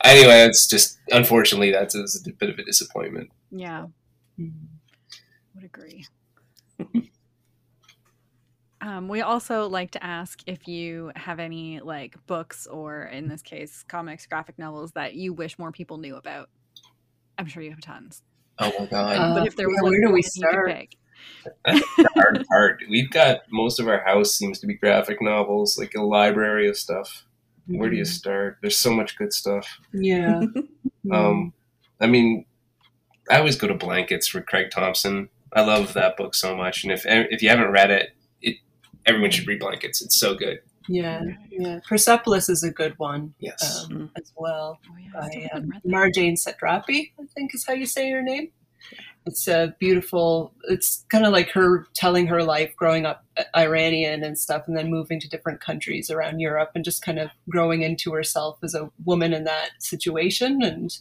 anyway, 0.05 0.43
it's 0.45 0.67
just 0.67 0.99
unfortunately 1.11 1.71
that's 1.73 1.95
is 1.95 2.27
a 2.27 2.33
bit 2.33 2.51
of 2.51 2.59
a 2.59 2.65
disappointment. 2.65 3.31
yeah, 3.51 3.87
Mhm. 4.39 4.53
would 5.55 5.65
agree. 5.65 6.05
Um, 8.87 9.09
we 9.09 9.21
also 9.21 9.69
like 9.69 9.91
to 9.93 10.05
ask 10.05 10.43
if 10.47 10.69
you 10.69 11.11
have 11.17 11.41
any 11.41 11.81
like 11.81 12.15
books 12.29 12.69
or 12.69 13.03
in 13.03 13.27
this 13.27 13.43
case 13.43 13.85
comics, 13.89 14.27
graphic 14.27 14.61
novels 14.61 14.93
that 14.93 15.15
you 15.15 15.33
wish 15.33 15.59
more 15.59 15.73
people 15.73 15.99
knew 15.99 16.15
about. 16.15 16.49
I'm 17.37 17.47
sure 17.47 17.65
you 17.65 17.71
have 17.71 17.81
tons, 17.81 18.23
Oh 18.61 18.73
my 18.79 18.87
god, 18.87 19.17
Uh, 19.17 19.35
but 19.35 19.47
if 19.49 19.57
there 19.57 19.69
was 19.69 19.79
yeah, 19.79 19.83
like 19.83 19.91
where 19.91 20.01
do 20.01 20.07
we 20.13 20.13
one 20.13 20.19
you 20.19 20.23
could 20.23 20.33
start? 20.33 20.69
pick. 20.69 20.97
That's 21.65 21.81
the 21.97 22.11
hard 22.15 22.45
part. 22.49 22.83
We've 22.89 23.11
got 23.11 23.41
most 23.51 23.81
of 23.81 23.89
our 23.89 24.05
house 24.05 24.35
seems 24.35 24.61
to 24.61 24.69
be 24.69 24.75
graphic 24.75 25.21
novels, 25.21 25.77
like 25.77 25.95
a 25.97 26.03
library 26.03 26.69
of 26.69 26.77
stuff. 26.77 27.25
Where 27.67 27.91
do 27.91 27.97
you 27.97 28.05
start? 28.05 28.59
There's 28.63 28.79
so 28.79 28.93
much 28.95 29.19
good 29.19 29.33
stuff. 29.33 29.81
Yeah. 29.93 30.43
Um, 31.13 31.53
I 32.01 32.09
mean, 32.09 32.47
I 33.31 33.39
always 33.39 33.57
go 33.57 33.69
to 33.69 33.75
Blankets 33.75 34.27
for 34.27 34.41
Craig 34.41 34.73
Thompson. 34.73 35.29
I 35.53 35.61
love 35.63 35.95
that 35.95 36.17
book 36.17 36.35
so 36.35 36.57
much, 36.57 36.83
and 36.83 36.93
if 36.93 37.05
if 37.07 37.43
you 37.43 37.49
haven't 37.49 37.71
read 37.71 37.93
it, 37.93 38.03
it 38.03 38.16
everyone 39.07 39.31
should 39.31 39.47
read 39.47 39.61
Blankets. 39.61 40.03
It's 40.03 40.19
so 40.19 40.35
good. 40.35 40.59
yeah. 40.89 41.23
Yeah. 41.51 41.81
Persepolis 41.89 42.49
is 42.49 42.63
a 42.63 42.71
good 42.71 42.95
one 42.99 43.35
Yes. 43.41 43.87
um, 43.91 44.11
as 44.17 44.33
well. 44.37 44.79
Oh, 44.91 44.97
yeah, 44.99 45.11
I 45.19 45.21
by 45.21 45.27
um, 45.27 45.43
haven't 45.53 45.69
read 45.71 45.83
that. 45.85 45.91
Marjane 45.91 46.37
Satrapi, 46.39 47.13
I 47.21 47.25
think 47.35 47.55
is 47.55 47.65
how 47.67 47.73
you 47.75 47.87
say 47.87 48.11
her 48.11 48.23
name. 48.23 48.51
It's 49.29 49.49
a 49.49 49.75
beautiful. 49.81 50.53
It's 50.69 51.05
kind 51.11 51.27
of 51.27 51.33
like 51.33 51.51
her 51.51 51.87
telling 51.95 52.29
her 52.29 52.45
life 52.45 52.77
growing 52.77 53.07
up 53.07 53.25
Iranian 53.57 54.23
and 54.23 54.39
stuff, 54.39 54.63
and 54.69 54.77
then 54.77 54.89
moving 54.89 55.19
to 55.19 55.29
different 55.29 55.61
countries 55.61 56.11
around 56.11 56.39
Europe, 56.39 56.71
and 56.77 56.85
just 56.85 57.03
kind 57.03 57.19
of 57.19 57.31
growing 57.49 57.83
into 57.83 58.13
herself 58.13 58.59
as 58.63 58.75
a 58.77 58.89
woman 59.05 59.33
in 59.33 59.43
that 59.43 59.71
situation, 59.81 60.63
and 60.63 60.97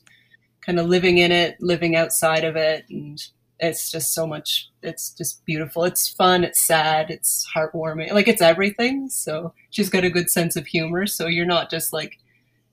kind 0.66 0.80
of 0.80 0.88
living 0.88 1.20
in 1.20 1.32
it, 1.32 1.58
living 1.62 1.96
outside 1.96 2.44
of 2.44 2.56
it, 2.56 2.86
and 2.90 3.22
it's 3.60 3.92
just 3.92 4.14
so 4.14 4.28
much. 4.28 4.70
It's 4.84 5.12
just 5.12 5.46
beautiful. 5.46 5.84
It's 5.86 6.10
fun. 6.10 6.44
It's 6.44 6.62
sad. 6.62 7.10
It's 7.10 7.48
heartwarming. 7.56 8.12
Like 8.12 8.28
it's 8.28 8.42
everything. 8.42 9.10
So 9.10 9.54
she's 9.70 9.90
got 9.90 10.04
a 10.04 10.10
good 10.10 10.30
sense 10.30 10.56
of 10.56 10.68
humor. 10.68 11.08
So 11.08 11.28
you're 11.28 11.46
not 11.46 11.70
just 11.72 11.94
like 11.94 12.18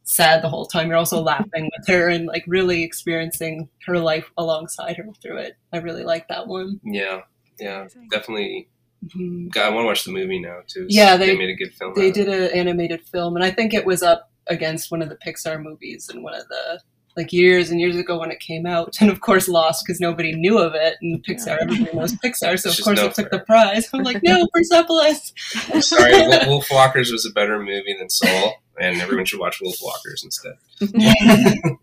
sad 0.05 0.43
the 0.43 0.49
whole 0.49 0.67
time. 0.67 0.89
You're 0.89 0.97
also 0.99 1.21
laughing 1.33 1.71
with 1.77 1.87
her 1.89 2.09
and 2.09 2.27
like 2.27 2.45
really 2.47 2.83
experiencing 2.83 3.69
her 3.87 3.99
life 3.99 4.31
alongside 4.37 4.97
her 4.97 5.07
through 5.23 5.39
it. 5.39 5.57
I 5.73 5.79
really 5.79 6.05
like 6.05 6.29
that 6.29 6.47
one. 6.49 6.81
Yeah. 6.85 7.23
Yeah. 7.61 7.81
Amazing. 7.83 8.09
Definitely. 8.11 8.69
Mhm. 9.07 9.51
God, 9.53 9.67
I 9.67 9.69
want 9.75 9.83
to 9.85 9.87
watch 9.87 10.05
the 10.05 10.13
movie 10.13 10.39
now 10.41 10.61
too. 10.67 10.87
Yeah, 10.89 11.17
they- 11.17 11.37
made 11.37 11.51
a 11.51 11.55
good 11.57 11.75
film. 11.75 11.93
They 11.97 12.09
out 12.09 12.15
did 12.15 12.29
an 12.29 12.51
animated 12.57 13.03
film, 13.03 13.35
and 13.35 13.45
I 13.45 13.51
think 13.51 13.75
it 13.75 13.85
was 13.85 14.01
up 14.03 14.31
against 14.47 14.91
one 14.93 15.03
of 15.03 15.09
the 15.09 15.17
Pixar 15.17 15.61
movies 15.61 16.09
and 16.09 16.23
one 16.23 16.35
of 16.35 16.47
the 16.49 16.81
like 17.17 17.33
years 17.33 17.71
and 17.71 17.81
years 17.81 17.97
ago 17.97 18.19
when 18.19 18.31
it 18.31 18.41
came 18.41 18.67
out, 18.67 18.97
and 19.01 19.11
of 19.11 19.21
course 19.21 19.49
lost 19.49 19.85
because 19.85 20.01
nobody 20.01 20.35
knew 20.35 20.59
of 20.59 20.75
it. 20.75 20.97
And 21.03 21.25
Pixar, 21.25 21.59
everybody 21.61 21.97
knows 21.97 22.13
Pixar, 22.15 22.59
so 22.59 22.69
It's 22.71 22.79
of 22.79 22.85
course 22.85 22.99
no 22.99 23.07
it 23.07 23.15
took 23.15 23.31
the 23.31 23.41
prize. 23.41 23.89
I'm 23.93 24.03
like, 24.03 24.23
no, 24.23 24.47
Persepolis. 24.55 25.33
I'm 25.73 25.83
sorry, 25.83 26.13
Wolf 26.13 26.47
Wolf 26.47 26.67
Walkers 26.71 27.13
was 27.13 27.27
a 27.27 27.31
better 27.33 27.59
movie 27.59 27.97
than 27.99 28.09
Soul, 28.09 28.55
and 28.81 29.01
everyone 29.01 29.25
should 29.25 29.41
watch 29.41 29.61
Wolf 29.61 29.77
Walkers 29.83 30.25
instead. 30.25 30.55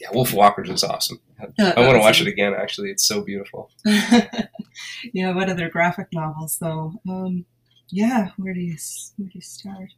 Yeah, 0.00 0.08
Wolf 0.12 0.32
Walkers 0.32 0.68
is 0.68 0.82
awesome. 0.82 1.20
I 1.38 1.80
want 1.80 1.94
to 1.94 2.00
watch 2.00 2.20
it 2.20 2.26
again. 2.26 2.54
Actually, 2.54 2.90
it's 2.90 3.06
so 3.06 3.22
beautiful. 3.22 3.70
yeah, 5.12 5.32
what 5.32 5.48
other 5.48 5.68
graphic 5.68 6.08
novels 6.12 6.58
though? 6.58 6.94
Um, 7.08 7.44
yeah, 7.88 8.30
where 8.36 8.52
do 8.52 8.58
you 8.60 8.76
where 9.16 9.28
do 9.28 9.32
you 9.34 9.40
start? 9.40 9.90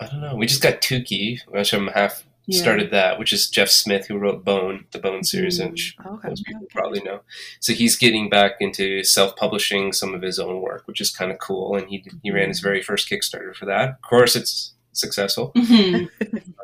I 0.00 0.06
don't 0.06 0.20
know. 0.20 0.36
We 0.36 0.46
just 0.46 0.62
got 0.62 0.80
Tuki, 0.82 1.40
which 1.48 1.72
I'm 1.72 1.88
half 1.88 2.24
Yeah. 2.48 2.60
started 2.62 2.90
that, 2.92 3.18
which 3.18 3.32
is 3.32 3.48
Jeff 3.50 3.68
Smith 3.68 4.06
who 4.06 4.18
wrote 4.18 4.44
Bone, 4.44 4.86
the 4.92 4.98
Bone 5.00 5.24
series, 5.24 5.58
Mm. 5.58 5.70
which 5.70 5.96
Okay. 6.06 6.28
most 6.28 6.44
people 6.44 6.62
Okay. 6.64 6.72
probably 6.74 7.00
know. 7.02 7.20
So 7.60 7.72
he's 7.72 7.96
getting 7.96 8.28
back 8.28 8.52
into 8.60 9.02
self-publishing 9.02 9.92
some 9.94 10.14
of 10.14 10.22
his 10.22 10.38
own 10.38 10.60
work, 10.60 10.86
which 10.86 11.00
is 11.00 11.10
kind 11.10 11.32
of 11.32 11.38
cool. 11.38 11.74
And 11.76 11.88
he 11.88 12.04
he 12.22 12.30
ran 12.30 12.48
his 12.48 12.60
very 12.60 12.82
first 12.82 13.08
Kickstarter 13.10 13.54
for 13.54 13.64
that. 13.66 13.88
Of 13.90 14.02
course, 14.02 14.36
it's 14.36 14.74
successful. 14.92 15.52
Mhm. 15.56 16.08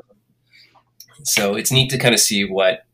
So 1.24 1.54
it's 1.54 1.70
neat 1.70 1.88
to 1.90 1.98
kind 1.98 2.14
of 2.14 2.20
see 2.20 2.44
what 2.44 2.84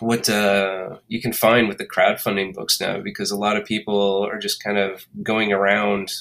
what 0.00 0.28
uh, 0.28 0.98
you 1.08 1.22
can 1.22 1.32
find 1.32 1.68
with 1.68 1.78
the 1.78 1.86
crowdfunding 1.86 2.52
books 2.52 2.78
now, 2.80 3.00
because 3.00 3.30
a 3.30 3.36
lot 3.36 3.56
of 3.56 3.64
people 3.64 4.26
are 4.26 4.38
just 4.38 4.62
kind 4.62 4.76
of 4.76 5.06
going 5.22 5.52
around 5.52 6.12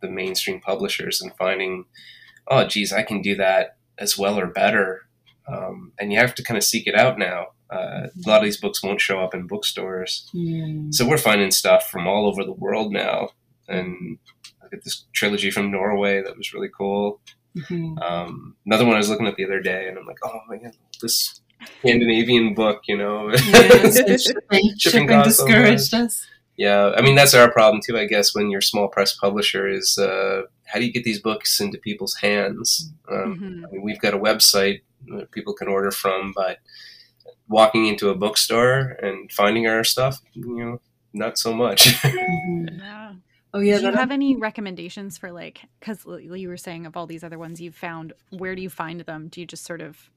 the 0.00 0.08
mainstream 0.10 0.60
publishers 0.60 1.20
and 1.22 1.30
finding, 1.36 1.84
oh, 2.50 2.64
geez, 2.66 2.92
I 2.92 3.02
can 3.02 3.22
do 3.22 3.36
that 3.36 3.76
as 3.98 4.18
well 4.18 4.38
or 4.38 4.46
better 4.46 5.02
um, 5.48 5.92
and 5.98 6.12
you 6.12 6.18
have 6.18 6.34
to 6.36 6.42
kind 6.42 6.56
of 6.58 6.64
seek 6.64 6.86
it 6.86 6.94
out 6.94 7.18
now. 7.18 7.48
Uh, 7.70 8.06
a 8.06 8.28
lot 8.28 8.38
of 8.38 8.44
these 8.44 8.56
books 8.60 8.82
won't 8.82 9.00
show 9.00 9.20
up 9.20 9.34
in 9.34 9.46
bookstores, 9.46 10.28
Mm. 10.34 10.92
so 10.92 11.06
we're 11.08 11.18
finding 11.18 11.50
stuff 11.50 11.88
from 11.90 12.06
all 12.06 12.26
over 12.26 12.44
the 12.44 12.52
world 12.52 12.92
now. 12.92 13.30
And 13.68 14.18
I 14.62 14.68
got 14.68 14.82
this 14.84 15.06
trilogy 15.12 15.50
from 15.50 15.70
Norway 15.70 16.22
that 16.22 16.36
was 16.36 16.52
really 16.52 16.68
cool. 16.76 17.20
Mhm. 17.56 18.00
Um, 18.02 18.56
another 18.66 18.84
one 18.84 18.94
I 18.94 18.98
was 18.98 19.08
looking 19.08 19.26
at 19.26 19.36
the 19.36 19.44
other 19.44 19.60
day, 19.60 19.88
and 19.88 19.98
I'm 19.98 20.06
like, 20.06 20.18
oh 20.24 20.40
my 20.48 20.56
god, 20.56 20.76
this 21.00 21.40
Scandinavian 21.80 22.54
book, 22.54 22.82
you 22.88 22.96
know. 22.96 23.30
Yes, 23.34 24.24
shipping, 24.26 24.72
shipping 24.78 25.06
discouraged 25.22 25.94
us. 25.94 26.26
Yeah, 26.56 26.92
I 26.96 27.02
mean 27.02 27.14
that's 27.14 27.34
our 27.34 27.50
problem 27.50 27.80
too, 27.86 27.96
I 27.98 28.06
guess. 28.06 28.34
When 28.34 28.50
you're 28.50 28.60
small 28.60 28.88
press 28.88 29.14
publisher, 29.16 29.68
is 29.68 29.96
uh, 29.98 30.42
how 30.72 30.78
do 30.78 30.84
you 30.86 30.92
get 30.92 31.04
these 31.04 31.20
books 31.20 31.60
into 31.60 31.78
people's 31.78 32.16
hands? 32.16 32.92
Um, 33.10 33.38
Mhm. 33.38 33.66
I 33.66 33.70
mean, 33.72 33.82
we've 33.82 34.00
got 34.00 34.14
a 34.14 34.18
website 34.18 34.82
that 35.08 35.30
people 35.30 35.54
can 35.54 35.68
order 35.68 35.90
from, 35.90 36.32
but 36.34 36.58
walking 37.48 37.86
into 37.86 38.10
a 38.10 38.14
bookstore 38.14 38.96
and 39.02 39.30
finding 39.32 39.66
our 39.66 39.84
stuff, 39.84 40.18
you 40.34 40.56
know, 40.64 40.80
not 41.12 41.38
so 41.38 41.52
much. 41.52 41.80
Mhm. 42.02 42.78
Yeah. 42.78 43.14
Oh 43.52 43.58
yeah, 43.58 43.78
do 43.78 43.86
you 43.86 43.90
that 43.90 43.98
have 43.98 44.12
any 44.12 44.36
recommendations 44.36 45.18
for 45.18 45.32
like 45.32 45.62
because 45.80 46.04
you 46.06 46.48
were 46.48 46.56
saying 46.56 46.86
of 46.86 46.96
all 46.96 47.08
these 47.08 47.24
other 47.24 47.38
ones 47.38 47.60
you've 47.60 47.74
found 47.74 48.12
where 48.30 48.54
do 48.54 48.62
you 48.62 48.70
find 48.70 49.00
them 49.00 49.26
do 49.26 49.40
you 49.40 49.46
just 49.46 49.64
sort 49.64 49.80
of 49.80 50.08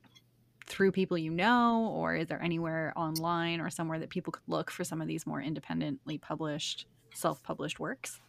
through 0.67 0.91
people 0.91 1.17
you 1.17 1.31
know 1.31 1.91
or 1.95 2.15
is 2.15 2.27
there 2.27 2.41
anywhere 2.43 2.93
online 2.95 3.59
or 3.59 3.71
somewhere 3.71 3.97
that 3.97 4.09
people 4.11 4.31
could 4.31 4.43
look 4.47 4.69
for 4.69 4.83
some 4.83 5.01
of 5.01 5.07
these 5.07 5.25
more 5.25 5.41
independently 5.41 6.19
published 6.19 6.85
self-published 7.15 7.79
works 7.79 8.21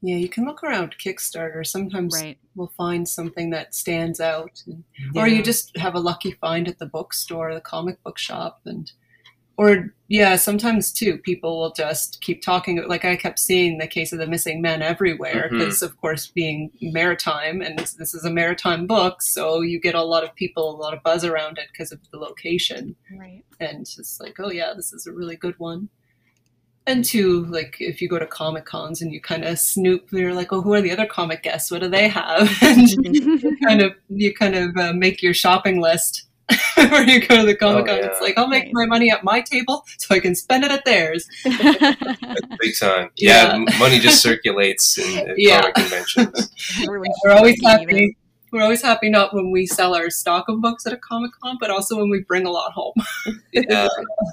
yeah, 0.00 0.16
you 0.16 0.28
can 0.28 0.44
look 0.44 0.62
around 0.62 0.94
Kickstarter. 1.04 1.66
Sometimes 1.66 2.14
right 2.14 2.38
we'll 2.54 2.72
find 2.76 3.08
something 3.08 3.50
that 3.50 3.74
stands 3.74 4.20
out, 4.20 4.62
and, 4.66 4.84
Yeah. 5.14 5.22
or 5.22 5.28
you 5.28 5.42
just 5.42 5.76
have 5.76 5.94
a 5.94 6.00
lucky 6.00 6.32
find 6.32 6.68
at 6.68 6.78
the 6.78 6.86
bookstore, 6.86 7.54
the 7.54 7.60
comic 7.60 8.02
book 8.02 8.18
shop, 8.18 8.60
and 8.64 8.90
or 9.56 9.92
yeah, 10.06 10.36
sometimes 10.36 10.92
too 10.92 11.18
people 11.18 11.58
will 11.58 11.72
just 11.72 12.20
keep 12.20 12.42
talking. 12.42 12.82
Like 12.86 13.04
I 13.04 13.16
kept 13.16 13.40
seeing 13.40 13.78
the 13.78 13.88
case 13.88 14.12
of 14.12 14.20
the 14.20 14.26
missing 14.26 14.62
men 14.62 14.82
everywhere 14.82 15.48
mm-hmm. 15.48 15.58
because, 15.58 15.82
of 15.82 15.96
course, 16.00 16.28
being 16.28 16.70
maritime, 16.80 17.60
and 17.60 17.78
this, 17.78 17.94
this 17.94 18.14
is 18.14 18.24
a 18.24 18.30
maritime 18.30 18.86
book, 18.86 19.20
so 19.22 19.60
you 19.60 19.80
get 19.80 19.96
a 19.96 20.02
lot 20.02 20.24
of 20.24 20.34
people, 20.36 20.70
a 20.70 20.80
lot 20.80 20.94
of 20.94 21.02
buzz 21.02 21.24
around 21.24 21.58
it 21.58 21.66
because 21.72 21.90
of 21.92 22.00
the 22.12 22.18
location. 22.18 22.94
right 23.18 23.44
and 23.60 23.80
it's 23.80 23.96
just 23.96 24.20
like, 24.20 24.36
oh 24.38 24.50
yeah, 24.50 24.72
this 24.74 24.92
is 24.92 25.06
a 25.06 25.12
really 25.12 25.36
good 25.36 25.58
one. 25.58 25.88
And 26.88 27.04
two, 27.04 27.44
like 27.46 27.76
if 27.80 28.00
you 28.00 28.08
go 28.08 28.18
to 28.18 28.26
comic 28.26 28.64
cons 28.64 29.02
and 29.02 29.12
you 29.12 29.20
kind 29.20 29.44
of 29.44 29.58
snoop, 29.58 30.10
you're 30.10 30.32
like, 30.32 30.52
oh, 30.54 30.62
who 30.62 30.72
are 30.72 30.80
the 30.80 30.90
other 30.90 31.06
comic 31.06 31.42
guests? 31.42 31.70
What 31.70 31.82
do 31.82 31.88
they 31.88 32.08
have? 32.08 32.50
And 32.62 32.88
you 32.88 33.56
kind 33.66 33.82
of 33.82 33.92
you 34.08 34.34
kind 34.34 34.54
of 34.56 34.74
uh, 34.76 34.92
make 34.94 35.22
your 35.22 35.34
shopping 35.34 35.80
list 35.82 36.24
where 36.76 37.02
you 37.06 37.20
go 37.26 37.36
to 37.36 37.44
the 37.44 37.54
comic 37.54 37.86
con. 37.86 37.96
Oh, 37.96 38.00
yeah. 38.00 38.06
It's 38.06 38.20
like 38.22 38.38
I'll 38.38 38.48
make 38.48 38.64
Nice. 38.64 38.72
my 38.74 38.86
money 38.86 39.10
at 39.12 39.22
my 39.22 39.42
table 39.42 39.84
so 39.98 40.14
I 40.14 40.20
can 40.20 40.34
spend 40.34 40.64
it 40.64 40.70
at 40.70 40.84
theirs. 40.86 41.28
Big 41.44 42.74
time. 42.80 43.10
Yeah, 43.16 43.54
Yeah. 43.56 43.78
money 43.78 43.98
just 43.98 44.22
circulates 44.22 44.96
in, 44.98 45.28
at 45.28 45.34
Yeah. 45.36 45.60
comic 45.60 45.74
conventions. 45.74 46.50
We're 46.86 47.32
always 47.32 47.60
just 47.60 47.80
leaving. 47.80 48.14
Happy. 48.50 48.56
We're 48.56 48.62
always 48.64 48.82
happy 48.82 49.10
not 49.10 49.34
when 49.34 49.50
we 49.50 49.66
sell 49.66 49.94
our 49.94 50.10
stock 50.10 50.48
of 50.48 50.60
books 50.60 50.86
at 50.86 50.92
a 50.92 50.96
comic 50.96 51.32
con, 51.42 51.56
but 51.60 51.70
also 51.70 51.96
when 51.96 52.10
we 52.10 52.20
bring 52.26 52.46
a 52.46 52.50
lot 52.50 52.72
home. 52.72 52.94
Yeah. 53.52 53.88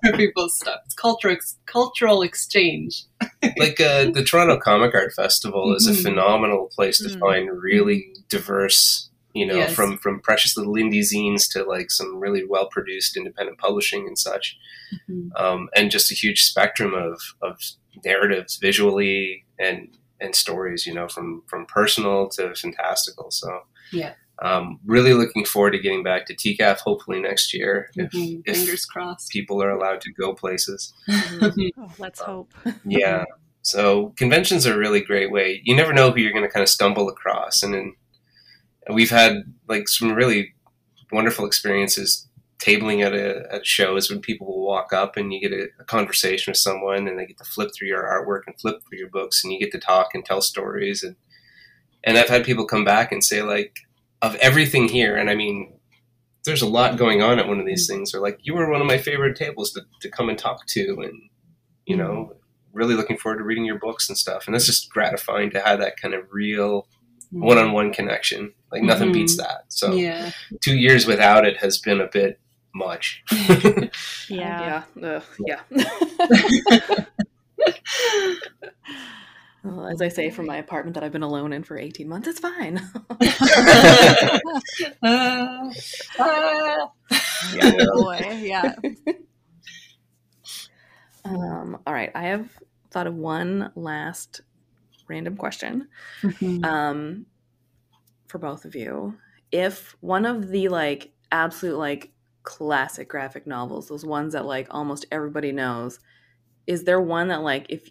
Other 0.06 0.18
people's 0.18 0.58
stuff. 0.58 0.82
It's 0.86 0.94
cultural 0.94 1.34
ex- 1.34 1.58
cultural 1.66 2.22
exchange. 2.22 3.04
like 3.58 3.80
uh, 3.80 4.12
the 4.12 4.24
Toronto 4.24 4.58
Comic 4.60 4.94
Art 4.94 5.14
Festival 5.14 5.74
is 5.76 5.88
a 5.88 5.92
Mhm. 5.92 6.04
phenomenal 6.04 6.70
place 6.76 7.00
to 7.00 7.10
Mhm. 7.10 7.20
find 7.20 7.50
really 7.62 8.14
diverse, 8.30 9.10
you 9.34 9.46
know, 9.46 9.56
Yes. 9.56 9.74
from 9.74 9.98
from 9.98 10.20
precious 10.20 10.56
little 10.58 10.74
indie 10.76 11.00
zines 11.02 11.50
to 11.54 11.64
like 11.64 11.90
some 11.92 12.20
really 12.20 12.46
well 12.46 12.68
produced 12.68 13.18
independent 13.18 13.58
publishing 13.58 14.06
and 14.08 14.18
such, 14.20 14.58
Mhm. 15.10 15.30
um, 15.40 15.70
and 15.76 15.90
just 15.92 16.12
a 16.12 16.16
huge 16.16 16.44
spectrum 16.44 16.94
of 16.94 17.20
of 17.42 17.58
narratives 18.04 18.58
visually 18.58 19.46
and 19.58 19.98
and 20.20 20.36
stories, 20.36 20.86
you 20.86 20.94
know, 20.94 21.08
from 21.08 21.42
from 21.48 21.66
personal 21.66 22.28
to 22.30 22.54
fantastical. 22.56 23.32
So 23.32 23.62
Yeah. 23.92 24.14
Um, 24.42 24.80
really 24.86 25.14
looking 25.14 25.46
forward 25.46 25.72
to 25.72 25.80
getting 25.80 26.04
back 26.04 26.26
to 26.26 26.36
TCAF 26.36 26.80
hopefully 26.80 27.22
next 27.22 27.54
year 27.54 27.90
if, 27.96 28.12
Mhm. 28.12 28.42
if 28.46 28.58
Fingers 28.58 28.86
crossed. 28.86 29.30
people 29.32 29.64
are 29.64 29.70
allowed 29.70 30.02
to 30.02 30.12
go 30.12 30.34
places. 30.34 30.94
Oh, 31.78 31.92
let's 31.98 32.20
hope 32.20 32.54
Yeah. 32.84 33.24
So 33.62 34.14
conventions 34.18 34.68
are 34.68 34.74
a 34.74 34.78
really 34.78 35.02
great 35.02 35.32
way. 35.32 35.62
You 35.64 35.76
never 35.76 35.94
know 35.94 36.12
who 36.12 36.20
you're 36.20 36.34
going 36.34 36.44
to 36.46 36.52
kind 36.52 36.62
of 36.64 36.70
stumble 36.70 37.08
across, 37.10 37.64
and 37.64 37.74
then 37.74 37.96
we've 38.94 39.10
had 39.10 39.38
like 39.68 39.88
some 39.88 40.12
really 40.14 40.54
wonderful 41.12 41.46
experiences 41.46 42.28
tabling 42.60 43.04
at 43.04 43.14
a 43.14 43.48
at 43.54 43.66
shows 43.66 44.10
when 44.10 44.20
people 44.22 44.48
will 44.48 44.66
walk 44.66 44.94
up 44.94 45.18
and 45.18 45.34
you 45.34 45.40
get 45.42 45.52
a, 45.52 45.68
a 45.80 45.84
conversation 45.86 46.52
with 46.52 46.58
someone 46.58 47.08
and 47.08 47.18
they 47.18 47.26
get 47.26 47.38
to 47.38 47.44
flip 47.44 47.70
through 47.76 47.88
your 47.88 48.04
artwork 48.04 48.42
and 48.48 48.60
flip 48.60 48.78
through 48.88 48.98
your 49.00 49.10
books 49.10 49.44
and 49.44 49.52
you 49.54 49.60
get 49.60 49.72
to 49.72 49.80
talk 49.80 50.10
and 50.14 50.24
tell 50.26 50.42
stories 50.42 51.04
and 51.04 51.16
and 52.06 52.18
I've 52.18 52.30
had 52.30 52.46
people 52.46 52.66
come 52.66 52.86
back 52.86 53.12
and 53.12 53.24
say 53.24 53.42
like 53.42 53.78
of 54.22 54.36
everything 54.36 54.88
here 54.88 55.16
and 55.16 55.30
I 55.30 55.36
mean 55.36 55.74
there's 56.46 56.62
a 56.62 56.68
lot 56.68 56.98
going 56.98 57.22
on 57.22 57.40
at 57.40 57.48
one 57.48 57.60
of 57.60 57.66
these 57.66 57.88
things 57.88 58.14
or 58.14 58.20
like 58.22 58.40
you 58.44 58.54
were 58.54 58.70
one 58.70 58.80
of 58.82 58.88
my 58.88 58.98
favorite 58.98 59.36
tables 59.36 59.72
to, 59.72 59.82
to 60.02 60.10
come 60.10 60.30
and 60.30 60.38
talk 60.38 60.66
to 60.68 61.02
and 61.02 61.14
you 61.86 61.98
know 61.98 62.34
really 62.74 62.94
looking 62.96 63.18
forward 63.18 63.38
to 63.38 63.44
reading 63.44 63.64
your 63.66 63.80
books 63.80 64.10
and 64.10 64.18
stuff. 64.18 64.48
And 64.48 64.56
it's 64.56 64.66
just 64.66 64.90
gratifying 64.90 65.50
to 65.52 65.62
have 65.62 65.80
that 65.80 65.96
kind 65.96 66.14
of 66.14 66.24
real 66.30 66.88
one-on-one 67.32 67.94
connection. 67.94 68.52
Like 68.70 68.84
nothing 68.84 69.10
Mhm. 69.12 69.14
beats 69.14 69.38
that. 69.38 69.64
So 69.70 69.94
Yeah. 69.94 70.32
two 70.62 70.76
years 70.78 71.06
without 71.08 71.46
it 71.48 71.56
has 71.58 71.78
been 71.78 72.02
a 72.02 72.08
bit 72.08 72.38
much. 72.74 73.24
Yeah. 74.28 74.84
Yeah, 75.00 75.22
Ugh, 75.22 75.24
yeah. 75.46 75.62
Well, 79.66 79.88
as 79.88 80.02
I 80.02 80.10
say 80.10 80.30
from 80.30 80.46
my 80.46 80.58
apartment 80.58 80.94
that 80.94 81.04
I've 81.04 81.12
been 81.12 81.24
alone 81.24 81.52
in 81.52 81.64
for 81.64 81.78
18 81.78 82.08
months, 82.08 82.28
it's 82.28 82.40
fine. 82.40 82.80
Ah, 85.04 85.04
ah. 86.20 86.90
Yeah. 87.54 87.72
Oh, 87.94 88.04
boy 88.04 88.40
yeah 88.42 88.74
um, 91.26 91.78
all 91.86 91.94
right, 91.94 92.12
I 92.16 92.24
have 92.24 92.50
thought 92.92 93.08
of 93.08 93.16
one 93.16 93.72
last 93.76 94.42
random 95.08 95.36
question 95.38 95.88
Mhm. 96.24 96.66
um, 96.66 97.26
for 98.28 98.38
both 98.40 98.66
of 98.66 98.76
you. 98.76 99.18
If 99.52 99.96
one 100.02 100.26
of 100.26 100.50
the 100.50 100.70
like 100.70 101.12
absolute 101.32 101.78
like 101.78 102.12
classic 102.44 103.10
graphic 103.10 103.48
novels, 103.48 103.88
those 103.88 104.06
ones 104.06 104.34
that 104.34 104.46
like 104.46 104.68
almost 104.72 105.06
everybody 105.12 105.52
knows, 105.52 106.00
is 106.68 106.84
there 106.84 107.02
one 107.02 107.30
that 107.30 107.42
like 107.42 107.68
if 107.70 107.90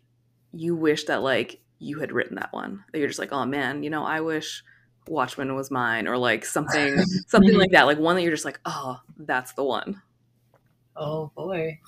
you 0.53 0.77
wish 0.77 1.05
that 1.05 1.23
like 1.23 1.61
you 1.85 2.01
had 2.01 2.13
written 2.13 2.37
that 2.37 2.53
one 2.53 2.85
that 2.93 2.99
you're 2.99 3.09
just 3.09 3.19
like, 3.21 3.33
oh 3.33 3.45
man, 3.45 3.83
you 3.83 3.91
know, 3.91 4.05
I 4.05 4.21
wish 4.21 4.65
Watchmen 5.07 5.55
was 5.55 5.71
mine, 5.71 6.09
or 6.09 6.17
like 6.17 6.45
something 6.45 6.99
something 7.27 7.57
like 7.57 7.71
that, 7.73 7.85
like 7.85 7.99
one 7.99 8.17
that 8.17 8.23
you're 8.23 8.33
just 8.33 8.45
like, 8.45 8.61
oh, 8.65 9.01
that's 9.19 9.53
the 9.53 9.65
one. 9.65 10.03
Oh 10.97 11.31
boy. 11.37 11.79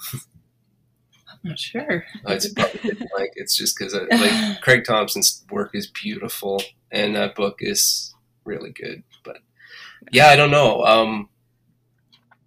I'm 1.29 1.41
not 1.51 1.59
sure. 1.59 2.05
it's 2.27 2.53
probably 2.53 2.91
like 3.17 3.31
it's 3.37 3.57
just 3.57 3.79
because 3.79 3.95
like 3.95 4.61
craig 4.63 4.85
thompson's 4.85 5.45
work 5.51 5.71
is 5.75 5.87
beautiful 5.87 6.63
and 6.91 7.17
that 7.17 7.35
book 7.35 7.57
is 7.61 8.15
really 8.45 8.71
good 8.71 9.03
but 9.25 9.39
yeah 10.13 10.29
i 10.29 10.37
don't 10.37 10.53
know 10.53 10.85
um, 10.85 11.29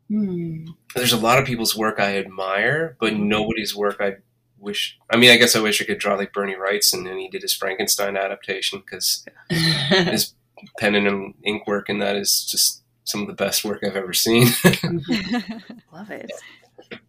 Hmm. 0.09 0.65
there's 0.95 1.13
a 1.13 1.17
lot 1.17 1.37
of 1.37 1.45
people's 1.45 1.75
work 1.75 1.99
i 1.99 2.17
admire 2.17 2.97
but 2.99 3.13
nobody's 3.13 3.75
work 3.75 3.97
i 3.99 4.15
wish 4.59 4.97
i 5.11 5.17
mean 5.17 5.31
i 5.31 5.37
guess 5.37 5.55
i 5.55 5.59
wish 5.59 5.81
i 5.81 5.85
could 5.85 5.97
draw 5.99 6.15
like 6.15 6.33
bernie 6.33 6.55
wrightson 6.55 7.09
and 7.09 7.19
he 7.19 7.29
did 7.29 7.41
his 7.41 7.53
frankenstein 7.53 8.17
adaptation 8.17 8.79
because 8.79 9.25
his 9.49 10.33
pen 10.79 10.95
and 10.95 11.33
ink 11.45 11.65
work 11.65 11.89
in 11.89 11.99
that 11.99 12.15
is 12.15 12.45
just 12.49 12.83
some 13.05 13.21
of 13.21 13.27
the 13.27 13.33
best 13.33 13.63
work 13.63 13.81
i've 13.83 13.95
ever 13.95 14.13
seen 14.13 14.47
Love 15.91 16.11
it. 16.11 16.31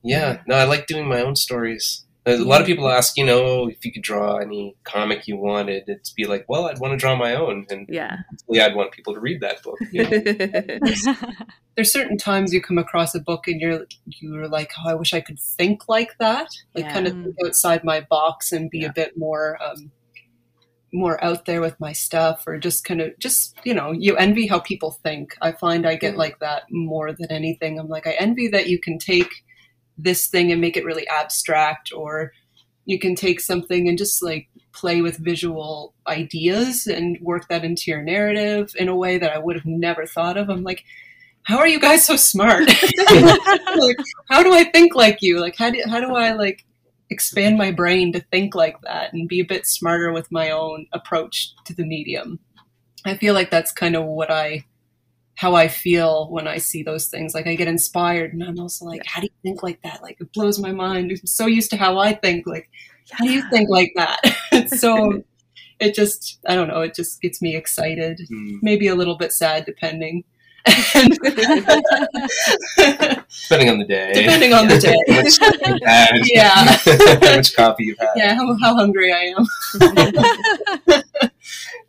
Yeah, 0.03 0.43
no, 0.47 0.57
I 0.57 0.65
like 0.65 0.87
doing 0.87 1.09
my 1.09 1.21
own 1.21 1.37
stories. 1.37 2.05
A 2.39 2.45
lot 2.45 2.61
of 2.61 2.67
people 2.67 2.89
ask, 2.89 3.17
you 3.17 3.25
know, 3.25 3.69
if 3.69 3.85
you 3.85 3.93
could 3.93 4.03
draw 4.03 4.37
any 4.37 4.77
comic 4.85 5.27
you 5.27 5.37
wanted, 5.37 5.85
it'd 5.89 6.09
be 6.17 6.27
like, 6.27 6.45
well, 6.49 6.67
I'd 6.67 6.79
want 6.79 6.93
to 6.93 6.97
draw 6.97 7.17
my 7.17 7.35
own, 7.35 7.67
and 7.71 7.87
Yeah. 7.89 8.17
hopefully 8.31 8.61
I'd 8.61 8.75
want 8.75 8.93
people 8.93 9.15
to 9.15 9.21
read 9.21 9.41
that 9.41 9.63
book. 9.63 9.79
You 9.91 10.05
know? 10.05 11.17
There's 11.77 11.93
certain 11.93 12.17
times 12.19 12.53
you 12.53 12.61
come 12.61 12.79
across 12.79 13.15
a 13.15 13.21
book 13.21 13.47
and 13.49 13.61
you're 13.61 13.87
you're 14.07 14.49
like, 14.49 14.71
oh, 14.85 14.91
I 14.91 14.95
wish 14.95 15.15
I 15.15 15.21
could 15.21 15.39
think 15.39 15.89
like 15.89 16.19
that, 16.19 16.49
like 16.75 16.85
Yeah. 16.87 16.93
kind 16.93 17.07
of 17.07 17.13
think 17.15 17.37
outside 17.45 17.85
my 17.85 18.01
box 18.01 18.53
and 18.53 18.71
be 18.71 18.81
Yeah. 18.81 18.89
a 18.89 18.93
bit 18.93 19.17
more 19.17 19.59
um, 19.63 19.91
more 20.93 21.23
out 21.25 21.45
there 21.47 21.61
with 21.61 21.79
my 21.79 21.93
stuff, 21.93 22.43
or 22.47 22.59
just 22.59 22.85
kind 22.85 23.01
of 23.01 23.17
just 23.21 23.57
you 23.65 23.73
know, 23.73 23.93
you 23.93 24.17
envy 24.17 24.47
how 24.49 24.59
people 24.59 24.91
think. 25.05 25.37
I 25.41 25.53
find 25.53 25.87
I 25.87 25.95
get 25.95 26.15
Mhm. 26.15 26.19
like 26.19 26.39
that 26.41 26.65
more 26.71 27.13
than 27.13 27.31
anything. 27.31 27.79
I'm 27.79 27.89
like, 27.89 28.07
I 28.09 28.13
envy 28.19 28.49
that 28.49 28.69
you 28.69 28.79
can 28.81 28.99
take 28.99 29.31
this 30.03 30.27
thing 30.27 30.51
and 30.53 30.61
make 30.61 30.77
it 30.77 30.85
really 30.85 31.07
abstract, 31.09 31.93
or 31.93 32.33
you 32.85 32.99
can 32.99 33.15
take 33.15 33.41
something 33.41 33.89
and 33.89 33.99
just 33.99 34.23
like 34.23 34.49
play 34.73 35.03
with 35.03 35.17
visual 35.19 35.95
ideas 36.07 36.87
and 36.87 37.19
work 37.21 37.49
that 37.49 37.65
into 37.65 37.91
your 37.91 38.03
narrative 38.03 38.73
in 38.77 38.89
a 38.89 38.97
way 38.97 39.19
that 39.19 39.33
I 39.33 39.39
would 39.39 39.57
have 39.57 39.67
never 39.67 40.07
thought 40.07 40.37
of. 40.37 40.49
I'm 40.49 40.63
like, 40.63 40.85
how 41.43 41.59
are 41.59 41.69
you 41.69 41.81
guys 41.81 42.05
so 42.05 42.17
smart? 42.17 42.67
like, 43.77 43.97
how 44.29 44.43
do 44.43 44.53
I 44.53 44.69
think 44.73 44.95
like 44.95 45.19
you? 45.21 45.41
Like, 45.41 45.57
how 45.57 45.71
do, 45.71 45.83
how 45.89 46.01
do 46.01 46.15
I 46.15 46.33
like 46.33 46.65
expand 47.11 47.59
my 47.59 47.73
brain 47.73 48.13
to 48.13 48.21
think 48.21 48.55
like 48.55 48.81
that 48.83 49.13
and 49.13 49.29
be 49.29 49.41
a 49.41 49.45
bit 49.45 49.67
smarter 49.67 50.13
with 50.13 50.31
my 50.31 50.51
own 50.51 50.87
approach 50.93 51.55
to 51.65 51.75
the 51.75 51.85
medium? 51.85 52.39
I 53.05 53.17
feel 53.17 53.35
like 53.35 53.51
that's 53.51 53.73
kind 53.73 53.97
of 53.97 54.05
what 54.05 54.31
I, 54.31 54.65
how 55.41 55.55
I 55.55 55.69
feel 55.69 56.29
when 56.31 56.47
I 56.47 56.59
see 56.59 56.83
those 56.83 57.07
things. 57.09 57.33
Like 57.35 57.47
I 57.47 57.55
get 57.55 57.67
inspired 57.67 58.35
and 58.35 58.43
I'm 58.43 58.61
also 58.61 58.85
like, 58.85 59.01
how 59.07 59.23
do 59.23 59.27
you 59.27 59.33
think 59.43 59.63
like 59.63 59.81
that? 59.85 60.03
Like 60.03 60.19
it 60.21 60.31
blows 60.35 60.59
my 60.59 60.71
mind. 60.71 61.11
I'm 61.11 61.17
so 61.27 61.47
used 61.47 61.71
to 61.71 61.79
how 61.79 61.99
I 61.99 62.13
think. 62.13 62.47
Like, 62.47 62.69
how 63.11 63.25
do 63.25 63.33
you 63.33 63.43
think 63.49 63.71
like 63.71 63.91
that? 63.97 64.21
so 64.77 65.23
it 65.81 65.95
just, 65.95 66.41
I 66.47 66.55
don't 66.57 66.69
know, 66.69 66.83
it 66.83 66.95
just 66.95 67.23
gets 67.23 67.41
me 67.41 67.57
excited, 67.57 68.21
Mm. 68.31 68.59
maybe 68.61 68.87
a 68.89 68.95
little 68.95 69.17
bit 69.17 69.33
sad 69.33 69.65
depending. 69.65 70.25
Depending 70.67 71.15
on 73.71 73.79
the 73.79 73.87
day. 73.89 74.13
depending 74.13 74.53
on 74.53 74.69
the 74.69 74.79
day. 74.79 74.95
How 75.09 75.23
much 75.23 75.39
had. 75.83 76.21
Yeah. 76.27 76.77
How 77.25 77.37
much 77.37 77.57
coffee 77.57 77.85
you've 77.85 77.97
had. 77.99 78.11
yeah, 78.15 78.35
how, 78.35 78.55
how 78.61 78.75
hungry 78.75 79.11
I 79.11 79.33
am. 79.39 79.47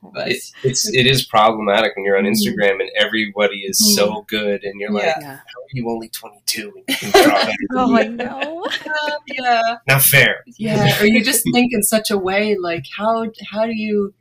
But 0.04 0.30
It, 0.30 0.44
it's 0.64 0.88
it 0.92 1.06
is 1.06 1.26
problematic 1.26 1.96
when 1.96 2.04
you're 2.06 2.18
on 2.18 2.24
Mhm. 2.26 2.32
Instagram 2.34 2.80
and 2.82 2.90
everybody 2.98 3.60
is 3.62 3.80
Mhm. 3.80 3.96
so 3.96 4.26
good 4.28 4.64
and 4.64 4.80
you're 4.82 4.92
like, 4.92 5.04
Yeah. 5.04 5.20
Yeah. 5.22 5.36
how 5.36 5.62
are 5.62 5.74
you 5.74 5.90
only 5.90 6.10
22 6.10 6.74
and 6.76 6.84
you 7.06 7.12
can 7.12 7.24
draw 7.70 7.84
oh, 7.84 7.88
me?" 7.94 8.02
I 8.02 8.08
know. 8.08 8.64
uh, 8.66 9.12
yeah, 9.28 9.78
Not 9.88 10.02
fair. 10.02 10.44
yeah. 10.58 11.00
Or 11.02 11.06
you 11.06 11.24
just 11.24 11.44
think 11.54 11.72
in 11.74 11.84
such 11.84 12.10
a 12.12 12.18
way, 12.18 12.58
like 12.58 12.86
how 12.98 13.28
how 13.52 13.66
do 13.66 13.76
you 13.76 14.14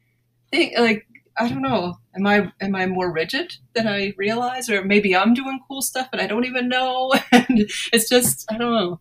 think? 0.53 0.79
Like 0.79 1.07
I 1.39 1.49
don't 1.49 1.63
know. 1.63 1.97
Am 2.15 2.27
I 2.27 2.53
am 2.61 2.75
I 2.75 2.85
more 2.87 3.11
rigid 3.11 3.55
than 3.75 3.87
I 3.89 4.13
realize, 4.19 4.69
or 4.69 4.85
maybe 4.85 5.17
I'm 5.17 5.33
doing 5.33 5.61
cool 5.67 5.81
stuff 5.81 6.09
and 6.13 6.21
I 6.21 6.27
don't 6.27 6.45
even 6.45 6.69
know? 6.69 7.13
And 7.33 7.71
it's 7.93 8.09
just 8.11 8.45
I 8.53 8.59
don't 8.59 8.75
know. 8.75 9.01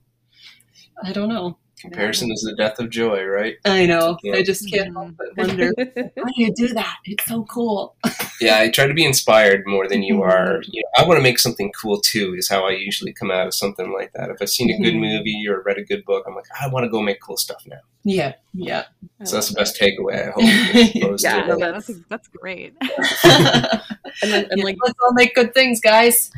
I 1.04 1.12
don't 1.12 1.30
know. 1.30 1.58
Comparison 1.80 2.32
is 2.32 2.42
the 2.42 2.56
death 2.56 2.78
of 2.80 2.90
joy, 2.90 3.24
right? 3.24 3.56
I 3.66 3.86
know. 3.86 4.18
Yeah. 4.24 4.34
I 4.36 4.44
just 4.44 4.70
can't 4.70 4.94
help 4.94 5.16
but 5.18 5.28
wonder 5.38 5.72
how 5.78 6.24
do 6.24 6.34
you 6.36 6.54
do 6.54 6.68
that? 6.70 6.98
It's 7.06 7.26
so 7.26 7.44
cool. 7.46 7.96
Yeah, 8.42 8.60
I 8.60 8.70
try 8.70 8.88
to 8.88 8.94
be 8.94 9.04
inspired 9.04 9.64
more 9.68 9.86
than 9.90 10.02
you 10.02 10.16
Mhm. 10.20 10.30
are. 10.32 10.62
You 10.66 10.82
know, 10.82 11.04
I 11.04 11.06
want 11.06 11.18
to 11.18 11.22
make 11.22 11.40
something 11.40 11.74
cool 11.74 12.00
too. 12.00 12.36
Is 12.38 12.48
how 12.48 12.66
I 12.66 12.72
usually 12.72 13.12
come 13.12 13.32
out 13.32 13.48
of 13.48 13.54
something 13.54 13.92
like 13.92 14.14
that. 14.14 14.30
If 14.30 14.38
I've 14.42 14.50
seen 14.50 14.70
a 14.70 14.78
good 14.82 14.94
Mhm. 14.94 15.00
movie 15.02 15.46
or 15.50 15.62
read 15.66 15.78
a 15.78 15.84
good 15.84 16.06
book, 16.06 16.24
I'm 16.26 16.36
like, 16.36 16.46
I 16.58 16.70
want 16.70 16.86
to 16.86 16.90
go 16.90 17.02
make 17.02 17.20
cool 17.20 17.36
stuff 17.36 17.62
now. 17.68 17.82
Yeah, 18.06 18.36
yeah. 18.54 18.86
So 19.26 19.36
that's 19.36 19.50
the 19.50 19.56
best 19.56 19.78
takeaway. 19.78 20.30
I 20.30 20.32
hope. 20.32 21.20
Yeah, 21.22 21.48
no, 21.48 21.58
that's- 21.58 21.88
that's 21.88 22.00
that's 22.08 22.28
great. 22.30 22.74
and 22.82 24.32
then, 24.32 24.46
and 24.52 24.58
Yeah, 24.60 24.64
like 24.64 24.78
let's 24.86 24.98
all 25.04 25.12
make 25.14 25.36
good 25.36 25.54
things, 25.54 25.82
guys. 25.82 26.32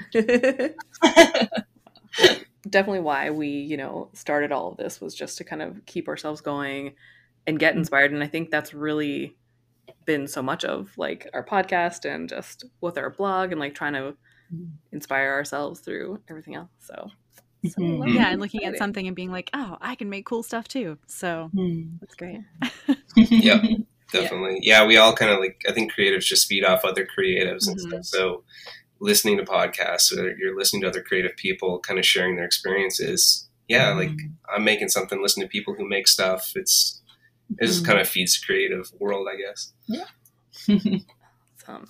Definitely 2.69 2.99
why 2.99 3.29
we 3.31 3.47
you 3.47 3.75
know 3.77 4.09
started 4.13 4.51
all 4.51 4.71
of 4.71 4.77
this 4.77 5.01
was 5.01 5.15
just 5.15 5.37
to 5.37 5.43
kind 5.43 5.61
of 5.61 5.85
keep 5.85 6.07
ourselves 6.07 6.41
going 6.41 6.93
and 7.47 7.57
get 7.59 7.75
inspired 7.75 8.11
and 8.11 8.23
i 8.23 8.27
think 8.27 8.51
that's 8.51 8.73
really 8.73 9.35
been 10.05 10.27
so 10.27 10.41
much 10.43 10.63
of 10.63 10.95
like 10.97 11.27
our 11.33 11.43
podcast 11.45 12.05
and 12.05 12.29
just 12.29 12.65
with 12.81 12.97
our 12.97 13.09
blog 13.09 13.51
and 13.51 13.59
like 13.59 13.73
trying 13.73 13.93
to 13.93 14.15
inspire 14.91 15.31
ourselves 15.31 15.79
through 15.79 16.19
everything 16.29 16.55
else 16.55 16.69
so, 16.79 17.09
so 17.67 17.81
Mhm. 17.81 18.13
yeah, 18.15 18.31
and 18.31 18.41
looking 18.41 18.65
at 18.65 18.77
something 18.77 19.05
and 19.07 19.15
being 19.15 19.31
like, 19.31 19.49
oh, 19.53 19.77
I 19.79 19.93
can 19.95 20.09
make 20.09 20.25
cool 20.25 20.41
stuff 20.43 20.67
too. 20.67 20.97
So 21.07 21.49
Hmm. 21.53 21.81
that's 21.99 22.15
great. 22.15 22.39
Yeah. 23.29 23.61
definitely. 24.11 24.59
Yeah, 24.63 24.85
we 24.85 24.97
all 24.97 25.13
kind 25.15 25.31
of 25.31 25.39
like. 25.39 25.61
I 25.69 25.71
think 25.71 25.93
creatives 25.93 26.23
just 26.23 26.47
feed 26.47 26.63
off 26.65 26.83
other 26.83 27.05
creatives 27.17 27.67
and 27.67 27.77
Mhm. 27.77 27.87
stuff. 27.87 28.05
So 28.05 28.43
listening 29.01 29.35
to 29.37 29.43
podcasts, 29.43 30.15
or 30.17 30.33
you're 30.37 30.55
listening 30.57 30.83
to 30.83 30.87
other 30.87 31.01
creative 31.01 31.35
people, 31.35 31.79
kind 31.79 31.99
of 31.99 32.05
sharing 32.05 32.37
their 32.37 32.45
experiences. 32.45 33.49
Yeah, 33.67 33.93
like 33.93 34.11
I'm 34.53 34.63
making 34.63 34.89
something. 34.89 35.21
Listen 35.21 35.41
to 35.43 35.49
people 35.49 35.73
who 35.73 35.87
make 35.87 36.07
stuff. 36.07 36.51
It's 36.55 37.01
it 37.59 37.65
just 37.65 37.85
kind 37.85 37.99
of 37.99 38.07
feeds 38.07 38.39
the 38.39 38.45
creative 38.45 38.91
world, 38.99 39.27
I 39.29 39.35
guess. 39.37 39.73
So, 41.65 41.83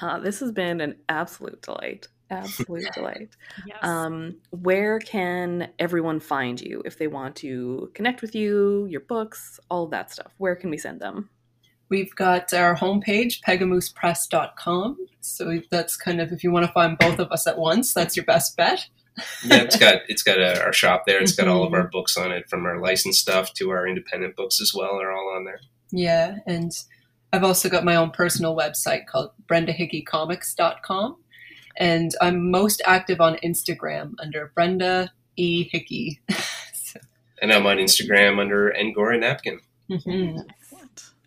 uh, 0.00 0.20
this 0.20 0.38
has 0.40 0.52
been 0.52 0.80
an 0.80 0.96
absolute 1.08 1.62
delight 1.62 2.06
absolute 2.30 2.86
delight 2.94 3.30
Yes. 3.66 3.78
um, 3.82 4.36
where 4.50 5.00
can 5.00 5.68
everyone 5.80 6.20
find 6.20 6.60
you 6.60 6.80
if 6.84 6.96
they 6.96 7.08
want 7.08 7.34
to 7.36 7.90
connect 7.94 8.22
with 8.22 8.36
you 8.36 8.86
your 8.88 9.00
books 9.00 9.58
all 9.68 9.82
of 9.84 9.90
that 9.90 10.12
stuff 10.12 10.32
where 10.38 10.54
can 10.54 10.70
we 10.70 10.78
send 10.78 11.00
them 11.00 11.28
We've 11.90 12.14
got 12.14 12.54
our 12.54 12.74
homepage, 12.76 13.40
pegamoosepress.com. 13.46 14.96
So 15.20 15.60
that's 15.70 15.96
kind 15.96 16.20
of 16.20 16.32
if 16.32 16.42
you 16.44 16.50
want 16.52 16.66
to 16.66 16.72
find 16.72 16.96
both 16.96 17.18
of 17.18 17.30
us 17.32 17.46
at 17.46 17.58
once, 17.58 17.92
that's 17.92 18.16
your 18.16 18.24
best 18.24 18.56
bet. 18.56 18.86
Yeah, 19.44 19.62
it's 19.62 19.76
got 19.76 19.96
it's 20.08 20.22
got 20.22 20.38
a, 20.38 20.62
our 20.64 20.72
shop 20.72 21.02
there. 21.06 21.20
It's 21.20 21.32
got 21.34 21.48
all 21.48 21.64
of 21.64 21.72
Mhm. 21.72 21.76
our 21.76 21.88
books 21.88 22.16
on 22.16 22.30
it, 22.32 22.48
from 22.48 22.64
our 22.64 22.80
licensed 22.80 23.20
stuff 23.20 23.52
to 23.54 23.70
our 23.70 23.86
independent 23.86 24.36
books 24.36 24.60
as 24.60 24.72
well. 24.74 25.00
Are 25.00 25.12
all 25.12 25.34
on 25.36 25.44
there. 25.44 25.60
Yeah, 25.90 26.36
and 26.46 26.72
I've 27.32 27.44
also 27.44 27.68
got 27.68 27.84
my 27.84 27.96
own 27.96 28.12
personal 28.12 28.56
website 28.56 29.06
called 29.06 29.32
brendahickeycomics.com. 29.46 31.16
And 31.76 32.14
I'm 32.20 32.50
most 32.50 32.82
active 32.86 33.20
on 33.20 33.36
Instagram 33.44 34.12
under 34.20 34.52
Brenda 34.54 35.12
E. 35.36 35.68
Hickey. 35.70 36.20
So, 36.72 36.98
And 37.42 37.52
I'm 37.52 37.66
on 37.66 37.76
Instagram 37.76 38.40
under 38.40 38.74
Angora 38.76 39.16
Napkin. 39.18 39.60
mhm. 39.88 40.44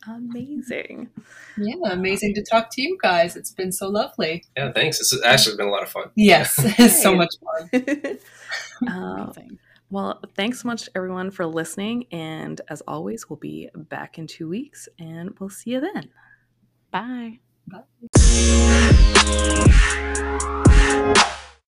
Excellent. 0.05 0.31
amazing 0.35 1.09
Yeah, 1.57 1.75
amazing 1.91 2.33
to 2.35 2.43
talk 2.43 2.69
to 2.71 2.81
you 2.81 2.97
guys. 3.01 3.35
It's 3.35 3.51
been 3.51 3.71
so 3.71 3.87
lovely. 3.87 4.43
Yeah, 4.57 4.71
thanks. 4.71 4.99
It's 4.99 5.15
actually 5.23 5.57
been 5.57 5.67
a 5.67 5.71
lot 5.71 5.83
of 5.83 5.89
fun. 5.89 6.09
Yes, 6.15 6.55
it's 6.79 7.01
so 7.01 7.15
much 7.15 7.33
fun. 7.41 7.69
uh, 8.87 8.91
Amazing. 8.91 9.59
well 9.89 10.19
thanks 10.35 10.61
so 10.61 10.67
much 10.67 10.89
everyone 10.95 11.29
for 11.31 11.45
listening 11.45 12.05
and 12.11 12.59
as 12.69 12.81
always 12.87 13.29
we'll 13.29 13.37
be 13.37 13.69
back 13.75 14.17
in 14.17 14.25
two 14.27 14.47
weeks 14.49 14.87
and 14.99 15.37
we'll 15.39 15.49
see 15.49 15.71
you 15.71 15.81
then 15.81 16.09
Bye. 16.91 17.39
Bye. 17.67 17.83